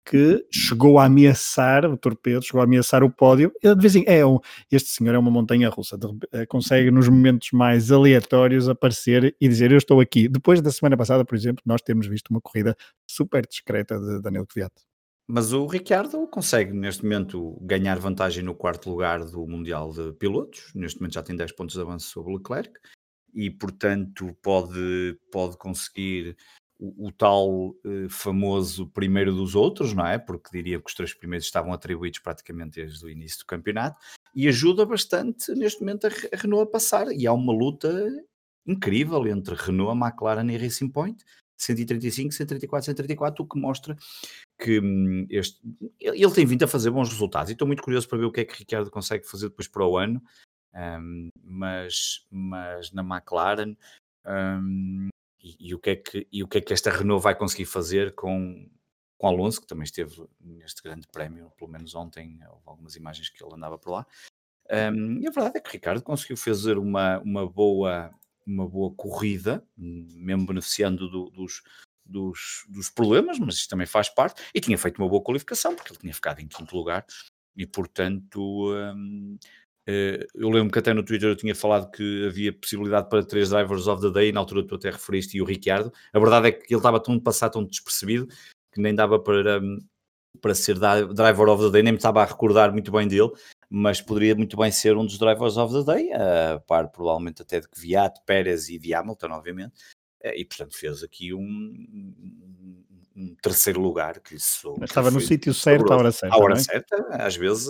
que 0.05 0.45
chegou 0.51 0.99
a 0.99 1.05
ameaçar 1.05 1.85
o 1.85 1.95
torpedo, 1.95 2.43
chegou 2.43 2.61
a 2.61 2.65
ameaçar 2.65 3.03
o 3.03 3.09
pódio. 3.09 3.51
Ele, 3.61 3.75
de 3.75 3.81
vez 3.81 3.95
em 3.95 4.03
é 4.05 4.25
um, 4.25 4.39
este 4.71 4.89
senhor 4.89 5.15
é 5.15 5.17
uma 5.17 5.31
montanha 5.31 5.69
russa, 5.69 5.97
de, 5.97 6.07
eh, 6.33 6.45
consegue 6.45 6.91
nos 6.91 7.07
momentos 7.07 7.49
mais 7.53 7.91
aleatórios 7.91 8.67
aparecer 8.67 9.35
e 9.39 9.47
dizer 9.47 9.71
eu 9.71 9.77
estou 9.77 9.99
aqui. 10.01 10.27
Depois 10.27 10.61
da 10.61 10.71
semana 10.71 10.97
passada, 10.97 11.23
por 11.23 11.35
exemplo, 11.35 11.63
nós 11.65 11.81
temos 11.81 12.05
visto 12.07 12.29
uma 12.29 12.41
corrida 12.41 12.75
super 13.07 13.45
discreta 13.47 13.97
de 13.97 14.21
Daniel 14.21 14.45
Kvyat. 14.45 14.73
Mas 15.27 15.53
o 15.53 15.65
Ricciardo 15.65 16.27
consegue 16.27 16.73
neste 16.73 17.03
momento 17.03 17.57
ganhar 17.61 17.97
vantagem 17.97 18.43
no 18.43 18.53
quarto 18.53 18.89
lugar 18.89 19.23
do 19.23 19.47
Mundial 19.47 19.91
de 19.91 20.11
Pilotos. 20.13 20.71
Neste 20.75 20.99
momento 20.99 21.13
já 21.13 21.23
tem 21.23 21.35
10 21.35 21.53
pontos 21.53 21.75
de 21.75 21.81
avanço 21.81 22.09
sobre 22.09 22.33
Leclerc 22.33 22.77
e, 23.33 23.49
portanto, 23.49 24.35
pode, 24.41 25.17
pode 25.31 25.57
conseguir 25.57 26.35
o, 26.77 27.07
o 27.07 27.11
tal 27.11 27.73
eh, 27.85 28.07
famoso 28.09 28.85
primeiro 28.87 29.33
dos 29.33 29.55
outros, 29.55 29.93
não 29.93 30.05
é? 30.05 30.17
Porque 30.17 30.49
diria 30.51 30.77
que 30.79 30.87
os 30.87 30.93
três 30.93 31.13
primeiros 31.13 31.45
estavam 31.45 31.71
atribuídos 31.71 32.19
praticamente 32.19 32.81
desde 32.81 33.05
o 33.05 33.09
início 33.09 33.39
do 33.39 33.45
campeonato 33.45 33.97
e 34.35 34.47
ajuda 34.49 34.85
bastante 34.85 35.53
neste 35.53 35.79
momento 35.79 36.05
a, 36.05 36.09
a 36.09 36.37
Renault 36.37 36.67
a 36.67 36.71
passar. 36.71 37.07
E 37.13 37.25
há 37.25 37.31
uma 37.31 37.53
luta 37.53 38.09
incrível 38.67 39.25
entre 39.27 39.55
Renault, 39.55 39.97
McLaren 39.97 40.51
e 40.51 40.57
Racing 40.57 40.89
Point 40.89 41.23
135, 41.57 42.33
134, 42.33 42.85
134, 42.85 43.43
o 43.43 43.47
que 43.47 43.59
mostra 43.59 43.95
que 44.63 44.79
hum, 44.79 45.27
este, 45.29 45.59
ele 45.99 46.31
tem 46.31 46.45
vindo 46.45 46.63
a 46.63 46.67
fazer 46.67 46.89
bons 46.89 47.09
resultados 47.09 47.49
e 47.49 47.53
estou 47.53 47.67
muito 47.67 47.83
curioso 47.83 48.07
para 48.07 48.17
ver 48.17 48.25
o 48.25 48.31
que 48.31 48.41
é 48.41 48.45
que 48.45 48.59
Ricardo 48.59 48.89
consegue 48.89 49.27
fazer 49.27 49.49
depois 49.49 49.67
para 49.67 49.85
o 49.85 49.97
ano, 49.97 50.23
um, 50.73 51.27
mas, 51.43 52.25
mas 52.31 52.91
na 52.93 53.01
McLaren 53.01 53.75
um, 54.25 55.09
e, 55.41 55.57
e, 55.59 55.75
o 55.75 55.79
que 55.79 55.89
é 55.89 55.95
que, 55.97 56.27
e 56.31 56.41
o 56.41 56.47
que 56.47 56.59
é 56.59 56.61
que 56.61 56.71
esta 56.71 56.89
Renault 56.89 57.21
vai 57.21 57.35
conseguir 57.35 57.65
fazer 57.65 58.15
com, 58.15 58.69
com 59.17 59.27
Alonso, 59.27 59.59
que 59.59 59.67
também 59.67 59.83
esteve 59.83 60.25
neste 60.39 60.81
grande 60.81 61.05
prémio, 61.11 61.51
pelo 61.57 61.69
menos 61.69 61.93
ontem, 61.93 62.39
houve 62.49 62.63
algumas 62.65 62.95
imagens 62.95 63.27
que 63.27 63.43
ele 63.43 63.53
andava 63.53 63.77
por 63.77 63.91
lá. 63.91 64.07
Um, 64.71 65.19
e 65.19 65.27
a 65.27 65.31
verdade 65.31 65.57
é 65.57 65.59
que 65.59 65.71
Ricardo 65.73 66.01
conseguiu 66.01 66.37
fazer 66.37 66.77
uma, 66.77 67.19
uma 67.19 67.45
boa 67.45 68.13
uma 68.45 68.67
boa 68.67 68.93
corrida, 68.93 69.65
mesmo 69.77 70.45
beneficiando 70.45 71.09
do, 71.09 71.29
dos, 71.29 71.61
dos, 72.05 72.65
dos, 72.69 72.89
problemas, 72.89 73.39
mas 73.39 73.55
isto 73.55 73.69
também 73.69 73.87
faz 73.87 74.09
parte, 74.09 74.41
e 74.53 74.59
tinha 74.59 74.77
feito 74.77 74.97
uma 74.97 75.09
boa 75.09 75.23
qualificação, 75.23 75.75
porque 75.75 75.91
ele 75.91 75.99
tinha 75.99 76.13
ficado 76.13 76.39
em 76.39 76.47
quinto 76.47 76.75
lugar, 76.75 77.05
e 77.55 77.65
portanto 77.65 78.73
hum, 78.73 79.37
eh, 79.87 80.25
eu 80.33 80.49
lembro 80.49 80.71
que 80.71 80.79
até 80.79 80.93
no 80.93 81.03
Twitter 81.03 81.29
eu 81.29 81.35
tinha 81.35 81.53
falado 81.53 81.91
que 81.91 82.25
havia 82.27 82.53
possibilidade 82.53 83.09
para 83.09 83.25
três 83.25 83.49
drivers 83.49 83.87
of 83.87 84.01
the 84.01 84.09
day, 84.09 84.31
na 84.31 84.39
altura 84.39 84.65
tu 84.65 84.75
até 84.75 84.89
referiste, 84.89 85.37
e 85.37 85.41
o 85.41 85.45
Ricciardo, 85.45 85.91
a 86.13 86.19
verdade 86.19 86.47
é 86.47 86.51
que 86.51 86.73
ele 86.73 86.79
estava 86.79 86.99
tão 87.01 87.19
passado, 87.19 87.53
tão 87.53 87.65
despercebido, 87.65 88.27
que 88.71 88.81
nem 88.81 88.95
dava 88.95 89.19
para, 89.19 89.59
hum, 89.59 89.79
para 90.41 90.55
ser 90.55 90.77
driver 90.79 91.49
of 91.49 91.63
the 91.65 91.71
day, 91.71 91.83
nem 91.83 91.93
me 91.93 91.97
estava 91.97 92.21
a 92.21 92.25
recordar 92.25 92.71
muito 92.71 92.91
bem 92.91 93.07
dele, 93.07 93.31
mas 93.69 94.01
poderia 94.01 94.35
muito 94.35 94.55
bem 94.57 94.71
ser 94.71 94.95
um 94.97 95.05
dos 95.05 95.17
drivers 95.17 95.57
of 95.57 95.73
the 95.73 95.93
day, 95.93 96.13
a 96.13 96.59
par 96.67 96.89
provavelmente 96.89 97.41
até 97.41 97.59
de 97.59 97.67
Kvyat, 97.67 98.21
Pérez 98.25 98.69
e 98.69 98.79
de 98.79 98.93
Hamilton, 98.93 99.31
obviamente, 99.31 99.73
e 100.23 100.45
portanto 100.45 100.77
fez 100.77 101.03
aqui 101.03 101.33
um, 101.33 102.13
um 103.15 103.35
terceiro 103.41 103.79
lugar 103.79 104.19
que 104.19 104.33
lhe 104.33 104.39
sou. 104.39 104.77
Estava 104.83 105.11
no 105.11 105.19
sítio 105.19 105.53
certo, 105.53 105.91
à 105.91 105.97
hora 105.97 106.11
certa. 106.11 106.35
À 106.35 106.39
hora 106.39 106.53
é? 106.55 106.59
certa, 106.59 106.95
às 107.11 107.35
vezes, 107.35 107.67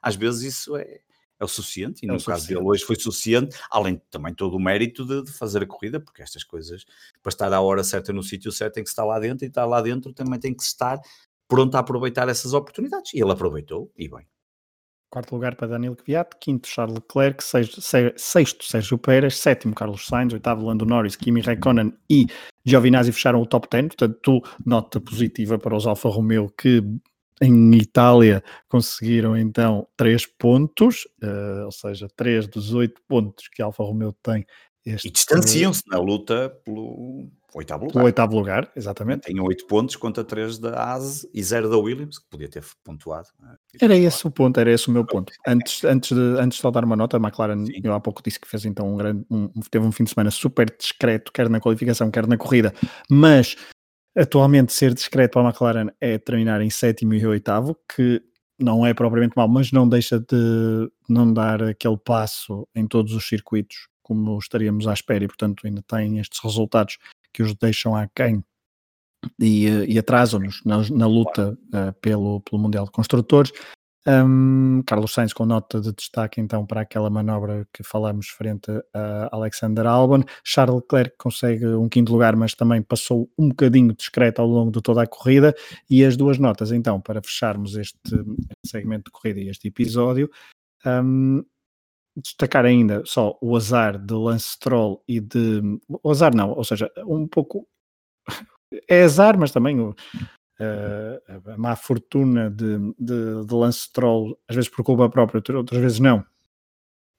às 0.00 0.16
vezes 0.16 0.42
isso 0.54 0.76
é, 0.76 1.00
é 1.38 1.44
o 1.44 1.48
suficiente, 1.48 2.04
e 2.04 2.08
é 2.08 2.12
no 2.12 2.22
caso 2.22 2.46
dele 2.48 2.60
hoje 2.60 2.84
foi 2.84 2.96
suficiente, 2.96 3.56
além 3.70 4.00
também 4.10 4.34
todo 4.34 4.56
o 4.56 4.60
mérito 4.60 5.04
de, 5.04 5.22
de, 5.24 5.32
fazer 5.32 5.62
a 5.62 5.66
corrida, 5.66 6.00
porque 6.00 6.22
estas 6.22 6.44
coisas, 6.44 6.84
para 7.22 7.30
estar 7.30 7.52
à 7.52 7.60
hora 7.60 7.84
certa 7.84 8.12
no 8.12 8.22
sítio 8.22 8.50
certo, 8.50 8.74
tem 8.74 8.84
que 8.84 8.90
estar 8.90 9.04
lá 9.04 9.18
dentro, 9.18 9.44
e 9.44 9.48
estar 9.48 9.66
lá 9.66 9.80
dentro 9.80 10.12
também 10.12 10.38
tem 10.38 10.54
que 10.54 10.62
estar 10.62 11.00
pronto 11.46 11.74
a 11.74 11.80
aproveitar 11.80 12.28
essas 12.28 12.52
oportunidades, 12.52 13.12
e 13.14 13.20
ele 13.20 13.32
aproveitou, 13.32 13.90
e 13.96 14.08
bem. 14.08 14.26
Quarto 15.12 15.34
lugar 15.34 15.54
para 15.56 15.68
Daniel 15.68 15.94
Kvyat, 15.94 16.38
quinto 16.40 16.66
Charles 16.66 16.94
Leclerc, 16.94 17.44
sexto, 17.44 17.82
sexto 18.16 18.64
Sérgio 18.64 18.96
Pérez, 18.96 19.36
sétimo 19.36 19.74
Carlos 19.74 20.06
Sainz, 20.06 20.32
oitavo 20.32 20.64
Lando 20.64 20.86
Norris, 20.86 21.16
Kimi 21.16 21.42
Raikkonen 21.42 21.92
e 22.08 22.28
Giovinazzi 22.64 23.12
fecharam 23.12 23.42
o 23.42 23.46
top 23.46 23.68
10, 23.70 23.88
portanto 23.88 24.40
nota 24.64 24.98
positiva 25.02 25.58
para 25.58 25.76
os 25.76 25.86
Alfa 25.86 26.08
Romeo 26.08 26.48
que 26.56 26.82
em 27.42 27.74
Itália 27.74 28.42
conseguiram 28.66 29.36
então 29.36 29.86
três 29.98 30.24
pontos, 30.24 31.04
uh, 31.22 31.66
ou 31.66 31.72
seja, 31.72 32.08
três 32.16 32.46
dos 32.46 32.72
oito 32.72 33.02
pontos 33.06 33.48
que 33.48 33.60
a 33.60 33.66
Alfa 33.66 33.84
Romeo 33.84 34.14
tem. 34.22 34.46
Este, 34.86 35.08
e 35.08 35.10
distanciam-se 35.10 35.82
na 35.88 35.98
luta 35.98 36.48
pelo 36.64 37.30
oitavo 37.54 37.86
lugar. 37.86 38.02
O 38.02 38.04
oitavo 38.04 38.36
lugar, 38.36 38.72
exatamente. 38.74 39.22
Tem 39.22 39.40
oito 39.40 39.66
pontos 39.66 39.96
contra 39.96 40.24
três 40.24 40.58
da 40.58 40.92
ASE 40.92 41.28
e 41.32 41.42
zero 41.42 41.68
da 41.68 41.76
Williams, 41.76 42.18
que 42.18 42.26
podia 42.30 42.48
ter 42.48 42.64
pontuado. 42.84 43.28
É? 43.44 43.84
Era 43.84 43.96
esse 43.96 44.26
o 44.26 44.30
ponto, 44.30 44.58
era 44.58 44.70
esse 44.70 44.88
o 44.88 44.90
meu 44.90 45.04
ponto. 45.04 45.32
Antes, 45.46 45.84
antes, 45.84 46.16
de, 46.16 46.40
antes 46.40 46.56
de 46.56 46.62
só 46.62 46.70
dar 46.70 46.84
uma 46.84 46.96
nota, 46.96 47.16
a 47.16 47.20
McLaren, 47.20 47.66
Sim. 47.66 47.80
eu 47.82 47.92
há 47.92 48.00
pouco 48.00 48.22
disse 48.22 48.40
que 48.40 48.48
fez 48.48 48.64
então 48.64 48.92
um 48.92 48.96
grande, 48.96 49.24
um, 49.30 49.48
teve 49.70 49.86
um 49.86 49.92
fim 49.92 50.04
de 50.04 50.10
semana 50.10 50.30
super 50.30 50.74
discreto, 50.76 51.32
quer 51.32 51.48
na 51.48 51.60
qualificação, 51.60 52.10
quer 52.10 52.26
na 52.26 52.36
corrida, 52.36 52.72
mas 53.10 53.56
atualmente 54.16 54.72
ser 54.72 54.94
discreto 54.94 55.32
para 55.32 55.42
a 55.42 55.50
McLaren 55.50 55.88
é 56.00 56.18
terminar 56.18 56.60
em 56.60 56.70
sétimo 56.70 57.14
e 57.14 57.26
oitavo, 57.26 57.76
que 57.94 58.22
não 58.58 58.86
é 58.86 58.94
propriamente 58.94 59.34
mal, 59.36 59.48
mas 59.48 59.72
não 59.72 59.88
deixa 59.88 60.18
de 60.20 60.90
não 61.08 61.32
dar 61.32 61.62
aquele 61.62 61.96
passo 61.96 62.66
em 62.74 62.86
todos 62.86 63.12
os 63.12 63.26
circuitos 63.26 63.88
como 64.02 64.38
estaríamos 64.38 64.86
à 64.86 64.92
espera 64.92 65.24
e 65.24 65.28
portanto 65.28 65.66
ainda 65.66 65.82
tem 65.82 66.18
estes 66.18 66.40
resultados 66.42 66.98
que 67.32 67.42
os 67.42 67.54
deixam 67.54 67.96
aquém 67.96 68.44
e, 69.40 69.66
eh, 69.66 69.84
e 69.88 69.98
atrasam-nos 69.98 70.62
na, 70.64 70.78
na, 70.90 71.06
luta 71.06 71.58
uh, 71.68 71.92
pelo, 72.00 72.40
pelo 72.40 72.60
Mundial 72.60 72.84
de 72.84 72.90
Construtores. 72.90 73.52
Um, 74.04 74.82
Carlos 74.84 75.14
Sainz 75.14 75.32
com 75.32 75.46
nota 75.46 75.80
de 75.80 75.92
destaque 75.92 76.40
então 76.40 76.66
para 76.66 76.80
aquela 76.80 77.08
manobra 77.08 77.68
que 77.72 77.84
falamos 77.84 78.26
frente 78.28 78.68
a 78.92 79.28
Alexander 79.30 79.86
Albon. 79.86 80.24
Charles 80.42 80.74
Leclerc 80.82 81.16
consegue 81.16 81.66
um 81.66 81.88
quinto 81.88 82.10
lugar, 82.10 82.34
mas 82.34 82.52
também 82.54 82.82
passou 82.82 83.30
um 83.38 83.48
bocadinho 83.50 83.94
discreto 83.94 84.42
ao 84.42 84.48
longo 84.48 84.72
de 84.72 84.82
toda 84.82 85.02
a 85.02 85.06
corrida. 85.06 85.54
E 85.88 86.04
as 86.04 86.16
duas 86.16 86.36
notas 86.36 86.72
então 86.72 87.00
para 87.00 87.22
fecharmos 87.22 87.76
este 87.76 88.00
segmento 88.66 89.04
de 89.04 89.12
corrida 89.12 89.40
e 89.40 89.48
este 89.48 89.68
episódio. 89.68 90.28
Um, 90.84 91.44
destacar 92.16 92.64
ainda 92.64 93.02
só 93.04 93.36
o 93.40 93.56
azar 93.56 93.98
de 93.98 94.14
Lance 94.14 94.48
Stroll 94.48 95.02
e 95.08 95.20
de. 95.20 95.62
O 96.02 96.10
azar 96.10 96.34
não, 96.34 96.50
ou 96.50 96.64
seja, 96.64 96.90
um 97.06 97.26
pouco. 97.26 97.66
É 98.88 99.02
azar, 99.02 99.38
mas 99.38 99.50
também 99.50 99.78
o, 99.80 99.90
uh, 99.90 101.50
a 101.50 101.58
má 101.58 101.76
fortuna 101.76 102.50
de, 102.50 102.78
de, 102.98 103.44
de 103.44 103.54
Lance 103.54 103.80
Stroll, 103.80 104.38
às 104.48 104.56
vezes 104.56 104.70
por 104.70 104.84
culpa 104.84 105.08
própria, 105.10 105.42
outras 105.56 105.80
vezes 105.80 106.00
não, 106.00 106.24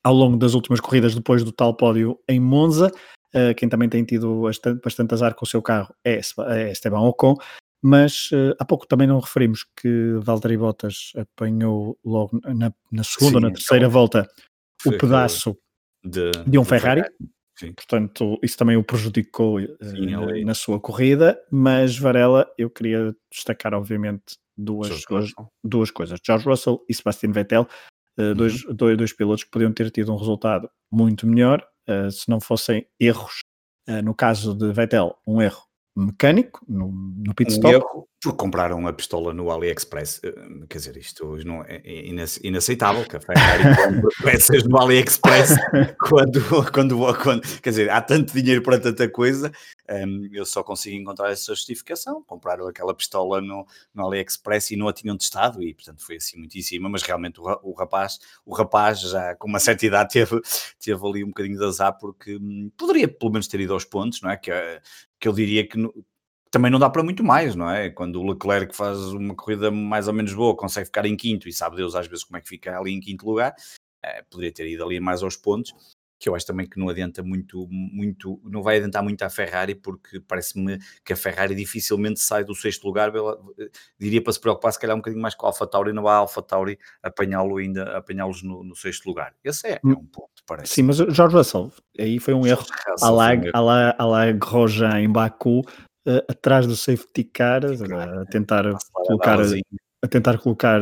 ao 0.03 0.13
longo 0.13 0.37
das 0.37 0.53
últimas 0.53 0.79
corridas 0.79 1.13
depois 1.13 1.43
do 1.43 1.51
tal 1.51 1.75
pódio 1.75 2.19
em 2.27 2.39
Monza. 2.39 2.91
Uh, 3.35 3.53
quem 3.55 3.67
também 3.67 3.89
tem 3.89 4.03
tido 4.03 4.41
bastante, 4.41 4.81
bastante 4.83 5.13
azar 5.13 5.33
com 5.33 5.43
o 5.43 5.47
seu 5.47 5.61
carro 5.61 5.93
é, 6.03 6.19
é 6.49 6.71
Esteban 6.71 7.01
Ocon, 7.01 7.35
mas 7.81 8.29
uh, 8.31 8.55
há 8.59 8.65
pouco 8.65 8.87
também 8.87 9.07
não 9.07 9.19
referimos 9.19 9.65
que 9.75 10.13
Valtteri 10.21 10.55
Bottas 10.55 11.11
apanhou 11.17 11.97
logo 12.05 12.39
na, 12.43 12.71
na 12.91 13.03
segunda 13.03 13.37
ou 13.37 13.41
na 13.41 13.51
terceira 13.51 13.85
então, 13.85 13.91
volta 13.91 14.29
o 14.85 14.97
pedaço 14.97 15.57
de, 16.03 16.31
de 16.45 16.59
um 16.59 16.65
Ferrari. 16.65 17.01
Ferrari. 17.01 17.73
Portanto, 17.75 18.39
isso 18.41 18.57
também 18.57 18.75
o 18.75 18.83
prejudicou 18.83 19.59
Sim, 19.59 20.15
uh, 20.15 20.45
na 20.45 20.53
sua 20.53 20.79
corrida, 20.79 21.39
mas 21.51 21.97
Varela, 21.97 22.51
eu 22.57 22.69
queria 22.69 23.15
destacar, 23.31 23.73
obviamente, 23.73 24.37
duas, 24.57 25.03
duas, 25.07 25.31
duas, 25.63 25.91
coisas: 25.91 26.19
George 26.25 26.45
Russell 26.49 26.83
e 26.89 26.93
Sebastian 26.93 27.31
Vettel, 27.31 27.67
uh, 28.17 28.21
uhum. 28.21 28.33
dois, 28.33 28.63
dois, 28.63 28.97
dois, 28.97 29.13
pilotos 29.13 29.43
que 29.43 29.51
podiam 29.51 29.71
ter 29.71 29.91
tido 29.91 30.11
um 30.11 30.17
resultado 30.17 30.69
muito 30.91 31.27
melhor 31.27 31.63
uh, 31.87 32.11
se 32.11 32.27
não 32.27 32.41
fossem 32.41 32.87
erros. 32.99 33.41
no 34.03 34.15
caso 34.15 34.55
de 34.55 34.71
Vettel, 34.73 35.15
um 35.27 35.41
erro 35.41 35.63
mecânico 35.95 36.65
no, 36.67 36.91
no 36.91 37.35
pit 37.35 37.51
Um 37.51 37.55
stop. 37.55 37.73
erro 37.75 38.07
porque 38.23 38.37
compraram 38.37 38.87
a 38.87 38.93
pistola 38.93 39.33
no 39.33 39.51
AliExpress. 39.51 40.21
Eh, 40.23 40.33
Quer 40.69 40.77
dizer, 40.77 40.97
isto 40.97 41.35
não 41.45 41.61
é 41.65 41.81
é 41.83 42.07
inace- 42.07 42.39
inaceitável 42.43 43.03
que 43.05 43.17
a 43.17 43.19
Ferrari 43.19 43.63
compre 43.75 44.15
peças 44.23 44.63
no 44.63 44.79
AliExpress 44.79 45.55
quando, 45.99 46.71
quando, 46.71 46.97
quando. 47.21 47.41
Quer 47.61 47.69
dizer, 47.71 47.89
há 47.89 48.01
tanto 48.01 48.33
dinheiro 48.33 48.61
para 48.61 48.79
tanta 48.79 49.09
coisa. 49.09 49.51
hum, 49.89 50.29
eu 50.31 50.45
só 50.45 50.63
consigo 50.63 50.95
encontrar 50.95 51.31
essa 51.31 51.53
justificação. 51.53 52.23
Compraram 52.23 52.65
aquela 52.67 52.93
pistola 52.93 53.41
no, 53.41 53.67
no 53.93 54.07
AliExpress 54.07 54.71
e 54.71 54.77
não 54.77 54.87
a 54.87 54.93
tinham 54.93 55.17
testado, 55.17 55.61
e 55.61 55.73
portanto 55.73 56.05
foi 56.05 56.15
assim 56.15 56.37
muito 56.39 56.57
em 56.57 56.61
cima. 56.61 56.87
Mas 56.89 57.01
realmente 57.03 57.41
o, 57.41 57.59
o 57.61 57.73
rapaz, 57.73 58.19
o 58.45 58.53
rapaz 58.53 59.01
já 59.01 59.35
com 59.35 59.47
uma 59.49 59.59
certa 59.59 59.85
idade, 59.85 60.13
teve, 60.13 60.39
teve 60.79 61.05
ali 61.07 61.23
um 61.23 61.27
bocadinho 61.27 61.57
de 61.59 61.65
azar, 61.65 61.97
porque 61.99 62.37
hum, 62.37 62.71
poderia 62.77 63.07
pelo 63.07 63.31
menos 63.33 63.47
ter 63.47 63.59
ido 63.59 63.73
aos 63.73 63.83
pontos, 63.83 64.21
não 64.21 64.29
é? 64.29 64.37
Que, 64.37 64.49
eh, 64.51 64.81
que 65.19 65.27
eu 65.27 65.33
diria 65.33 65.67
que 65.67 65.77
também 66.53 66.69
não 66.69 66.77
dá 66.77 66.87
para 66.87 67.01
muito 67.03 67.23
mais, 67.23 67.55
não 67.55 67.67
é? 67.67 67.89
Quando 67.89 68.21
o 68.21 68.27
Leclerc 68.31 68.75
faz 68.75 68.99
uma 69.11 69.33
corrida 69.33 69.71
mais 69.71 70.07
ou 70.07 70.13
menos 70.13 70.31
boa, 70.35 70.55
consegue 70.55 70.85
ficar 70.85 71.03
em 71.03 71.17
quinto 71.17 71.49
e 71.49 71.51
sabe 71.51 71.75
Deus 71.77 71.95
às 71.95 72.05
vezes 72.05 72.23
como 72.23 72.37
é 72.37 72.41
que 72.41 72.47
fica 72.47 72.77
ali 72.77 72.93
em 72.93 72.99
quinto 72.99 73.25
lugar, 73.25 73.55
eh, 74.05 74.23
poderia 74.29 74.53
ter 74.53 74.67
ido 74.67 74.83
ali 74.83 74.99
mais 74.99 75.23
aos 75.23 75.35
pontos, 75.35 75.73
que 76.19 76.29
eu 76.29 76.35
acho 76.35 76.45
também 76.45 76.69
que 76.69 76.79
não 76.79 76.87
adianta 76.89 77.23
muito, 77.23 77.67
muito, 77.71 78.39
não 78.43 78.61
vai 78.61 78.77
adiantar 78.77 79.01
muito 79.01 79.23
à 79.23 79.31
Ferrari, 79.31 79.73
porque 79.73 80.19
parece-me 80.19 80.77
que 81.03 81.11
a 81.11 81.15
Ferrari 81.15 81.55
dificilmente 81.55 82.19
sai 82.19 82.43
do 82.45 82.53
sexto 82.53 82.85
lugar, 82.85 83.11
pela- 83.11 83.35
eh, 83.59 83.69
diria 83.99 84.23
para 84.23 84.31
se 84.31 84.39
preocupar 84.39 84.71
se 84.71 84.79
calhar 84.79 84.95
um 84.95 84.99
bocadinho 84.99 85.23
mais 85.23 85.33
com 85.33 85.47
a 85.47 85.49
Alfa 85.49 85.65
Tauri, 85.65 85.91
não 85.91 86.07
a 86.07 86.13
Alfa 86.17 86.43
Tauri 86.43 86.77
apanhá-lo 87.01 87.57
ainda, 87.57 87.97
apanhá-los 87.97 88.43
no, 88.43 88.63
no 88.63 88.75
sexto 88.75 89.07
lugar. 89.07 89.33
Esse 89.43 89.69
é, 89.69 89.73
é 89.73 89.79
um 89.83 90.05
ponto, 90.05 90.29
parece. 90.45 90.75
Sim, 90.75 90.83
mas 90.83 90.99
o 90.99 91.09
Jorge 91.09 91.35
Russell, 91.35 91.71
aí 91.99 92.19
foi 92.19 92.35
um 92.35 92.45
erro 92.45 92.63
la, 93.09 93.31
à 93.53 93.59
la, 93.59 93.95
à 93.97 94.05
la 94.05 94.31
Grosjean 94.33 94.99
em 94.99 95.11
Baku, 95.11 95.63
eh, 96.05 96.25
atrás 96.27 96.67
do 96.67 96.75
safety 96.75 97.23
car, 97.23 97.61
Ficar, 97.77 98.21
a 98.21 98.25
tentar 98.25 98.63
colocar, 99.05 99.39
a 100.01 100.07
tentar 100.07 100.37
colocar 100.39 100.81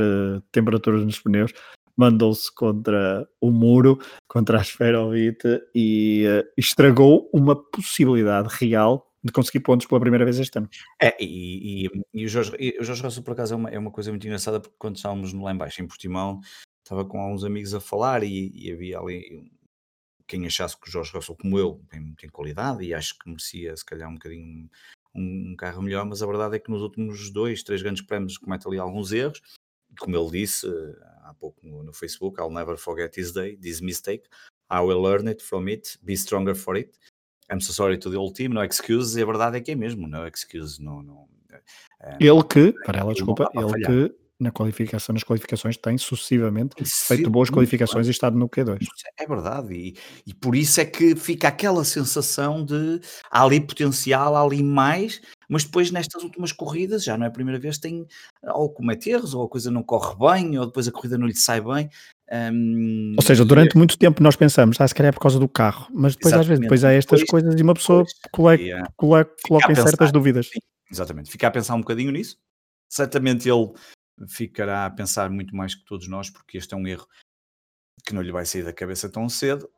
temperaturas 0.51 1.03
nos 1.03 1.19
pneus, 1.19 1.53
mandou-se 1.95 2.53
contra 2.53 3.27
o 3.39 3.51
muro, 3.51 3.99
contra 4.27 4.57
a 4.57 4.61
esferovite 4.61 5.61
e 5.75 6.25
eh, 6.25 6.43
estragou 6.57 7.29
uma 7.33 7.55
possibilidade 7.55 8.49
real 8.51 9.07
de 9.23 9.31
conseguir 9.31 9.59
pontos 9.59 9.85
pela 9.85 10.01
primeira 10.01 10.25
vez 10.25 10.39
este 10.39 10.57
ano. 10.57 10.67
É, 10.99 11.15
e, 11.23 11.85
e, 11.85 12.03
e 12.13 12.25
o, 12.25 12.27
Jorge, 12.27 12.55
e 12.59 12.77
o 12.79 12.83
Jorge 12.83 13.03
Russell, 13.03 13.23
por 13.23 13.33
acaso, 13.33 13.53
é 13.53 13.57
uma, 13.57 13.69
é 13.69 13.77
uma 13.77 13.91
coisa 13.91 14.09
muito 14.09 14.25
engraçada, 14.25 14.59
porque 14.59 14.75
quando 14.79 14.95
estávamos 14.95 15.31
lá 15.33 15.51
embaixo 15.51 15.81
em 15.81 15.87
Portimão, 15.87 16.39
estava 16.83 17.05
com 17.05 17.21
alguns 17.21 17.43
amigos 17.43 17.75
a 17.75 17.79
falar 17.79 18.23
e, 18.23 18.51
e 18.55 18.71
havia 18.71 18.97
ali 18.97 19.51
quem 20.27 20.47
achasse 20.47 20.79
que 20.79 20.87
o 20.87 20.91
Jorge 20.91 21.11
Russell, 21.13 21.35
como 21.35 21.59
eu, 21.59 21.81
tem, 21.89 22.15
tem 22.15 22.29
qualidade 22.29 22.83
e 22.83 22.93
acho 22.93 23.19
que 23.19 23.29
merecia, 23.29 23.75
se 23.75 23.85
calhar, 23.85 24.09
um 24.09 24.13
bocadinho 24.13 24.69
um, 25.13 25.51
um 25.51 25.55
carro 25.55 25.81
melhor, 25.81 26.05
mas 26.05 26.21
a 26.21 26.25
verdade 26.25 26.55
é 26.55 26.59
que 26.59 26.71
nos 26.71 26.81
últimos 26.81 27.29
dois, 27.31 27.63
três 27.63 27.81
grandes 27.81 28.03
prémios 28.03 28.37
comete 28.37 28.67
ali 28.67 28.79
alguns 28.79 29.11
erros. 29.11 29.41
Como 29.99 30.15
ele 30.15 30.31
disse 30.31 30.67
eh, 30.67 30.95
há 31.23 31.33
pouco 31.33 31.59
no, 31.65 31.83
no 31.83 31.93
Facebook, 31.93 32.39
I'll 32.39 32.49
never 32.49 32.77
forget 32.77 33.11
this 33.11 33.31
day, 33.33 33.57
this 33.57 33.81
mistake. 33.81 34.23
I 34.69 34.79
will 34.79 35.01
learn 35.01 35.27
it 35.27 35.43
from 35.43 35.67
it, 35.67 35.97
be 36.01 36.15
stronger 36.15 36.55
for 36.55 36.77
it. 36.77 36.97
I'm 37.51 37.59
so 37.59 37.73
sorry 37.73 37.97
to 37.97 38.09
the 38.09 38.17
whole 38.17 38.31
team, 38.31 38.53
no 38.53 38.63
excuses. 38.63 39.17
E 39.17 39.21
a 39.21 39.25
verdade 39.25 39.57
é 39.57 39.61
que 39.61 39.71
é 39.71 39.75
mesmo, 39.75 40.07
no 40.07 40.25
excuse. 40.25 40.81
No, 40.81 41.03
no, 41.03 41.27
eh, 41.99 42.17
Ele 42.21 42.43
que, 42.43 42.71
para 42.85 42.99
ela, 42.99 43.07
não 43.07 43.13
desculpa, 43.13 43.51
ele 43.53 43.85
que 43.85 44.15
na 44.41 44.51
qualificação, 44.51 45.13
nas 45.13 45.23
qualificações 45.23 45.77
tem 45.77 45.97
sucessivamente 45.97 46.75
Isso 46.81 47.05
feito 47.05 47.29
boas 47.29 47.49
qualificações 47.49 48.07
e 48.07 48.11
estado 48.11 48.37
no 48.37 48.49
Q2. 48.49 48.79
É 49.19 49.25
verdade, 49.27 49.73
e, 49.73 49.95
e 50.25 50.33
por 50.33 50.55
isso 50.55 50.81
é 50.81 50.85
que 50.85 51.15
fica 51.15 51.47
aquela 51.47 51.83
sensação 51.83 52.65
de 52.65 52.99
há 53.29 53.43
ali 53.43 53.59
potencial, 53.61 54.35
há 54.35 54.41
ali 54.43 54.63
mais, 54.63 55.21
mas 55.47 55.63
depois 55.63 55.91
nestas 55.91 56.23
últimas 56.23 56.51
corridas, 56.51 57.03
já 57.03 57.17
não 57.17 57.25
é 57.25 57.27
a 57.27 57.31
primeira 57.31 57.59
vez, 57.59 57.77
tem 57.77 58.05
ou 58.43 58.69
comete 58.73 59.09
erros, 59.11 59.33
ou 59.33 59.43
a 59.45 59.49
coisa 59.49 59.69
não 59.69 59.83
corre 59.83 60.15
bem, 60.17 60.57
ou 60.57 60.65
depois 60.65 60.87
a 60.87 60.91
corrida 60.91 61.17
não 61.17 61.27
lhe 61.27 61.35
sai 61.35 61.61
bem. 61.61 61.89
hum, 62.51 63.13
Ou 63.17 63.21
seja, 63.23 63.45
durante 63.45 63.77
muito 63.77 63.97
tempo 63.97 64.23
nós 64.23 64.35
pensamos, 64.35 64.79
ah, 64.79 64.87
se 64.87 64.95
calhar 64.95 65.09
é 65.09 65.13
por 65.13 65.19
causa 65.21 65.37
do 65.39 65.47
carro, 65.47 65.87
mas 65.93 66.15
depois 66.15 66.33
às 66.33 66.39
vezes 66.47 66.61
Exatamente. 66.61 66.61
depois 66.63 66.83
há 66.83 66.91
estas 66.93 67.19
Depois- 67.19 67.43
coisas 67.43 67.59
e 67.59 67.63
uma 67.63 67.73
pessoa 67.73 68.05
coloca, 68.31 68.57
coloca, 68.97 69.35
coloca 69.43 69.71
em 69.71 69.75
certas 69.75 70.11
dúvidas. 70.11 70.47
Sim. 70.47 70.59
Exatamente, 70.91 71.29
fica 71.31 71.47
a 71.47 71.51
pensar 71.51 71.75
um 71.75 71.79
bocadinho 71.81 72.11
nisso. 72.11 72.37
Certamente 72.89 73.47
ele 73.49 73.71
ficará 74.27 74.85
a 74.85 74.89
pensar 74.89 75.29
muito 75.29 75.55
mais 75.55 75.75
que 75.75 75.85
todos 75.85 76.07
nós, 76.07 76.29
porque 76.29 76.57
este 76.57 76.73
é 76.73 76.77
um 76.77 76.87
erro 76.87 77.07
que 78.05 78.13
não 78.13 78.21
lhe 78.21 78.31
vai 78.31 78.45
sair 78.45 78.63
da 78.63 78.73
cabeça 78.73 79.09
tão 79.09 79.29
cedo. 79.29 79.69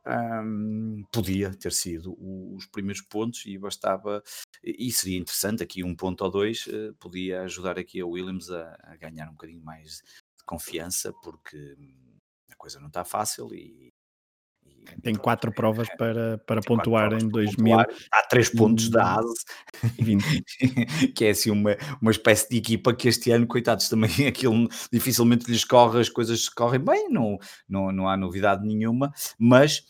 Podia 1.12 1.54
ter 1.56 1.72
sido 1.72 2.16
os 2.56 2.66
primeiros 2.68 3.02
pontos 3.02 3.46
e 3.46 3.58
bastava, 3.58 4.24
e 4.64 4.92
seria 4.92 5.18
interessante 5.18 5.64
aqui 5.64 5.84
um 5.84 5.96
ponto 5.96 6.24
ou 6.24 6.32
dois, 6.32 6.66
eh, 6.68 6.92
podia 7.00 7.42
ajudar 7.44 7.78
aqui 7.78 8.00
a 8.00 8.06
Williams 8.06 8.50
a, 8.50 8.78
a 8.84 8.96
ganhar 8.96 9.28
um 9.30 9.34
bocadinho 9.34 9.64
mais 9.64 9.98
de 10.38 10.44
confiança, 10.46 11.14
porque 11.22 11.76
hum, 11.78 12.18
a 12.50 12.56
coisa 12.56 12.80
não 12.80 12.88
está 12.88 13.04
fácil 13.04 13.54
e. 13.54 13.92
Tem 15.02 15.16
quatro 15.16 15.52
provas 15.52 15.88
para, 15.98 16.38
para 16.40 16.62
tem 16.62 16.68
pontuar 16.68 17.14
em 17.14 17.30
para 17.30 17.46
pontuar. 17.46 17.88
Há 18.12 18.24
três 18.24 18.50
pontos 18.50 18.90
da 18.90 19.16
ASE 19.20 19.34
2020. 19.98 21.08
que 21.16 21.26
é 21.26 21.30
assim 21.32 21.52
uma, 21.52 21.78
uma 22.02 22.12
espécie 22.12 22.50
de 22.50 22.58
equipa 22.58 22.94
que 22.94 23.08
este 23.08 23.32
ano, 23.32 23.48
coitados, 23.48 23.90
também 23.90 24.10
aquilo 24.28 24.68
dificilmente 24.92 25.50
lhes 25.50 25.64
corre, 25.64 26.00
as 26.00 26.10
coisas 26.10 26.48
correm 26.50 26.80
bem, 26.80 27.10
não, 27.10 27.38
não, 27.68 27.92
não 27.92 28.08
há 28.08 28.18
novidade 28.18 28.66
nenhuma, 28.66 29.12
mas 29.38 29.84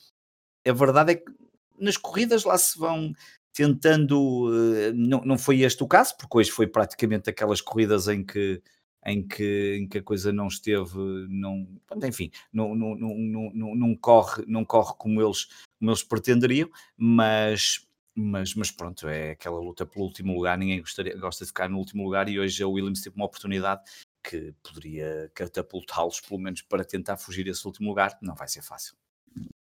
a 0.68 0.72
verdade 0.72 1.14
é 1.14 1.16
que 1.16 1.32
nas 1.80 1.98
corridas 1.98 2.44
lá 2.44 2.58
se 2.58 2.78
vão 2.78 3.14
tentando, 3.54 4.50
eh, 4.76 4.92
não, 4.94 5.22
não 5.22 5.38
foi 5.38 5.62
este 5.62 5.84
o 5.84 5.88
caso, 5.88 6.16
porque 6.18 6.38
hoje 6.38 6.52
foi 6.52 6.68
praticamente 6.68 7.30
aquelas 7.30 7.62
corridas 7.62 8.08
em 8.08 8.24
que 8.24 8.62
em 9.06 9.26
que, 9.26 9.78
em 9.82 9.88
que 9.88 9.98
a 9.98 10.04
coisa 10.04 10.32
não 10.32 10.48
esteve, 10.48 10.98
não, 11.30 11.68
pronto, 11.86 12.06
enfim, 12.06 12.32
não, 12.52 12.76
não, 12.76 12.96
não, 12.96 13.18
não, 13.18 13.52
não, 13.54 13.76
não 13.76 13.96
corre, 13.96 14.44
não 14.48 14.64
corre 14.64 14.94
como 14.98 15.22
eles, 15.22 15.46
como 15.80 15.92
eles 15.92 16.04
pretenderiam, 16.04 16.70
mas, 16.98 17.88
mas, 18.16 18.56
mas 18.56 18.72
pronto, 18.72 19.08
é 19.08 19.32
aquela 19.32 19.60
luta 19.60 19.86
pelo 19.86 20.06
último 20.06 20.34
lugar, 20.34 20.58
ninguém 20.58 20.80
gostaria, 20.80 21.18
gosta 21.18 21.44
de 21.44 21.50
ficar 21.50 21.70
no 21.70 21.78
último 21.78 22.04
lugar 22.04 22.30
e 22.30 22.40
hoje 22.40 22.64
a 22.64 22.68
Williams 22.68 23.02
teve 23.02 23.16
uma 23.16 23.26
oportunidade 23.26 23.82
que 24.24 24.54
poderia 24.64 25.30
catapultá-los 25.34 26.22
pelo 26.22 26.40
menos 26.40 26.62
para 26.62 26.86
tentar 26.86 27.18
fugir 27.18 27.44
desse 27.44 27.66
último 27.68 27.90
lugar, 27.90 28.18
não 28.22 28.36
vai 28.36 28.48
ser 28.48 28.62
fácil. 28.62 28.96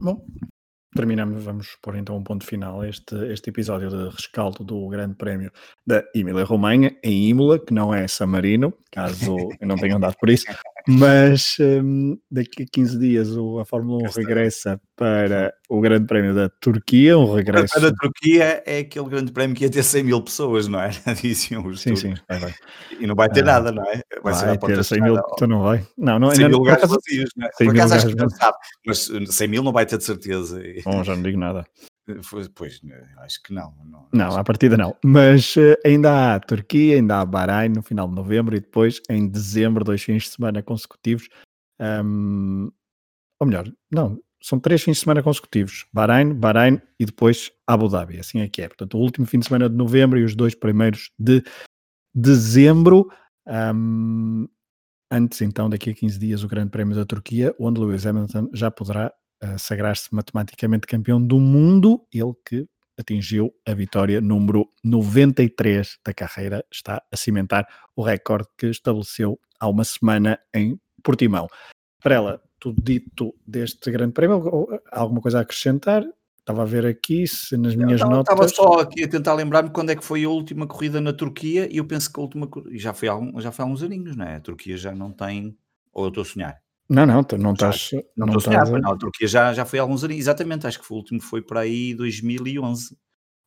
Bom, 0.01 0.27
terminamos, 0.95 1.45
vamos 1.45 1.77
pôr 1.83 1.97
então 1.97 2.17
um 2.17 2.23
ponto 2.23 2.45
final 2.45 2.81
a 2.81 2.89
este, 2.89 3.15
este 3.33 3.51
episódio 3.51 3.91
de 3.91 4.09
rescaldo 4.09 4.65
do 4.65 4.89
Grande 4.89 5.15
Prémio 5.15 5.51
da 5.87 6.03
Emília-Romanha 6.15 6.97
em 7.03 7.29
Imola, 7.29 7.59
que 7.59 7.75
não 7.75 7.93
é 7.93 8.07
San 8.09 8.27
Marino, 8.27 8.73
caso 8.91 9.37
não 9.61 9.77
tenha 9.77 9.97
andado 9.97 10.17
por 10.17 10.31
isso, 10.31 10.47
mas 10.87 11.57
hum, 11.61 12.17
daqui 12.31 12.63
a 12.63 12.67
15 12.71 12.99
dias 12.99 13.29
a 13.61 13.65
Fórmula 13.65 13.99
1 13.99 14.03
Cá 14.03 14.09
está. 14.09 14.21
regressa 14.21 14.81
para 14.97 15.55
o 15.69 15.81
Grande 15.81 16.07
Prémio 16.07 16.35
da 16.35 16.49
Turquia, 16.49 17.19
um 17.19 17.33
regresso... 17.35 17.79
A 17.79 17.93
Turquia 17.93 18.63
é 18.67 18.79
aquele 18.81 19.09
grande 19.09 19.33
prémio 19.33 19.57
que 19.57 19.65
ia 19.65 19.71
ter 19.71 19.83
100 19.83 20.05
mil 20.05 20.23
pessoas, 20.23 20.69
não 20.69 20.81
é? 20.81 20.91
Diziam 21.21 21.67
os 21.67 21.81
Sim, 21.81 21.97
sim, 21.97 22.15
vai, 22.29 22.39
vai. 22.39 22.55
E 23.01 23.07
não 23.07 23.15
vai 23.15 23.29
ter 23.29 23.43
Ah, 23.43 23.47
nada, 23.47 23.73
não 23.73 23.83
é? 23.85 24.03
Vai, 24.23 24.35
ser 24.35 24.47
Vai 24.47 24.55
à 24.55 24.59
porta 24.59 24.77
ter 24.77 24.85
100 24.85 25.01
mil, 25.03 25.17
então 25.33 25.49
não 25.49 25.63
vai. 25.63 25.87
Não, 25.97 26.19
não, 26.19 26.31
100 26.31 26.37
ainda 26.37 26.49
mil 26.49 26.59
lugares 26.59 26.85
acaso, 26.85 27.01
vazios, 27.05 27.31
não 27.37 27.47
é? 27.47 27.51
100 27.53 27.67
Por 27.67 27.75
acaso 27.77 27.95
acho 27.95 28.07
que 28.09 28.15
não 28.17 28.29
sabe, 28.31 28.57
mas 28.87 29.09
uh, 29.09 29.27
100 29.33 29.49
mil 29.49 29.63
não 29.63 29.73
vai 29.73 29.87
ter 29.87 29.99
de 29.99 30.05
certeza. 30.05 30.63
Bom, 30.85 31.03
já 31.03 31.17
não 31.17 31.23
digo 31.23 31.39
nada. 31.39 31.67
Pois, 32.55 32.83
né, 32.83 33.03
acho 33.19 33.43
que 33.43 33.53
não. 33.53 33.75
Não, 33.85 34.09
Não, 34.13 34.37
à 34.37 34.45
partida 34.45 34.77
não. 34.77 34.95
Mas 35.03 35.57
eh, 35.57 35.79
ainda 35.87 36.35
há 36.35 36.41
Turquia, 36.41 36.97
ainda 36.97 37.21
há 37.21 37.25
Bahrein 37.25 37.71
no 37.71 37.83
final 37.83 38.07
de 38.07 38.15
novembro 38.15 38.55
e 38.55 38.61
depois 38.61 39.01
em 39.09 39.27
dezembro, 39.27 39.85
dois 39.85 40.03
fins 40.03 40.25
de 40.25 40.31
semana 40.31 40.63
consecutivos. 40.63 41.29
Ahm, 41.81 42.69
ou 43.41 43.47
melhor, 43.47 43.73
não, 43.91 44.21
são 44.43 44.61
três 44.61 44.83
fins 44.83 44.99
de 44.99 45.01
semana 45.01 45.23
consecutivos: 45.23 45.87
Bahrein, 45.93 46.35
Bahrein 46.35 46.81
e 47.01 47.07
depois 47.07 47.51
Abu 47.67 47.89
Dhabi. 47.89 48.19
Assim 48.19 48.41
é 48.41 48.49
que 48.49 48.61
é. 48.61 48.69
Portanto, 48.69 48.99
o 48.99 49.01
último 49.01 49.27
fim 49.27 49.39
de 49.39 49.47
semana 49.47 49.71
de 49.71 49.75
novembro 49.75 50.19
e 50.19 50.25
os 50.25 50.37
dois 50.37 50.55
primeiros 50.55 51.11
de 51.19 51.43
dezembro. 52.15 53.11
Ahm, 53.47 54.47
antes, 55.11 55.41
então, 55.41 55.71
daqui 55.71 55.89
a 55.91 55.95
15 55.95 56.19
dias, 56.19 56.45
o 56.45 56.49
Grande 56.49 56.71
Prémio 56.71 56.95
da 56.95 57.07
Turquia, 57.07 57.55
onde 57.59 57.81
Lewis 57.81 58.05
Hamilton 58.05 58.51
já 58.53 58.71
poderá 58.71 59.11
eh, 59.41 59.59
sagrar-se 59.59 60.15
matematicamente 60.15 60.87
campeão 60.87 61.21
do 61.21 61.39
mundo. 61.39 62.07
Ele 62.13 62.33
que 62.47 62.67
atingiu 62.99 63.53
a 63.67 63.75
vitória 63.75 64.21
número 64.21 64.69
93 64.85 65.99
da 66.05 66.15
carreira, 66.15 66.65
está 66.71 67.03
a 67.13 67.17
cimentar 67.17 67.67
o 67.97 68.03
recorde 68.03 68.49
que 68.57 68.67
estabeleceu 68.67 69.39
há 69.59 69.69
uma 69.69 69.85
semana 69.85 70.39
em 70.55 70.79
Portimão. 71.03 71.49
Para 72.03 72.15
ela, 72.15 72.43
tudo 72.61 72.81
dito 72.83 73.35
deste 73.47 73.91
grande 73.91 74.13
prémio, 74.13 74.69
alguma 74.93 75.21
coisa 75.21 75.39
a 75.39 75.43
acrescentar? 75.43 76.05
Estava 76.39 76.63
a 76.63 76.67
ver 76.67 76.85
aqui 76.85 77.27
se 77.27 77.57
nas 77.57 77.75
minhas 77.75 78.01
notas. 78.03 78.33
Estava 78.35 78.49
só 78.49 78.81
aqui 78.81 79.03
a 79.05 79.09
tentar 79.09 79.33
lembrar-me 79.33 79.71
quando 79.71 79.91
é 79.91 79.97
que 79.97 80.05
foi 80.05 80.25
a 80.25 80.29
última 80.29 80.67
corrida 80.67 81.01
na 81.01 81.13
Turquia 81.13 81.67
e 81.73 81.79
eu 81.79 81.87
penso 81.87 82.13
que 82.13 82.21
a 82.21 82.23
última 82.23 82.49
já 82.73 82.93
foi 82.93 83.09
há, 83.09 83.13
algum- 83.13 83.41
já 83.41 83.51
foi 83.51 83.65
há 83.65 83.69
uns 83.69 83.83
aninhos, 83.83 84.15
não 84.15 84.27
é? 84.27 84.37
A 84.37 84.41
Turquia 84.41 84.77
já 84.77 84.95
não 84.95 85.11
tem. 85.11 85.57
Ou 85.93 86.05
eu 86.05 86.09
estou 86.09 86.23
a 86.23 86.25
sonhar? 86.25 86.61
Não, 86.89 87.07
não, 87.07 87.25
não 87.39 87.53
estás. 87.53 87.91
Não 88.17 88.37
estás 88.37 88.73
a- 88.73 88.79
não, 88.79 88.93
a 88.93 88.97
Turquia 88.97 89.27
já, 89.27 89.53
já 89.55 89.65
foi 89.65 89.79
há 89.79 89.83
alguns 89.83 90.05
aninhos. 90.05 90.25
Exatamente, 90.25 90.67
acho 90.67 90.81
que 90.81 90.93
o 90.93 90.97
último 90.97 91.21
foi 91.21 91.41
para 91.43 91.61
aí 91.61 91.95
2011. 91.95 92.97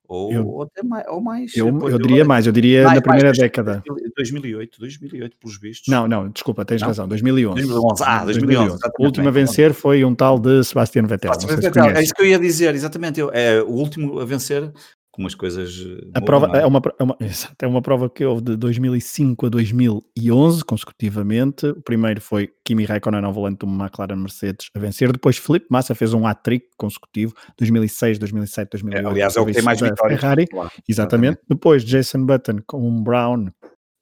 Ou, 0.09 0.31
Eu- 0.31 0.47
ou 0.47 0.61
até 0.63 0.81
mais. 0.83 1.05
Ou 1.07 1.21
mais 1.21 1.53
Eu, 1.55 1.77
Pois, 1.77 1.93
eu 1.93 1.99
diria 1.99 2.23
mais, 2.23 2.47
eu 2.47 2.53
diria 2.53 2.83
mais- 2.83 2.95
na 2.95 3.01
primeira 3.01 3.27
mais 3.27 3.37
década. 3.37 3.83
2008, 4.15 4.79
2008, 4.79 5.35
pelos 5.37 5.59
vistos. 5.59 5.87
Não, 5.89 6.07
não, 6.07 6.29
desculpa, 6.29 6.63
tens 6.63 6.79
Não? 6.81 6.87
razão, 6.87 7.07
2011. 7.09 7.55
2011, 7.61 8.03
ah, 8.05 8.23
2011, 8.23 8.67
exatamente, 8.75 9.01
O 9.01 9.05
último 9.05 9.27
a 9.27 9.31
vencer 9.31 9.73
foi 9.73 10.05
um 10.05 10.15
tal 10.15 10.39
de 10.39 10.63
Sebastian 10.63 11.03
Vettel. 11.03 11.31
Ah, 11.31 11.33
não 11.35 11.41
sei 11.41 11.49
se 11.57 11.61
Vettel, 11.61 11.85
é 11.87 12.01
isso 12.01 12.13
que 12.13 12.21
eu 12.21 12.25
ia 12.25 12.39
dizer, 12.39 12.73
exatamente. 12.73 13.19
Eu, 13.19 13.29
é 13.33 13.61
o 13.61 13.67
último 13.69 14.19
a 14.19 14.25
vencer 14.25 14.71
com 15.17 15.23
umas 15.23 15.33
coisas. 15.33 15.83
eh, 15.83 16.11
A 16.13 16.21
prova 16.21 16.45
é? 16.55 16.63
uma, 16.65 16.79
é, 16.99 17.03
uma, 17.03 17.17
é 17.59 17.67
uma 17.67 17.81
prova 17.81 18.07
que 18.07 18.23
houve 18.23 18.43
de 18.43 18.55
2005 18.55 19.47
a 19.47 19.49
2011 19.49 20.63
consecutivamente. 20.63 21.65
O 21.65 21.81
primeiro 21.81 22.21
foi 22.21 22.53
Kimi 22.63 22.85
Raikkonen 22.85 23.25
ao 23.25 23.33
volante 23.33 23.65
do 23.65 23.67
McLaren 23.67 24.15
Mercedes 24.15 24.69
a 24.75 24.79
vencer. 24.79 25.11
Depois 25.11 25.37
Felipe 25.37 25.65
Massa 25.71 25.95
fez 25.95 26.13
um 26.13 26.25
hat-trick 26.27 26.67
consecutivo 26.77 27.33
2006, 27.57 28.19
2007, 28.19 28.69
2008. 28.73 29.05
É, 29.05 29.09
aliás, 29.09 29.35
é 29.35 29.41
o 29.41 29.45
que 29.45 29.53
tem 29.53 29.63
mais 29.63 29.81
vitórias. 29.81 30.21
Ferrari, 30.21 30.45
Claro, 30.47 30.71
exatamente. 30.87 31.39
Depois 31.49 31.83
Jason 31.83 32.23
Button 32.23 32.59
com 32.67 32.87
um 32.87 33.01
Brown 33.01 33.47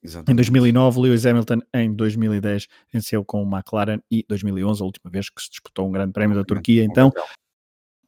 exatamente. 0.03 0.31
em 0.33 0.35
2009, 0.35 0.99
Lewis 0.99 1.25
Hamilton 1.25 1.59
em 1.73 1.93
2010 1.93 2.67
venceu 2.91 3.23
com 3.23 3.41
o 3.41 3.49
McLaren 3.49 3.99
e 4.11 4.25
2011, 4.27 4.81
a 4.81 4.85
última 4.85 5.09
vez 5.09 5.29
que 5.29 5.41
se 5.41 5.49
disputou 5.49 5.87
um 5.87 5.91
grande 5.93 6.11
prémio 6.11 6.35
da 6.35 6.43
Turquia. 6.43 6.83
Então, 6.83 7.09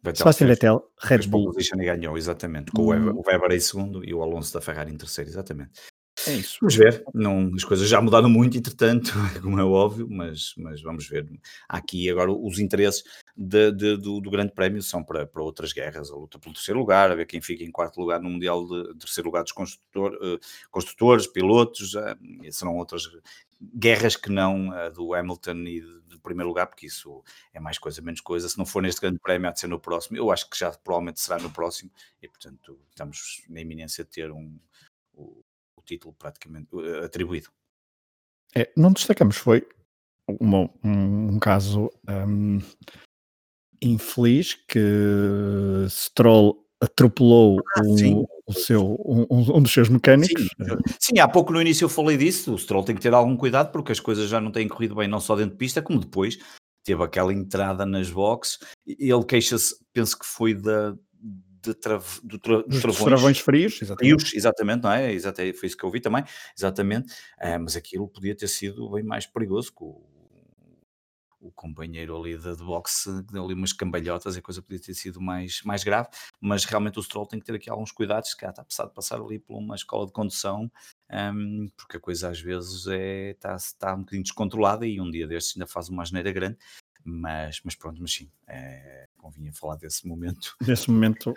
Vettel. 0.04 0.18
Sebastian 0.18 0.48
fez- 0.48 0.58
Vettel, 0.60 0.84
Red 1.02 1.28
Bull. 1.28 1.45
position 1.45 1.82
e 1.82 1.86
ganhou, 1.86 2.18
exatamente. 2.18 2.72
Com 2.72 2.84
o 2.84 2.88
Weber, 2.88 3.16
o 3.16 3.24
Weber 3.26 3.52
em 3.52 3.60
segundo 3.60 4.04
e 4.04 4.14
o 4.14 4.22
Alonso 4.22 4.54
da 4.54 4.62
Ferrari 4.62 4.91
em 4.91 4.98
terceiro, 4.98 5.30
exatamente. 5.30 5.72
É 6.28 6.34
isso. 6.34 6.58
Vamos 6.60 6.76
ver, 6.76 7.04
não, 7.14 7.52
as 7.56 7.64
coisas 7.64 7.88
já 7.88 8.02
mudaram 8.02 8.28
muito, 8.28 8.58
entretanto, 8.58 9.12
como 9.43 9.60
é 9.60 9.64
óbvio, 9.64 10.08
mas, 10.10 10.52
mas 10.58 10.82
vamos 10.82 11.08
ver. 11.08 11.28
Aqui 11.70 12.10
agora 12.10 12.32
os 12.32 12.58
interesses 12.58 13.04
de- 13.36 13.72
de- 13.72 13.98
do, 13.98 14.20
do 14.20 14.32
Grande 14.32 14.52
Prémio 14.52 14.82
são 14.82 15.04
para, 15.04 15.28
para 15.28 15.43
outras 15.43 15.72
guerras, 15.74 16.10
a 16.10 16.16
luta 16.16 16.39
pelo 16.39 16.56
terceiro 16.56 16.80
lugar, 16.80 17.12
a 17.12 17.16
ver 17.16 17.28
quem 17.28 17.39
fica 17.39 17.64
em 17.64 17.70
quarto 17.72 18.00
lugar 18.02 18.20
no 18.20 18.32
Mundial 18.32 18.66
de 18.66 18.95
terceiro 18.98 19.28
lugar 19.28 19.43
dos 19.43 19.52
construtor, 19.52 20.18
eh, 20.22 20.39
construtores, 20.72 21.28
pilotos, 21.28 21.93
eh, 21.93 22.16
serão 22.50 22.76
outras 22.78 23.04
guerras 23.62 24.16
que 24.16 24.30
não 24.30 24.72
a 24.72 24.89
do 24.89 25.14
Hamilton 25.14 25.58
e 25.66 25.82
de 25.82 26.20
primeiro 26.20 26.49
lugar, 26.49 26.68
porque 26.68 26.86
isso 26.88 27.24
é 27.53 27.60
mais 27.60 27.78
coisa, 27.78 28.01
menos 28.01 28.22
coisa. 28.22 28.47
Se 28.49 28.58
não 28.58 28.66
for 28.66 28.82
neste 28.82 29.01
Grande 29.01 29.20
Prémio, 29.20 29.47
há 29.49 29.51
de 29.51 29.60
ser 29.60 29.68
no 29.68 29.80
próximo. 29.80 30.18
Eu 30.18 30.32
acho 30.32 30.49
que 30.49 30.58
já 30.58 30.72
provavelmente 30.72 31.20
será 31.20 31.39
no 31.39 31.49
próximo, 31.49 31.89
e 32.22 32.28
portanto 32.28 32.80
estamos 32.89 33.43
na 33.49 33.62
iminência 33.62 34.03
de 34.03 34.10
ter 34.10 34.32
um, 34.32 34.60
o, 35.14 35.43
o 35.76 35.82
título 35.84 36.14
praticamente 36.14 36.68
eh, 36.76 37.05
atribuído. 37.05 37.49
É, 38.55 38.72
não 38.76 38.91
destacamos, 38.91 39.38
foi 39.38 39.68
uma- 40.28 40.70
um, 40.84 41.36
um 41.36 41.39
caso 41.39 41.89
hum, 42.10 42.60
infeliz 43.82 44.53
que 44.53 44.80
Stroll 45.89 46.66
atropelou 46.82 47.59
o, 47.78 47.97
sim. 47.97 48.23
o 48.45 48.53
seu, 48.53 48.95
um, 49.05 49.25
um 49.57 49.61
dos 49.61 49.71
seus 49.71 49.89
mecânicos. 49.89 50.43
Sim, 50.43 50.78
sim, 50.99 51.19
há 51.19 51.28
pouco 51.28 51.51
no 51.51 51.61
início 51.61 51.86
eu 51.86 51.89
falei 51.89 52.17
disso. 52.17 52.53
O 52.53 52.57
Stroll 52.57 52.84
tem 52.84 52.95
que 52.95 53.01
ter 53.01 53.13
algum 53.13 53.36
cuidado 53.36 53.71
porque 53.71 53.91
as 53.91 53.99
coisas 53.99 54.30
já 54.30 54.39
não 54.39 54.51
têm 54.51 54.67
corrido 54.67 54.95
bem, 54.95 55.07
não 55.07 55.19
só 55.19 55.36
dentro 55.36 55.51
de 55.51 55.57
pista, 55.57 55.82
como 55.82 55.99
depois. 55.99 56.38
Teve 56.84 57.03
aquela 57.03 57.34
entrada 57.34 57.86
nas 57.86 58.09
boxes 58.09 58.59
ele 58.86 59.25
queixa-se, 59.25 59.75
penso 59.91 60.17
que 60.17 60.25
foi 60.25 60.53
da, 60.53 60.95
de 61.61 61.73
trave- 61.73 62.21
do, 62.23 62.39
tra- 62.39 62.61
dos 62.63 62.82
Dos 62.82 62.97
travões. 62.97 63.39
frios, 63.39 63.82
exatamente. 63.82 64.15
frios, 64.21 64.34
exatamente, 64.34 64.84
não 64.84 64.91
é? 64.91 65.13
É- 65.13 65.53
foi 65.53 65.67
isso 65.67 65.75
que 65.78 65.84
eu 65.84 65.91
vi 65.91 65.99
também, 65.99 66.23
exatamente. 66.57 67.13
Ah, 67.39 67.59
mas 67.59 67.75
aquilo 67.75 68.07
podia 68.07 68.36
ter 68.36 68.47
sido 68.47 68.89
bem 68.91 69.03
mais 69.03 69.25
perigoso 69.25 69.73
que 69.73 69.84
o, 69.84 70.01
o 71.39 71.51
companheiro 71.51 72.17
ali 72.17 72.38
de, 72.38 72.55
de 72.55 72.63
boxe, 72.63 73.21
deu 73.31 73.45
ali 73.45 73.53
umas 73.53 73.73
cambalhotas 73.73 74.35
e 74.35 74.39
a 74.39 74.41
coisa 74.41 74.61
podia 74.61 74.81
ter 74.81 74.93
sido 74.93 75.21
mais, 75.21 75.61
mais 75.63 75.83
grave. 75.83 76.09
Mas 76.41 76.65
realmente 76.65 76.99
o 76.99 77.03
Stroll 77.03 77.27
tem 77.27 77.39
que 77.39 77.45
ter 77.45 77.55
aqui 77.55 77.69
alguns 77.69 77.91
cuidados, 77.91 78.33
que 78.33 78.45
está 78.45 78.63
precisado 78.63 78.89
de 78.89 78.95
passar 78.95 79.19
ali 79.19 79.39
por 79.39 79.57
uma 79.57 79.75
escola 79.75 80.05
de 80.05 80.11
condução, 80.11 80.71
ahm, 81.09 81.67
porque 81.77 81.97
a 81.97 81.99
coisa 81.99 82.29
às 82.29 82.39
vezes 82.39 82.88
é, 82.88 83.31
está, 83.31 83.55
está 83.55 83.93
um 83.93 83.99
bocadinho 83.99 84.23
descontrolada 84.23 84.85
e 84.85 84.99
um 84.99 85.09
dia 85.09 85.27
destes 85.27 85.55
ainda 85.55 85.67
faz 85.67 85.89
uma 85.89 86.03
asneira 86.03 86.31
grande. 86.31 86.57
Mas, 87.03 87.61
mas 87.63 87.75
pronto, 87.75 88.01
mas 88.01 88.11
sim, 88.13 88.29
é, 88.47 89.07
convinha 89.28 89.51
falar 89.51 89.75
desse 89.75 90.07
momento. 90.07 90.55
Nesse 90.65 90.89
momento 90.89 91.34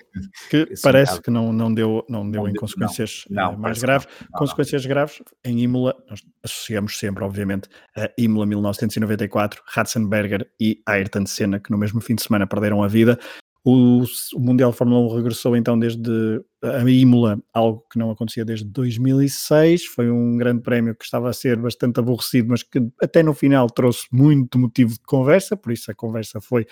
que 0.49 0.75
parece 0.83 1.21
que 1.21 1.31
não, 1.31 1.53
não 1.53 1.73
deu, 1.73 2.05
não 2.09 2.29
deu 2.29 2.43
Não 2.43 2.49
em 2.49 2.55
consequências 2.55 3.25
não, 3.29 3.43
eh, 3.43 3.53
não, 3.53 3.59
mais 3.59 3.81
parece 3.81 4.07
que 4.07 4.15
graves. 4.15 4.39
consequências 4.39 4.87
graves 4.87 5.23
em 5.45 5.61
Imola, 5.61 5.97
nós 6.09 6.23
associamos 6.45 6.99
sempre, 6.99 7.25
obviamente, 7.25 7.69
a 7.97 8.11
Imola 8.17 8.47
1994, 8.47 9.63
Ratzenberger 9.67 10.49
e 10.61 10.81
Ayrton 10.87 11.27
Senna, 11.27 11.59
que 11.59 11.71
no 11.71 11.79
mesmo 11.79 12.01
fim 12.01 12.15
de 12.15 12.23
semana 12.23 12.47
perderam 12.47 12.83
a 12.83 12.89
vida. 12.89 13.19
O, 13.63 14.03
o 14.35 14.41
Mundial 14.41 14.71
de 14.71 14.77
Fórmula 14.79 15.01
1 15.13 15.17
regressou 15.17 15.55
então 15.55 15.79
desde 15.79 16.43
a 16.63 16.83
Imola, 16.89 17.39
algo 17.53 17.85
que 17.93 17.99
não 17.99 18.11
acontecia 18.11 18.43
desde 18.43 18.65
2006. 18.67 19.85
Foi 19.85 20.11
um 20.11 20.39
grande 20.39 20.63
prémio 20.63 20.95
que 20.95 21.05
estava 21.05 21.29
a 21.29 21.33
ser 21.35 21.59
bastante 21.59 22.01
aborrecido, 22.01 22.49
mas 22.49 22.63
que 22.63 22.81
até 23.03 23.23
no 23.23 23.35
final 23.35 23.69
trouxe 23.69 24.07
muito 24.11 24.59
motivo 24.59 24.93
de 24.95 25.01
conversa, 25.07 25.57
por 25.59 25.73
isso 25.73 25.91
a 25.91 25.95
conversa 25.95 26.41
foi 26.41 26.67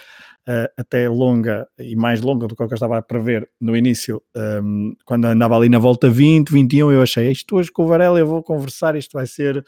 eh, 0.46 0.70
até 0.78 1.08
longa 1.08 1.68
e 1.78 1.94
mais 1.94 2.20
longa 2.22 2.46
do 2.48 2.56
que 2.56 2.62
eu 2.62 2.66
estava 2.72 2.98
a 2.98 3.02
prever 3.02 3.48
no 3.60 3.76
início, 3.76 4.22
um, 4.62 4.94
quando 5.04 5.26
andava 5.26 5.56
ali 5.56 5.68
na 5.68 5.78
volta 5.78 6.08
20, 6.10 6.50
21, 6.50 6.90
eu 6.92 7.02
achei 7.02 7.30
isto 7.30 7.56
hoje 7.56 7.70
com 7.70 7.84
o 7.84 7.86
Varela 7.88 8.18
eu 8.18 8.26
vou 8.26 8.42
conversar, 8.42 8.96
isto 8.96 9.12
vai 9.12 9.26
ser, 9.26 9.58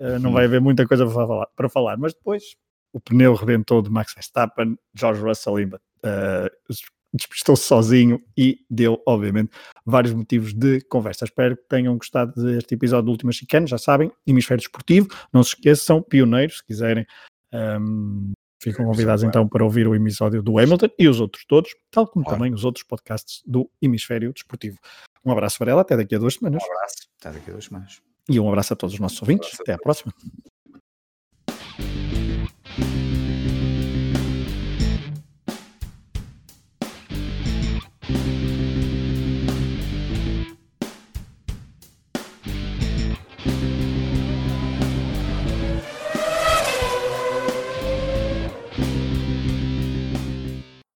uh, 0.00 0.18
não 0.20 0.30
Uhum. 0.30 0.34
vai 0.34 0.44
haver 0.46 0.60
muita 0.60 0.86
coisa 0.86 1.04
para 1.06 1.14
falar, 1.14 1.46
para 1.56 1.68
falar, 1.68 1.96
mas 1.98 2.14
depois 2.14 2.42
o 2.92 3.00
pneu 3.00 3.34
rebentou 3.34 3.82
de 3.82 3.90
Max 3.90 4.14
Verstappen, 4.14 4.76
George 4.94 5.22
Russell 5.22 5.54
uh, 5.54 6.74
despistou-se 7.12 7.64
sozinho 7.64 8.22
e 8.36 8.64
deu, 8.70 9.02
obviamente, 9.06 9.50
vários 9.84 10.14
motivos 10.14 10.54
de 10.54 10.80
conversa. 10.82 11.24
Espero 11.24 11.56
que 11.56 11.64
tenham 11.68 11.96
gostado 11.96 12.32
deste 12.42 12.74
episódio 12.74 13.06
do 13.06 13.10
Última 13.12 13.32
Chicane, 13.32 13.66
já 13.66 13.78
sabem, 13.78 14.10
Hemisfério 14.26 14.62
Desportivo, 14.62 15.08
não 15.32 15.42
se 15.42 15.50
esqueçam, 15.50 16.02
pioneiros, 16.02 16.58
se 16.58 16.64
quiserem. 16.64 17.06
Um, 17.52 18.32
Ficam 18.62 18.86
convidados 18.86 19.24
então 19.24 19.48
para 19.48 19.64
ouvir 19.64 19.88
o 19.88 19.94
episódio 19.94 20.40
do 20.40 20.56
Hamilton 20.56 20.86
e 20.96 21.08
os 21.08 21.18
outros 21.18 21.44
todos, 21.46 21.74
tal 21.90 22.06
como 22.06 22.24
Claro. 22.24 22.38
também 22.38 22.54
os 22.54 22.64
outros 22.64 22.84
podcasts 22.84 23.42
do 23.44 23.68
Hemisfério 23.82 24.32
Desportivo. 24.32 24.78
Um 25.24 25.32
abraço, 25.32 25.58
Varela, 25.58 25.82
até 25.82 25.96
daqui 25.96 26.14
a 26.14 26.18
duas 26.18 26.34
semanas. 26.34 26.62
Um 26.62 26.72
abraço, 26.72 27.08
até 27.18 27.32
daqui 27.32 27.50
a 27.50 27.54
duas 27.54 27.64
semanas. 27.64 28.00
E 28.28 28.38
um 28.38 28.48
abraço 28.48 28.72
a 28.72 28.76
todos 28.76 28.94
os 28.94 29.00
nossos 29.00 29.20
ouvintes. 29.20 29.58
a 29.58 29.62
Até 29.62 29.72
à 29.72 29.78
próxima. 29.78 30.14